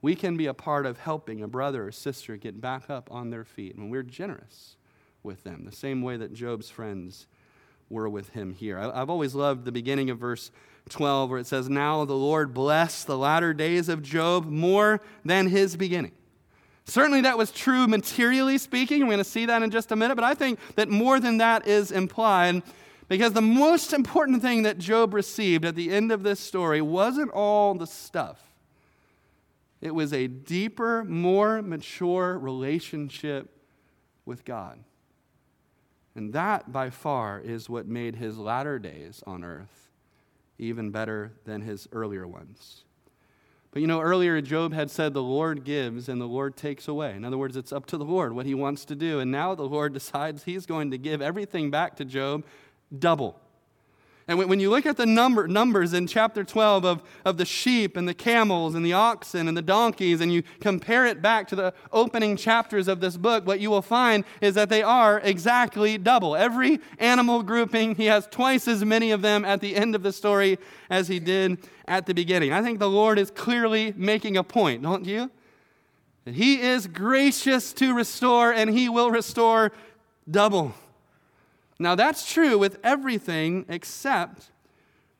we 0.00 0.14
can 0.14 0.36
be 0.36 0.46
a 0.46 0.54
part 0.54 0.86
of 0.86 0.98
helping 0.98 1.42
a 1.42 1.48
brother 1.48 1.88
or 1.88 1.92
sister 1.92 2.36
get 2.36 2.60
back 2.60 2.88
up 2.88 3.10
on 3.12 3.30
their 3.30 3.44
feet 3.44 3.76
when 3.76 3.90
we're 3.90 4.02
generous 4.02 4.76
with 5.22 5.44
them, 5.44 5.64
the 5.64 5.72
same 5.72 6.00
way 6.00 6.16
that 6.16 6.32
Job's 6.32 6.70
friends 6.70 7.26
were 7.88 8.08
with 8.08 8.30
him 8.30 8.52
here. 8.52 8.78
I, 8.78 9.02
I've 9.02 9.10
always 9.10 9.34
loved 9.34 9.64
the 9.64 9.72
beginning 9.72 10.10
of 10.10 10.18
verse 10.18 10.50
12 10.88 11.30
where 11.30 11.38
it 11.38 11.46
says, 11.46 11.68
Now 11.68 12.04
the 12.04 12.14
Lord 12.14 12.54
blessed 12.54 13.06
the 13.06 13.18
latter 13.18 13.52
days 13.52 13.88
of 13.88 14.02
Job 14.02 14.46
more 14.46 15.00
than 15.24 15.48
his 15.48 15.76
beginning. 15.76 16.12
Certainly 16.84 17.22
that 17.22 17.36
was 17.36 17.50
true 17.50 17.88
materially 17.88 18.58
speaking. 18.58 19.00
We're 19.00 19.06
going 19.06 19.18
to 19.18 19.24
see 19.24 19.46
that 19.46 19.62
in 19.62 19.70
just 19.70 19.90
a 19.90 19.96
minute, 19.96 20.14
but 20.14 20.24
I 20.24 20.34
think 20.34 20.60
that 20.76 20.88
more 20.88 21.18
than 21.18 21.38
that 21.38 21.66
is 21.66 21.90
implied 21.90 22.62
because 23.08 23.32
the 23.32 23.42
most 23.42 23.92
important 23.92 24.40
thing 24.40 24.62
that 24.62 24.78
Job 24.78 25.12
received 25.12 25.64
at 25.64 25.74
the 25.74 25.90
end 25.90 26.12
of 26.12 26.22
this 26.22 26.38
story 26.38 26.80
wasn't 26.80 27.30
all 27.32 27.74
the 27.74 27.86
stuff. 27.86 28.40
It 29.80 29.94
was 29.94 30.12
a 30.12 30.28
deeper, 30.28 31.04
more 31.04 31.60
mature 31.60 32.38
relationship 32.38 33.50
with 34.24 34.44
God. 34.44 34.78
And 36.14 36.32
that, 36.32 36.72
by 36.72 36.90
far, 36.90 37.40
is 37.40 37.68
what 37.68 37.86
made 37.86 38.16
his 38.16 38.38
latter 38.38 38.78
days 38.78 39.22
on 39.26 39.44
earth 39.44 39.85
even 40.58 40.90
better 40.90 41.32
than 41.44 41.62
his 41.62 41.88
earlier 41.92 42.26
ones. 42.26 42.84
But 43.76 43.82
you 43.82 43.88
know, 43.88 44.00
earlier 44.00 44.40
Job 44.40 44.72
had 44.72 44.90
said, 44.90 45.12
The 45.12 45.22
Lord 45.22 45.64
gives 45.64 46.08
and 46.08 46.18
the 46.18 46.26
Lord 46.26 46.56
takes 46.56 46.88
away. 46.88 47.14
In 47.14 47.24
other 47.24 47.36
words, 47.36 47.56
it's 47.56 47.72
up 47.72 47.84
to 47.86 47.98
the 47.98 48.04
Lord 48.04 48.32
what 48.32 48.46
he 48.46 48.54
wants 48.54 48.86
to 48.86 48.94
do. 48.94 49.20
And 49.20 49.30
now 49.30 49.54
the 49.54 49.64
Lord 49.64 49.92
decides 49.94 50.44
he's 50.44 50.64
going 50.64 50.90
to 50.92 50.98
give 50.98 51.20
everything 51.20 51.70
back 51.70 51.96
to 51.96 52.04
Job 52.04 52.44
double. 52.98 53.38
And 54.28 54.38
when 54.40 54.58
you 54.58 54.70
look 54.70 54.86
at 54.86 54.96
the 54.96 55.06
number, 55.06 55.46
numbers 55.46 55.92
in 55.92 56.08
chapter 56.08 56.42
12 56.42 56.84
of, 56.84 57.02
of 57.24 57.36
the 57.36 57.44
sheep 57.44 57.96
and 57.96 58.08
the 58.08 58.14
camels 58.14 58.74
and 58.74 58.84
the 58.84 58.92
oxen 58.92 59.46
and 59.46 59.56
the 59.56 59.62
donkeys, 59.62 60.20
and 60.20 60.32
you 60.32 60.42
compare 60.58 61.06
it 61.06 61.22
back 61.22 61.46
to 61.48 61.56
the 61.56 61.72
opening 61.92 62.36
chapters 62.36 62.88
of 62.88 62.98
this 62.98 63.16
book, 63.16 63.46
what 63.46 63.60
you 63.60 63.70
will 63.70 63.82
find 63.82 64.24
is 64.40 64.54
that 64.56 64.68
they 64.68 64.82
are 64.82 65.20
exactly 65.20 65.96
double. 65.96 66.34
Every 66.34 66.80
animal 66.98 67.44
grouping, 67.44 67.94
he 67.94 68.06
has 68.06 68.26
twice 68.26 68.66
as 68.66 68.84
many 68.84 69.12
of 69.12 69.22
them 69.22 69.44
at 69.44 69.60
the 69.60 69.76
end 69.76 69.94
of 69.94 70.02
the 70.02 70.12
story 70.12 70.58
as 70.90 71.06
he 71.06 71.20
did 71.20 71.58
at 71.86 72.06
the 72.06 72.12
beginning. 72.12 72.52
I 72.52 72.62
think 72.62 72.80
the 72.80 72.90
Lord 72.90 73.20
is 73.20 73.30
clearly 73.30 73.94
making 73.96 74.36
a 74.36 74.42
point, 74.42 74.82
don't 74.82 75.04
you? 75.04 75.30
He 76.24 76.60
is 76.60 76.88
gracious 76.88 77.72
to 77.74 77.94
restore, 77.94 78.52
and 78.52 78.70
he 78.70 78.88
will 78.88 79.12
restore 79.12 79.70
double. 80.28 80.74
Now, 81.78 81.94
that's 81.94 82.30
true 82.32 82.58
with 82.58 82.78
everything 82.82 83.66
except 83.68 84.50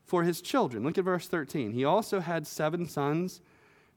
for 0.05 0.23
his 0.23 0.41
children. 0.41 0.85
Look 0.85 0.99
at 0.99 1.05
verse 1.05 1.29
13. 1.29 1.73
He 1.73 1.85
also 1.85 2.21
had 2.21 2.47
seven 2.47 2.89
sons 2.89 3.41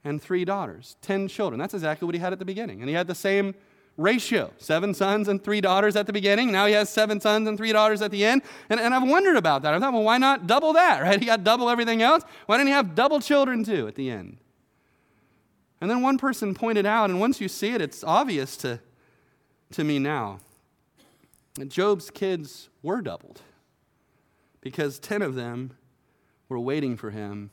and 0.03 0.22
three 0.22 0.45
daughters, 0.45 0.95
10 1.01 1.28
children. 1.28 1.60
That's 1.60 1.74
exactly 1.74 2.05
what 2.05 2.16
he 2.16 2.22
had 2.22 2.34
at 2.34 2.39
the 2.39 2.45
beginning. 2.45 2.82
And 2.82 2.89
he 2.89 2.95
had 2.95 3.07
the 3.07 3.16
same 3.16 3.53
ratio 3.99 4.49
seven 4.57 4.93
sons 4.93 5.28
and 5.28 5.43
three 5.43 5.60
daughters 5.60 5.95
at 5.97 6.07
the 6.07 6.14
beginning. 6.14 6.51
Now 6.51 6.66
he 6.66 6.74
has 6.74 6.89
seven 6.89 7.20
sons 7.20 7.47
and 7.47 7.57
three 7.57 7.74
daughters 7.74 8.01
at 8.01 8.12
the 8.12 8.24
end. 8.24 8.41
And, 8.70 8.80
and 8.80 8.93
I've 8.93 9.07
wondered 9.07 9.36
about 9.36 9.62
that. 9.64 9.74
I 9.74 9.80
thought, 9.80 9.93
well, 9.93 10.03
why 10.03 10.18
not 10.18 10.47
double 10.47 10.74
that, 10.74 10.99
right? 11.03 11.20
He 11.20 11.26
got 11.26 11.43
double 11.43 11.70
everything 11.70 12.01
else. 12.01 12.24
Why 12.45 12.57
didn't 12.57 12.68
he 12.68 12.74
have 12.74 12.95
double 12.95 13.20
children 13.20 13.64
too 13.64 13.88
at 13.88 13.95
the 13.95 14.10
end? 14.10 14.38
And 15.82 15.89
then 15.89 16.01
one 16.01 16.18
person 16.18 16.53
pointed 16.53 16.86
out, 16.86 17.10
and 17.10 17.20
once 17.20 17.39
you 17.39 17.47
see 17.47 17.70
it, 17.70 17.82
it's 17.82 18.03
obvious 18.03 18.57
to, 18.57 18.80
to 19.72 19.84
me 19.84 19.97
now. 19.99 20.39
Job's 21.68 22.10
kids 22.10 22.70
were 22.82 23.02
doubled 23.02 23.41
because 24.62 25.00
10 25.00 25.22
of 25.22 25.36
them 25.36 25.74
were 26.47 26.60
waiting 26.60 26.95
for 26.95 27.12
him 27.12 27.52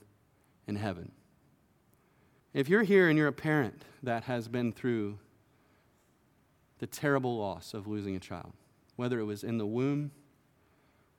in 0.66 0.76
heaven. 0.76 1.12
If 2.53 2.68
you're 2.68 2.84
here 2.84 3.09
and 3.09 3.18
you're 3.18 3.28
a 3.28 3.32
parent 3.32 3.82
that 4.03 4.24
has 4.24 4.49
been 4.49 4.72
through 4.72 5.18
the 6.78 6.86
terrible 6.86 7.38
loss 7.38 7.74
of 7.74 7.86
losing 7.86 8.16
a 8.16 8.20
child, 8.20 8.53
whether 8.97 9.18
it 9.18 9.24
was 9.24 9.44
in 9.44 9.59
the 9.59 9.66
womb, 9.66 10.11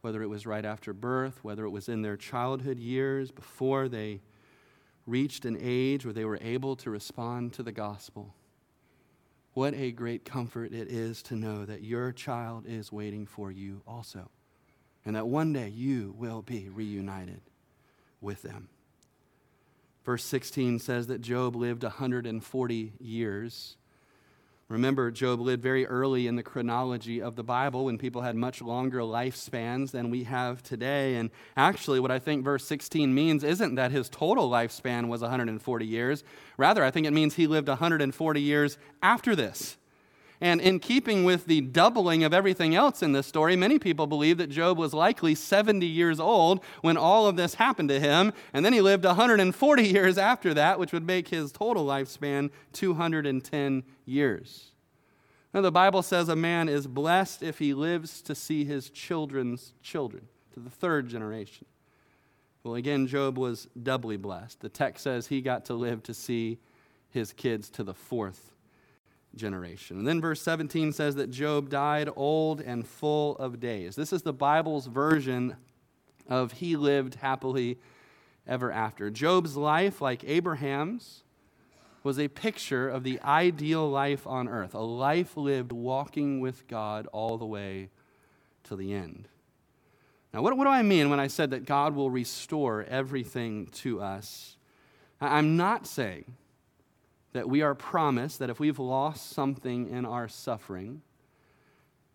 whether 0.01 0.21
it 0.21 0.27
was 0.27 0.45
right 0.45 0.65
after 0.65 0.93
birth, 0.93 1.43
whether 1.43 1.65
it 1.65 1.69
was 1.69 1.89
in 1.89 2.01
their 2.01 2.17
childhood 2.17 2.79
years 2.79 3.31
before 3.31 3.87
they 3.87 4.21
reached 5.05 5.45
an 5.45 5.57
age 5.59 6.05
where 6.05 6.13
they 6.13 6.25
were 6.25 6.39
able 6.41 6.75
to 6.75 6.89
respond 6.89 7.53
to 7.53 7.63
the 7.63 7.71
gospel, 7.71 8.33
what 9.57 9.73
a 9.73 9.91
great 9.91 10.23
comfort 10.23 10.71
it 10.71 10.87
is 10.87 11.23
to 11.23 11.35
know 11.35 11.65
that 11.65 11.81
your 11.81 12.11
child 12.11 12.63
is 12.67 12.91
waiting 12.91 13.25
for 13.25 13.51
you 13.51 13.81
also, 13.87 14.29
and 15.03 15.15
that 15.15 15.25
one 15.25 15.51
day 15.51 15.67
you 15.67 16.13
will 16.15 16.43
be 16.43 16.69
reunited 16.69 17.41
with 18.21 18.43
them. 18.43 18.69
Verse 20.05 20.23
16 20.23 20.77
says 20.77 21.07
that 21.07 21.21
Job 21.21 21.55
lived 21.55 21.81
140 21.81 22.93
years 22.99 23.77
Remember, 24.69 25.11
Job 25.11 25.39
lived 25.39 25.63
very 25.63 25.85
early 25.85 26.27
in 26.27 26.35
the 26.35 26.43
chronology 26.43 27.21
of 27.21 27.37
the 27.37 27.43
Bible 27.43 27.85
when 27.85 27.97
people 27.97 28.21
had 28.21 28.35
much 28.35 28.61
longer 28.61 28.99
lifespans 28.99 29.91
than 29.91 30.09
we 30.09 30.25
have 30.25 30.61
today. 30.61 31.15
And 31.15 31.29
actually, 31.55 32.01
what 32.01 32.11
I 32.11 32.19
think 32.19 32.43
verse 32.43 32.65
16 32.65 33.13
means 33.13 33.45
isn't 33.45 33.75
that 33.75 33.91
his 33.91 34.09
total 34.09 34.49
lifespan 34.49 35.07
was 35.07 35.21
140 35.21 35.85
years. 35.85 36.25
Rather, 36.57 36.83
I 36.83 36.91
think 36.91 37.07
it 37.07 37.13
means 37.13 37.35
he 37.35 37.47
lived 37.47 37.69
140 37.69 38.41
years 38.41 38.77
after 39.01 39.37
this. 39.37 39.77
And 40.39 40.61
in 40.61 40.79
keeping 40.79 41.23
with 41.23 41.45
the 41.45 41.61
doubling 41.61 42.23
of 42.23 42.33
everything 42.33 42.75
else 42.75 43.01
in 43.01 43.11
this 43.11 43.25
story, 43.25 43.55
many 43.55 43.79
people 43.79 44.05
believe 44.05 44.37
that 44.37 44.51
Job 44.51 44.77
was 44.77 44.93
likely 44.93 45.33
70 45.33 45.85
years 45.85 46.19
old 46.19 46.63
when 46.81 46.95
all 46.95 47.25
of 47.25 47.35
this 47.35 47.55
happened 47.55 47.89
to 47.89 47.99
him. 47.99 48.33
And 48.53 48.63
then 48.63 48.73
he 48.73 48.81
lived 48.81 49.03
140 49.03 49.83
years 49.83 50.17
after 50.17 50.53
that, 50.53 50.77
which 50.77 50.93
would 50.93 51.07
make 51.07 51.29
his 51.29 51.51
total 51.51 51.87
lifespan 51.87 52.51
210 52.73 53.83
years. 54.05 54.71
Now, 55.53 55.61
the 55.61 55.71
Bible 55.71 56.03
says 56.03 56.29
a 56.29 56.35
man 56.35 56.69
is 56.69 56.85
blessed 56.85 57.41
if 57.41 57.57
he 57.57 57.73
lives 57.73 58.21
to 58.23 58.35
see 58.35 58.63
his 58.63 58.91
children's 58.91 59.73
children, 59.81 60.27
to 60.53 60.59
the 60.59 60.69
third 60.69 61.07
generation. 61.07 61.65
Well, 62.63 62.75
again, 62.75 63.07
Job 63.07 63.39
was 63.39 63.67
doubly 63.81 64.17
blessed. 64.17 64.59
The 64.59 64.69
text 64.69 65.03
says 65.03 65.27
he 65.27 65.41
got 65.41 65.65
to 65.65 65.73
live 65.73 66.03
to 66.03 66.13
see 66.13 66.59
his 67.09 67.33
kids 67.33 67.71
to 67.71 67.83
the 67.83 67.93
fourth 67.93 68.51
generation. 69.37 69.97
And 69.97 70.07
then 70.07 70.19
verse 70.19 70.41
17 70.41 70.91
says 70.91 71.15
that 71.15 71.29
Job 71.29 71.69
died 71.69 72.09
old 72.15 72.61
and 72.61 72.85
full 72.87 73.37
of 73.37 73.59
days. 73.59 73.95
This 73.95 74.11
is 74.11 74.23
the 74.23 74.33
Bible's 74.33 74.87
version 74.87 75.55
of 76.27 76.53
he 76.53 76.75
lived 76.75 77.15
happily 77.15 77.77
ever 78.47 78.71
after. 78.71 79.09
Job's 79.09 79.55
life, 79.55 80.01
like 80.01 80.23
Abraham's, 80.25 81.23
was 82.03 82.19
a 82.19 82.27
picture 82.27 82.87
of 82.87 83.03
the 83.03 83.19
ideal 83.21 83.89
life 83.89 84.25
on 84.25 84.47
earth, 84.47 84.73
a 84.73 84.79
life 84.79 85.35
lived 85.35 85.71
walking 85.71 86.39
with 86.39 86.67
God 86.67 87.07
all 87.07 87.37
the 87.37 87.45
way 87.45 87.89
to 88.63 88.75
the 88.75 88.93
end. 88.93 89.27
Now, 90.33 90.41
what, 90.41 90.55
what 90.57 90.65
do 90.65 90.69
I 90.69 90.83
mean 90.83 91.09
when 91.09 91.19
I 91.19 91.27
said 91.27 91.51
that 91.51 91.65
God 91.65 91.95
will 91.95 92.09
restore 92.09 92.83
everything 92.83 93.67
to 93.67 94.01
us? 94.01 94.57
I'm 95.19 95.57
not 95.57 95.87
saying 95.87 96.25
that 97.33 97.49
we 97.49 97.61
are 97.61 97.75
promised 97.75 98.39
that 98.39 98.49
if 98.49 98.59
we've 98.59 98.79
lost 98.79 99.31
something 99.31 99.89
in 99.89 100.05
our 100.05 100.27
suffering, 100.27 101.01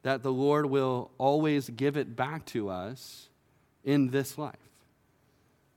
that 0.03 0.23
the 0.23 0.33
Lord 0.33 0.67
will 0.67 1.11
always 1.19 1.71
give 1.71 1.97
it 1.97 2.17
back 2.17 2.45
to 2.47 2.69
us 2.69 3.29
in 3.85 4.11
this 4.11 4.37
life. 4.37 4.57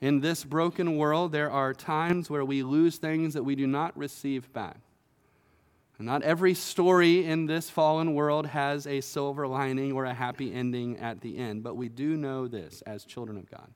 In 0.02 0.20
this 0.20 0.44
broken 0.44 0.98
world, 0.98 1.32
there 1.32 1.52
are 1.52 1.74
times 1.74 2.30
where 2.30 2.46
we 2.46 2.64
lose 2.64 2.98
things 2.98 3.34
that 3.34 3.44
we 3.44 3.56
do 3.56 3.68
not 3.68 3.98
receive 3.98 4.52
back. 4.54 4.78
And 5.98 6.06
not 6.06 6.24
every 6.24 6.54
story 6.54 7.26
in 7.26 7.46
this 7.46 7.70
fallen 7.70 8.14
world 8.14 8.48
has 8.48 8.86
a 8.86 9.00
silver 9.00 9.48
lining 9.48 9.94
or 9.94 10.06
a 10.06 10.14
happy 10.14 10.54
ending 10.54 10.98
at 10.98 11.22
the 11.22 11.38
end, 11.38 11.64
but 11.64 11.78
we 11.78 11.88
do 11.88 12.18
know 12.18 12.48
this 12.48 12.82
as 12.82 13.06
children 13.06 13.38
of 13.38 13.50
God 13.50 13.70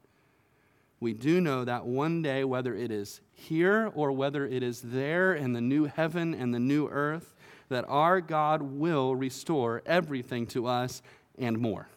we 1.00 1.14
do 1.14 1.40
know 1.40 1.64
that 1.64 1.86
one 1.86 2.22
day, 2.22 2.44
whether 2.44 2.76
it 2.76 2.92
is 2.92 3.22
here 3.32 3.92
or 3.96 4.12
whether 4.12 4.46
it 4.46 4.64
is 4.64 4.82
there 4.82 5.34
in 5.34 5.54
the 5.54 5.62
new 5.62 5.86
heaven 5.86 6.34
and 6.34 6.54
the 6.54 6.60
new 6.60 6.88
earth, 6.90 7.36
that 7.70 7.86
our 7.88 8.20
God 8.20 8.62
will 8.62 9.16
restore 9.16 9.82
everything 9.86 10.46
to 10.48 10.68
us 10.68 11.02
and 11.38 11.58
more. 11.58 11.88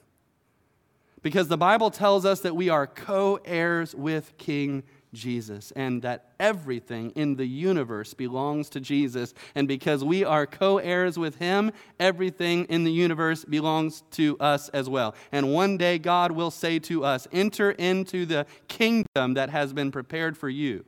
Because 1.22 1.48
the 1.48 1.56
Bible 1.56 1.90
tells 1.90 2.24
us 2.24 2.40
that 2.40 2.54
we 2.54 2.68
are 2.68 2.86
co 2.86 3.40
heirs 3.44 3.94
with 3.94 4.36
King 4.38 4.82
Jesus 5.12 5.72
and 5.72 6.02
that 6.02 6.30
everything 6.40 7.10
in 7.10 7.36
the 7.36 7.46
universe 7.46 8.14
belongs 8.14 8.68
to 8.70 8.80
Jesus. 8.80 9.34
And 9.54 9.68
because 9.68 10.02
we 10.02 10.24
are 10.24 10.46
co 10.46 10.78
heirs 10.78 11.18
with 11.18 11.36
him, 11.36 11.72
everything 12.00 12.64
in 12.66 12.84
the 12.84 12.92
universe 12.92 13.44
belongs 13.44 14.02
to 14.12 14.38
us 14.38 14.68
as 14.70 14.88
well. 14.88 15.14
And 15.30 15.52
one 15.52 15.76
day 15.76 15.98
God 15.98 16.32
will 16.32 16.50
say 16.50 16.78
to 16.80 17.04
us, 17.04 17.28
Enter 17.32 17.72
into 17.72 18.26
the 18.26 18.46
kingdom 18.68 19.34
that 19.34 19.50
has 19.50 19.72
been 19.72 19.90
prepared 19.90 20.36
for 20.36 20.48
you 20.48 20.84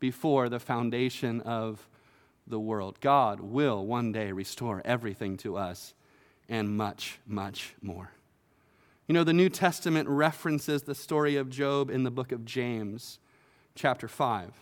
before 0.00 0.48
the 0.48 0.60
foundation 0.60 1.40
of 1.42 1.88
the 2.46 2.60
world. 2.60 2.98
God 3.00 3.40
will 3.40 3.86
one 3.86 4.12
day 4.12 4.32
restore 4.32 4.82
everything 4.84 5.36
to 5.38 5.56
us 5.56 5.94
and 6.48 6.76
much, 6.76 7.20
much 7.26 7.74
more. 7.80 8.10
You 9.10 9.14
know, 9.14 9.24
the 9.24 9.32
New 9.32 9.48
Testament 9.48 10.08
references 10.08 10.84
the 10.84 10.94
story 10.94 11.34
of 11.34 11.50
Job 11.50 11.90
in 11.90 12.04
the 12.04 12.12
book 12.12 12.30
of 12.30 12.44
James, 12.44 13.18
chapter 13.74 14.06
5. 14.06 14.52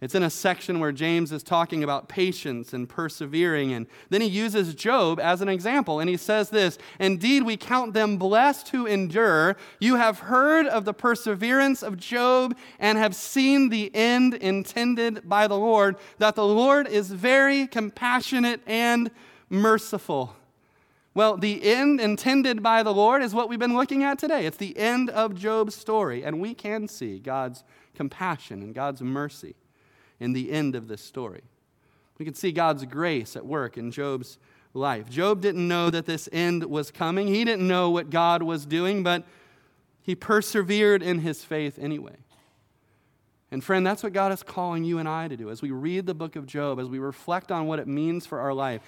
It's 0.00 0.16
in 0.16 0.24
a 0.24 0.30
section 0.30 0.80
where 0.80 0.90
James 0.90 1.30
is 1.30 1.44
talking 1.44 1.84
about 1.84 2.08
patience 2.08 2.72
and 2.72 2.88
persevering, 2.88 3.72
and 3.72 3.86
then 4.10 4.20
he 4.20 4.26
uses 4.26 4.74
Job 4.74 5.20
as 5.20 5.42
an 5.42 5.48
example, 5.48 6.00
and 6.00 6.10
he 6.10 6.16
says 6.16 6.50
this 6.50 6.76
Indeed, 6.98 7.44
we 7.44 7.56
count 7.56 7.94
them 7.94 8.16
blessed 8.16 8.70
who 8.70 8.84
endure. 8.84 9.56
You 9.78 9.94
have 9.94 10.18
heard 10.18 10.66
of 10.66 10.84
the 10.84 10.92
perseverance 10.92 11.84
of 11.84 11.96
Job 11.96 12.56
and 12.80 12.98
have 12.98 13.14
seen 13.14 13.68
the 13.68 13.94
end 13.94 14.34
intended 14.34 15.28
by 15.28 15.46
the 15.46 15.56
Lord, 15.56 15.94
that 16.18 16.34
the 16.34 16.44
Lord 16.44 16.88
is 16.88 17.12
very 17.12 17.68
compassionate 17.68 18.60
and 18.66 19.12
merciful. 19.48 20.34
Well, 21.14 21.36
the 21.36 21.62
end 21.62 22.00
intended 22.00 22.62
by 22.62 22.82
the 22.82 22.94
Lord 22.94 23.22
is 23.22 23.34
what 23.34 23.48
we've 23.48 23.58
been 23.58 23.76
looking 23.76 24.02
at 24.02 24.18
today. 24.18 24.46
It's 24.46 24.56
the 24.56 24.76
end 24.78 25.10
of 25.10 25.34
Job's 25.34 25.74
story, 25.74 26.24
and 26.24 26.40
we 26.40 26.54
can 26.54 26.88
see 26.88 27.18
God's 27.18 27.64
compassion 27.94 28.62
and 28.62 28.74
God's 28.74 29.02
mercy 29.02 29.54
in 30.18 30.32
the 30.32 30.50
end 30.50 30.74
of 30.74 30.88
this 30.88 31.02
story. 31.02 31.42
We 32.18 32.24
can 32.24 32.34
see 32.34 32.50
God's 32.50 32.86
grace 32.86 33.36
at 33.36 33.44
work 33.44 33.76
in 33.76 33.90
Job's 33.90 34.38
life. 34.72 35.10
Job 35.10 35.42
didn't 35.42 35.68
know 35.68 35.90
that 35.90 36.06
this 36.06 36.30
end 36.32 36.64
was 36.64 36.90
coming, 36.90 37.26
he 37.26 37.44
didn't 37.44 37.68
know 37.68 37.90
what 37.90 38.08
God 38.08 38.42
was 38.42 38.64
doing, 38.64 39.02
but 39.02 39.24
he 40.02 40.14
persevered 40.14 41.02
in 41.02 41.18
his 41.18 41.44
faith 41.44 41.78
anyway. 41.78 42.16
And 43.50 43.62
friend, 43.62 43.86
that's 43.86 44.02
what 44.02 44.14
God 44.14 44.32
is 44.32 44.42
calling 44.42 44.82
you 44.82 44.98
and 44.98 45.06
I 45.06 45.28
to 45.28 45.36
do 45.36 45.50
as 45.50 45.60
we 45.60 45.72
read 45.72 46.06
the 46.06 46.14
book 46.14 46.36
of 46.36 46.46
Job, 46.46 46.80
as 46.80 46.88
we 46.88 46.98
reflect 46.98 47.52
on 47.52 47.66
what 47.66 47.78
it 47.78 47.86
means 47.86 48.24
for 48.24 48.40
our 48.40 48.54
life. 48.54 48.80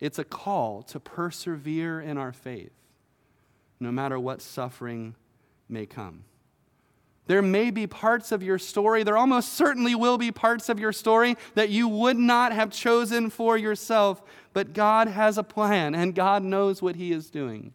It's 0.00 0.18
a 0.18 0.24
call 0.24 0.82
to 0.84 1.00
persevere 1.00 2.00
in 2.00 2.18
our 2.18 2.32
faith, 2.32 2.72
no 3.80 3.90
matter 3.90 4.18
what 4.18 4.40
suffering 4.40 5.14
may 5.68 5.86
come. 5.86 6.24
There 7.26 7.42
may 7.42 7.70
be 7.70 7.86
parts 7.86 8.32
of 8.32 8.42
your 8.42 8.58
story, 8.58 9.02
there 9.02 9.18
almost 9.18 9.52
certainly 9.52 9.94
will 9.94 10.16
be 10.16 10.32
parts 10.32 10.70
of 10.70 10.80
your 10.80 10.92
story 10.92 11.36
that 11.54 11.68
you 11.68 11.86
would 11.86 12.16
not 12.16 12.52
have 12.52 12.70
chosen 12.70 13.28
for 13.28 13.58
yourself, 13.58 14.22
but 14.54 14.72
God 14.72 15.08
has 15.08 15.36
a 15.36 15.42
plan 15.42 15.94
and 15.94 16.14
God 16.14 16.42
knows 16.42 16.80
what 16.80 16.96
He 16.96 17.12
is 17.12 17.28
doing. 17.28 17.74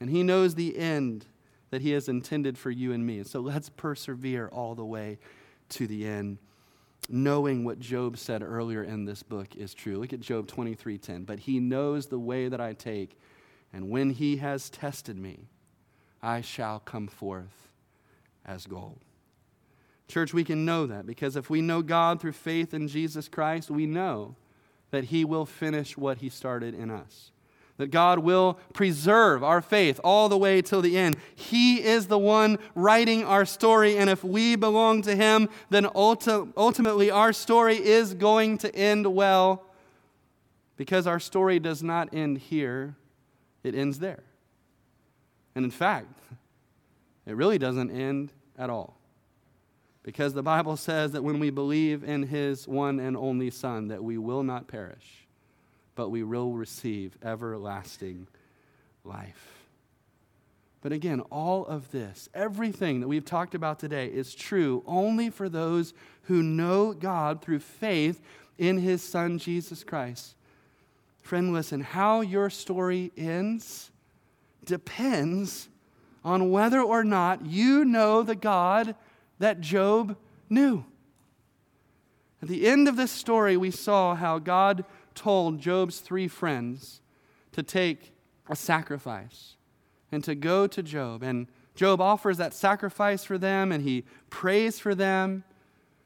And 0.00 0.10
He 0.10 0.22
knows 0.22 0.54
the 0.54 0.76
end 0.76 1.24
that 1.70 1.80
He 1.80 1.92
has 1.92 2.10
intended 2.10 2.58
for 2.58 2.70
you 2.70 2.92
and 2.92 3.06
me. 3.06 3.22
So 3.22 3.40
let's 3.40 3.70
persevere 3.70 4.48
all 4.48 4.74
the 4.74 4.84
way 4.84 5.18
to 5.70 5.86
the 5.86 6.06
end 6.06 6.38
knowing 7.08 7.64
what 7.64 7.78
Job 7.78 8.16
said 8.16 8.42
earlier 8.42 8.82
in 8.82 9.04
this 9.04 9.22
book 9.22 9.56
is 9.56 9.74
true. 9.74 9.98
Look 9.98 10.12
at 10.12 10.20
Job 10.20 10.46
23:10. 10.46 11.24
But 11.24 11.40
he 11.40 11.60
knows 11.60 12.06
the 12.06 12.18
way 12.18 12.48
that 12.48 12.60
I 12.60 12.72
take, 12.72 13.18
and 13.72 13.90
when 13.90 14.10
he 14.10 14.38
has 14.38 14.70
tested 14.70 15.16
me, 15.16 15.48
I 16.22 16.40
shall 16.40 16.80
come 16.80 17.06
forth 17.06 17.68
as 18.44 18.66
gold. 18.66 19.00
Church, 20.08 20.34
we 20.34 20.44
can 20.44 20.64
know 20.64 20.86
that 20.86 21.06
because 21.06 21.36
if 21.36 21.48
we 21.48 21.60
know 21.60 21.82
God 21.82 22.20
through 22.20 22.32
faith 22.32 22.74
in 22.74 22.88
Jesus 22.88 23.28
Christ, 23.28 23.70
we 23.70 23.86
know 23.86 24.36
that 24.90 25.04
he 25.04 25.24
will 25.24 25.46
finish 25.46 25.96
what 25.96 26.18
he 26.18 26.28
started 26.28 26.74
in 26.74 26.90
us 26.90 27.32
that 27.76 27.90
God 27.90 28.20
will 28.20 28.58
preserve 28.72 29.42
our 29.42 29.60
faith 29.60 30.00
all 30.04 30.28
the 30.28 30.38
way 30.38 30.62
till 30.62 30.80
the 30.80 30.96
end. 30.96 31.16
He 31.34 31.82
is 31.82 32.06
the 32.06 32.18
one 32.18 32.58
writing 32.74 33.24
our 33.24 33.44
story, 33.44 33.96
and 33.96 34.08
if 34.08 34.22
we 34.22 34.54
belong 34.54 35.02
to 35.02 35.16
Him, 35.16 35.48
then 35.70 35.84
ulti- 35.84 36.52
ultimately 36.56 37.10
our 37.10 37.32
story 37.32 37.76
is 37.76 38.14
going 38.14 38.58
to 38.58 38.74
end 38.74 39.12
well 39.12 39.64
because 40.76 41.06
our 41.06 41.20
story 41.20 41.58
does 41.58 41.82
not 41.82 42.12
end 42.12 42.38
here, 42.38 42.96
it 43.62 43.74
ends 43.74 43.98
there. 43.98 44.22
And 45.54 45.64
in 45.64 45.70
fact, 45.70 46.18
it 47.26 47.36
really 47.36 47.58
doesn't 47.58 47.90
end 47.90 48.32
at 48.58 48.70
all. 48.70 48.98
Because 50.02 50.34
the 50.34 50.42
Bible 50.42 50.76
says 50.76 51.12
that 51.12 51.22
when 51.22 51.38
we 51.38 51.50
believe 51.50 52.04
in 52.04 52.24
His 52.24 52.68
one 52.68 53.00
and 53.00 53.16
only 53.16 53.50
Son, 53.50 53.88
that 53.88 54.04
we 54.04 54.18
will 54.18 54.42
not 54.42 54.68
perish 54.68 55.23
but 55.94 56.10
we 56.10 56.22
will 56.22 56.52
receive 56.52 57.16
everlasting 57.22 58.26
life. 59.04 59.54
But 60.80 60.92
again, 60.92 61.20
all 61.30 61.64
of 61.64 61.90
this, 61.92 62.28
everything 62.34 63.00
that 63.00 63.08
we've 63.08 63.24
talked 63.24 63.54
about 63.54 63.78
today, 63.78 64.08
is 64.08 64.34
true 64.34 64.82
only 64.86 65.30
for 65.30 65.48
those 65.48 65.94
who 66.24 66.42
know 66.42 66.92
God 66.92 67.40
through 67.40 67.60
faith 67.60 68.20
in 68.58 68.78
His 68.78 69.02
Son, 69.02 69.38
Jesus 69.38 69.82
Christ. 69.82 70.34
Friend, 71.22 71.54
listen, 71.54 71.80
how 71.80 72.20
your 72.20 72.50
story 72.50 73.12
ends 73.16 73.90
depends 74.64 75.68
on 76.22 76.50
whether 76.50 76.82
or 76.82 77.04
not 77.04 77.46
you 77.46 77.84
know 77.84 78.22
the 78.22 78.34
God 78.34 78.94
that 79.38 79.60
Job 79.60 80.16
knew. 80.50 80.84
At 82.42 82.48
the 82.48 82.66
end 82.66 82.88
of 82.88 82.96
this 82.96 83.10
story, 83.10 83.56
we 83.56 83.70
saw 83.70 84.14
how 84.14 84.38
God 84.38 84.84
told 85.14 85.60
Job's 85.60 86.00
three 86.00 86.28
friends 86.28 87.00
to 87.52 87.62
take 87.62 88.12
a 88.48 88.56
sacrifice 88.56 89.56
and 90.12 90.22
to 90.24 90.34
go 90.34 90.66
to 90.66 90.82
Job. 90.82 91.22
And 91.22 91.46
Job 91.74 92.00
offers 92.00 92.36
that 92.38 92.54
sacrifice 92.54 93.24
for 93.24 93.38
them 93.38 93.72
and 93.72 93.82
he 93.82 94.04
prays 94.30 94.78
for 94.78 94.94
them 94.94 95.44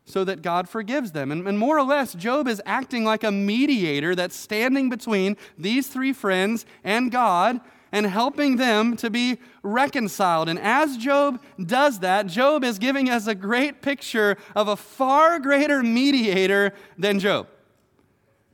so 0.04 0.24
that 0.24 0.40
God 0.40 0.68
forgives 0.68 1.12
them. 1.12 1.30
And, 1.30 1.46
and, 1.46 1.58
more 1.58 1.78
or 1.78 1.82
less, 1.82 2.14
Job 2.14 2.48
is 2.48 2.62
acting 2.64 3.04
like 3.04 3.22
a 3.22 3.30
mediator 3.30 4.14
that's 4.14 4.36
standing 4.36 4.88
between 4.88 5.36
these 5.58 5.88
three 5.88 6.14
friends 6.14 6.64
and 6.82 7.10
God 7.10 7.60
and 7.92 8.06
helping 8.06 8.56
them 8.56 8.96
to 8.96 9.10
be 9.10 9.38
reconciled. 9.62 10.48
And 10.48 10.58
as 10.58 10.96
Job 10.96 11.42
does 11.62 12.00
that, 12.00 12.26
Job 12.26 12.64
is 12.64 12.78
giving 12.78 13.10
us 13.10 13.26
a 13.26 13.34
great 13.34 13.82
picture 13.82 14.36
of 14.54 14.68
a 14.68 14.76
far 14.76 15.38
greater 15.38 15.82
mediator 15.82 16.72
than 16.96 17.18
Job. 17.18 17.46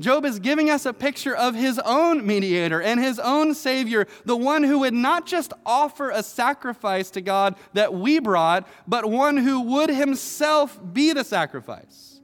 Job 0.00 0.24
is 0.24 0.40
giving 0.40 0.70
us 0.70 0.86
a 0.86 0.92
picture 0.92 1.36
of 1.36 1.54
his 1.54 1.78
own 1.84 2.26
mediator 2.26 2.82
and 2.82 2.98
his 2.98 3.20
own 3.20 3.54
Savior, 3.54 4.08
the 4.24 4.36
one 4.36 4.64
who 4.64 4.80
would 4.80 4.94
not 4.94 5.24
just 5.24 5.52
offer 5.64 6.10
a 6.10 6.22
sacrifice 6.22 7.10
to 7.10 7.20
God 7.20 7.54
that 7.74 7.94
we 7.94 8.18
brought, 8.18 8.66
but 8.88 9.08
one 9.08 9.36
who 9.36 9.60
would 9.60 9.90
himself 9.90 10.80
be 10.92 11.12
the 11.12 11.22
sacrifice, 11.22 12.20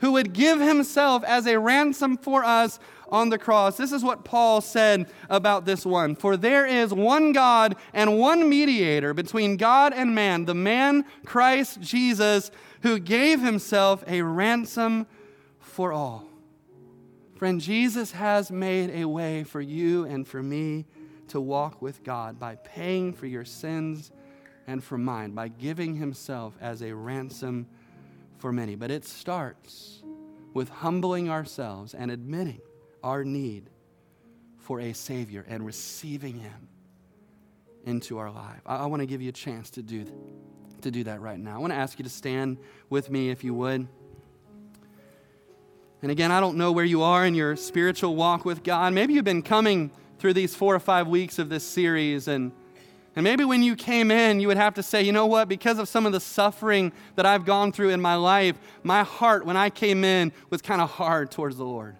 who 0.00 0.12
would 0.12 0.34
give 0.34 0.60
himself 0.60 1.24
as 1.24 1.46
a 1.46 1.58
ransom 1.58 2.18
for 2.18 2.44
us 2.44 2.78
on 3.08 3.30
the 3.30 3.38
cross. 3.38 3.78
This 3.78 3.92
is 3.92 4.04
what 4.04 4.24
Paul 4.24 4.60
said 4.60 5.10
about 5.30 5.64
this 5.64 5.86
one 5.86 6.14
For 6.14 6.36
there 6.36 6.66
is 6.66 6.92
one 6.92 7.32
God 7.32 7.76
and 7.94 8.18
one 8.18 8.46
mediator 8.46 9.14
between 9.14 9.56
God 9.56 9.94
and 9.94 10.14
man, 10.14 10.44
the 10.44 10.54
man 10.54 11.06
Christ 11.24 11.80
Jesus, 11.80 12.50
who 12.82 12.98
gave 12.98 13.40
himself 13.40 14.04
a 14.06 14.20
ransom 14.20 15.06
for 15.60 15.90
all. 15.90 16.33
Friend, 17.36 17.60
Jesus 17.60 18.12
has 18.12 18.50
made 18.50 18.90
a 18.90 19.04
way 19.06 19.44
for 19.44 19.60
you 19.60 20.04
and 20.04 20.26
for 20.26 20.42
me 20.42 20.86
to 21.28 21.40
walk 21.40 21.82
with 21.82 22.04
God 22.04 22.38
by 22.38 22.56
paying 22.56 23.12
for 23.12 23.26
your 23.26 23.44
sins 23.44 24.12
and 24.66 24.82
for 24.82 24.96
mine, 24.96 25.32
by 25.32 25.48
giving 25.48 25.96
himself 25.96 26.56
as 26.60 26.82
a 26.82 26.94
ransom 26.94 27.66
for 28.38 28.52
many. 28.52 28.76
But 28.76 28.90
it 28.90 29.04
starts 29.04 30.02
with 30.52 30.68
humbling 30.68 31.28
ourselves 31.28 31.94
and 31.94 32.10
admitting 32.10 32.60
our 33.02 33.24
need 33.24 33.68
for 34.58 34.80
a 34.80 34.92
Savior 34.94 35.44
and 35.46 35.64
receiving 35.64 36.38
Him 36.38 36.68
into 37.84 38.18
our 38.18 38.30
life. 38.30 38.60
I, 38.64 38.76
I 38.76 38.86
want 38.86 39.00
to 39.00 39.06
give 39.06 39.20
you 39.20 39.28
a 39.28 39.32
chance 39.32 39.70
to 39.70 39.82
do, 39.82 40.06
to 40.80 40.90
do 40.90 41.04
that 41.04 41.20
right 41.20 41.38
now. 41.38 41.56
I 41.56 41.58
want 41.58 41.72
to 41.72 41.78
ask 41.78 41.98
you 41.98 42.04
to 42.04 42.10
stand 42.10 42.58
with 42.88 43.10
me 43.10 43.30
if 43.30 43.44
you 43.44 43.52
would. 43.54 43.86
And 46.04 46.10
again, 46.10 46.30
I 46.30 46.38
don't 46.38 46.58
know 46.58 46.70
where 46.70 46.84
you 46.84 47.00
are 47.00 47.24
in 47.24 47.34
your 47.34 47.56
spiritual 47.56 48.14
walk 48.14 48.44
with 48.44 48.62
God. 48.62 48.92
Maybe 48.92 49.14
you've 49.14 49.24
been 49.24 49.40
coming 49.40 49.90
through 50.18 50.34
these 50.34 50.54
four 50.54 50.74
or 50.74 50.78
five 50.78 51.08
weeks 51.08 51.38
of 51.38 51.48
this 51.48 51.64
series 51.64 52.28
and 52.28 52.52
And 53.16 53.24
maybe 53.24 53.42
when 53.46 53.62
you 53.62 53.74
came 53.74 54.10
in, 54.10 54.38
you 54.38 54.48
would 54.48 54.58
have 54.58 54.74
to 54.74 54.82
say, 54.82 55.00
you 55.02 55.12
know 55.12 55.24
what, 55.24 55.48
because 55.48 55.78
of 55.78 55.88
some 55.88 56.04
of 56.04 56.12
the 56.12 56.20
suffering 56.20 56.92
that 57.16 57.24
I've 57.24 57.46
gone 57.46 57.72
through 57.72 57.88
in 57.88 58.02
my 58.02 58.16
life, 58.16 58.58
my 58.82 59.02
heart 59.02 59.46
when 59.46 59.56
I 59.56 59.70
came 59.70 60.04
in 60.04 60.30
was 60.50 60.60
kind 60.60 60.82
of 60.82 60.90
hard 60.90 61.30
towards 61.30 61.56
the 61.56 61.64
Lord. 61.64 61.96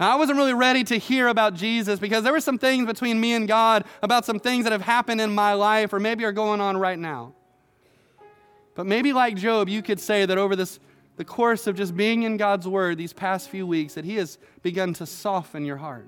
I 0.00 0.16
wasn't 0.16 0.38
really 0.38 0.54
ready 0.54 0.82
to 0.84 0.96
hear 0.96 1.28
about 1.28 1.52
Jesus 1.52 1.98
because 1.98 2.24
there 2.24 2.32
were 2.32 2.40
some 2.40 2.56
things 2.56 2.86
between 2.86 3.20
me 3.20 3.34
and 3.34 3.46
God 3.46 3.84
about 4.02 4.24
some 4.24 4.40
things 4.40 4.64
that 4.64 4.72
have 4.72 4.80
happened 4.80 5.20
in 5.20 5.34
my 5.34 5.52
life 5.52 5.92
or 5.92 6.00
maybe 6.00 6.24
are 6.24 6.32
going 6.32 6.62
on 6.62 6.78
right 6.78 6.98
now. 6.98 7.34
But 8.74 8.86
maybe 8.86 9.12
like 9.12 9.36
Job, 9.36 9.68
you 9.68 9.82
could 9.82 10.00
say 10.00 10.24
that 10.24 10.38
over 10.38 10.56
this 10.56 10.80
the 11.16 11.24
course 11.24 11.66
of 11.66 11.76
just 11.76 11.96
being 11.96 12.22
in 12.24 12.36
God's 12.36 12.68
word 12.68 12.98
these 12.98 13.12
past 13.12 13.48
few 13.48 13.66
weeks 13.66 13.94
that 13.94 14.04
he 14.04 14.16
has 14.16 14.38
begun 14.62 14.92
to 14.94 15.06
soften 15.06 15.64
your 15.64 15.78
heart. 15.78 16.06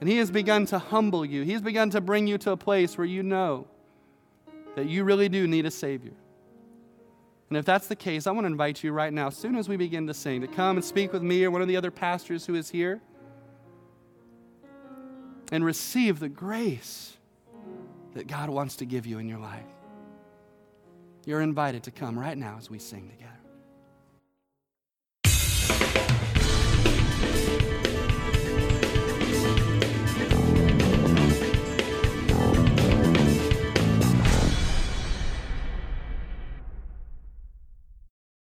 And 0.00 0.08
he 0.08 0.16
has 0.16 0.30
begun 0.30 0.64
to 0.66 0.78
humble 0.78 1.24
you. 1.24 1.42
He 1.42 1.52
has 1.52 1.60
begun 1.60 1.90
to 1.90 2.00
bring 2.00 2.26
you 2.26 2.38
to 2.38 2.52
a 2.52 2.56
place 2.56 2.96
where 2.96 3.06
you 3.06 3.22
know 3.22 3.66
that 4.74 4.88
you 4.88 5.04
really 5.04 5.28
do 5.28 5.46
need 5.46 5.66
a 5.66 5.70
savior. 5.70 6.14
And 7.50 7.58
if 7.58 7.64
that's 7.64 7.88
the 7.88 7.96
case, 7.96 8.26
I 8.26 8.30
want 8.30 8.44
to 8.44 8.50
invite 8.50 8.82
you 8.82 8.92
right 8.92 9.12
now, 9.12 9.26
as 9.26 9.36
soon 9.36 9.56
as 9.56 9.68
we 9.68 9.76
begin 9.76 10.06
to 10.06 10.14
sing, 10.14 10.40
to 10.40 10.46
come 10.46 10.76
and 10.76 10.84
speak 10.84 11.12
with 11.12 11.22
me 11.22 11.44
or 11.44 11.50
one 11.50 11.60
of 11.60 11.68
the 11.68 11.76
other 11.76 11.90
pastors 11.90 12.46
who 12.46 12.54
is 12.54 12.70
here 12.70 13.00
and 15.52 15.64
receive 15.64 16.20
the 16.20 16.28
grace 16.28 17.16
that 18.14 18.26
God 18.26 18.48
wants 18.48 18.76
to 18.76 18.86
give 18.86 19.04
you 19.04 19.18
in 19.18 19.28
your 19.28 19.38
life. 19.38 19.64
You're 21.26 21.42
invited 21.42 21.82
to 21.82 21.90
come 21.90 22.18
right 22.18 22.38
now 22.38 22.56
as 22.56 22.70
we 22.70 22.78
sing 22.78 23.10
together. 23.10 23.39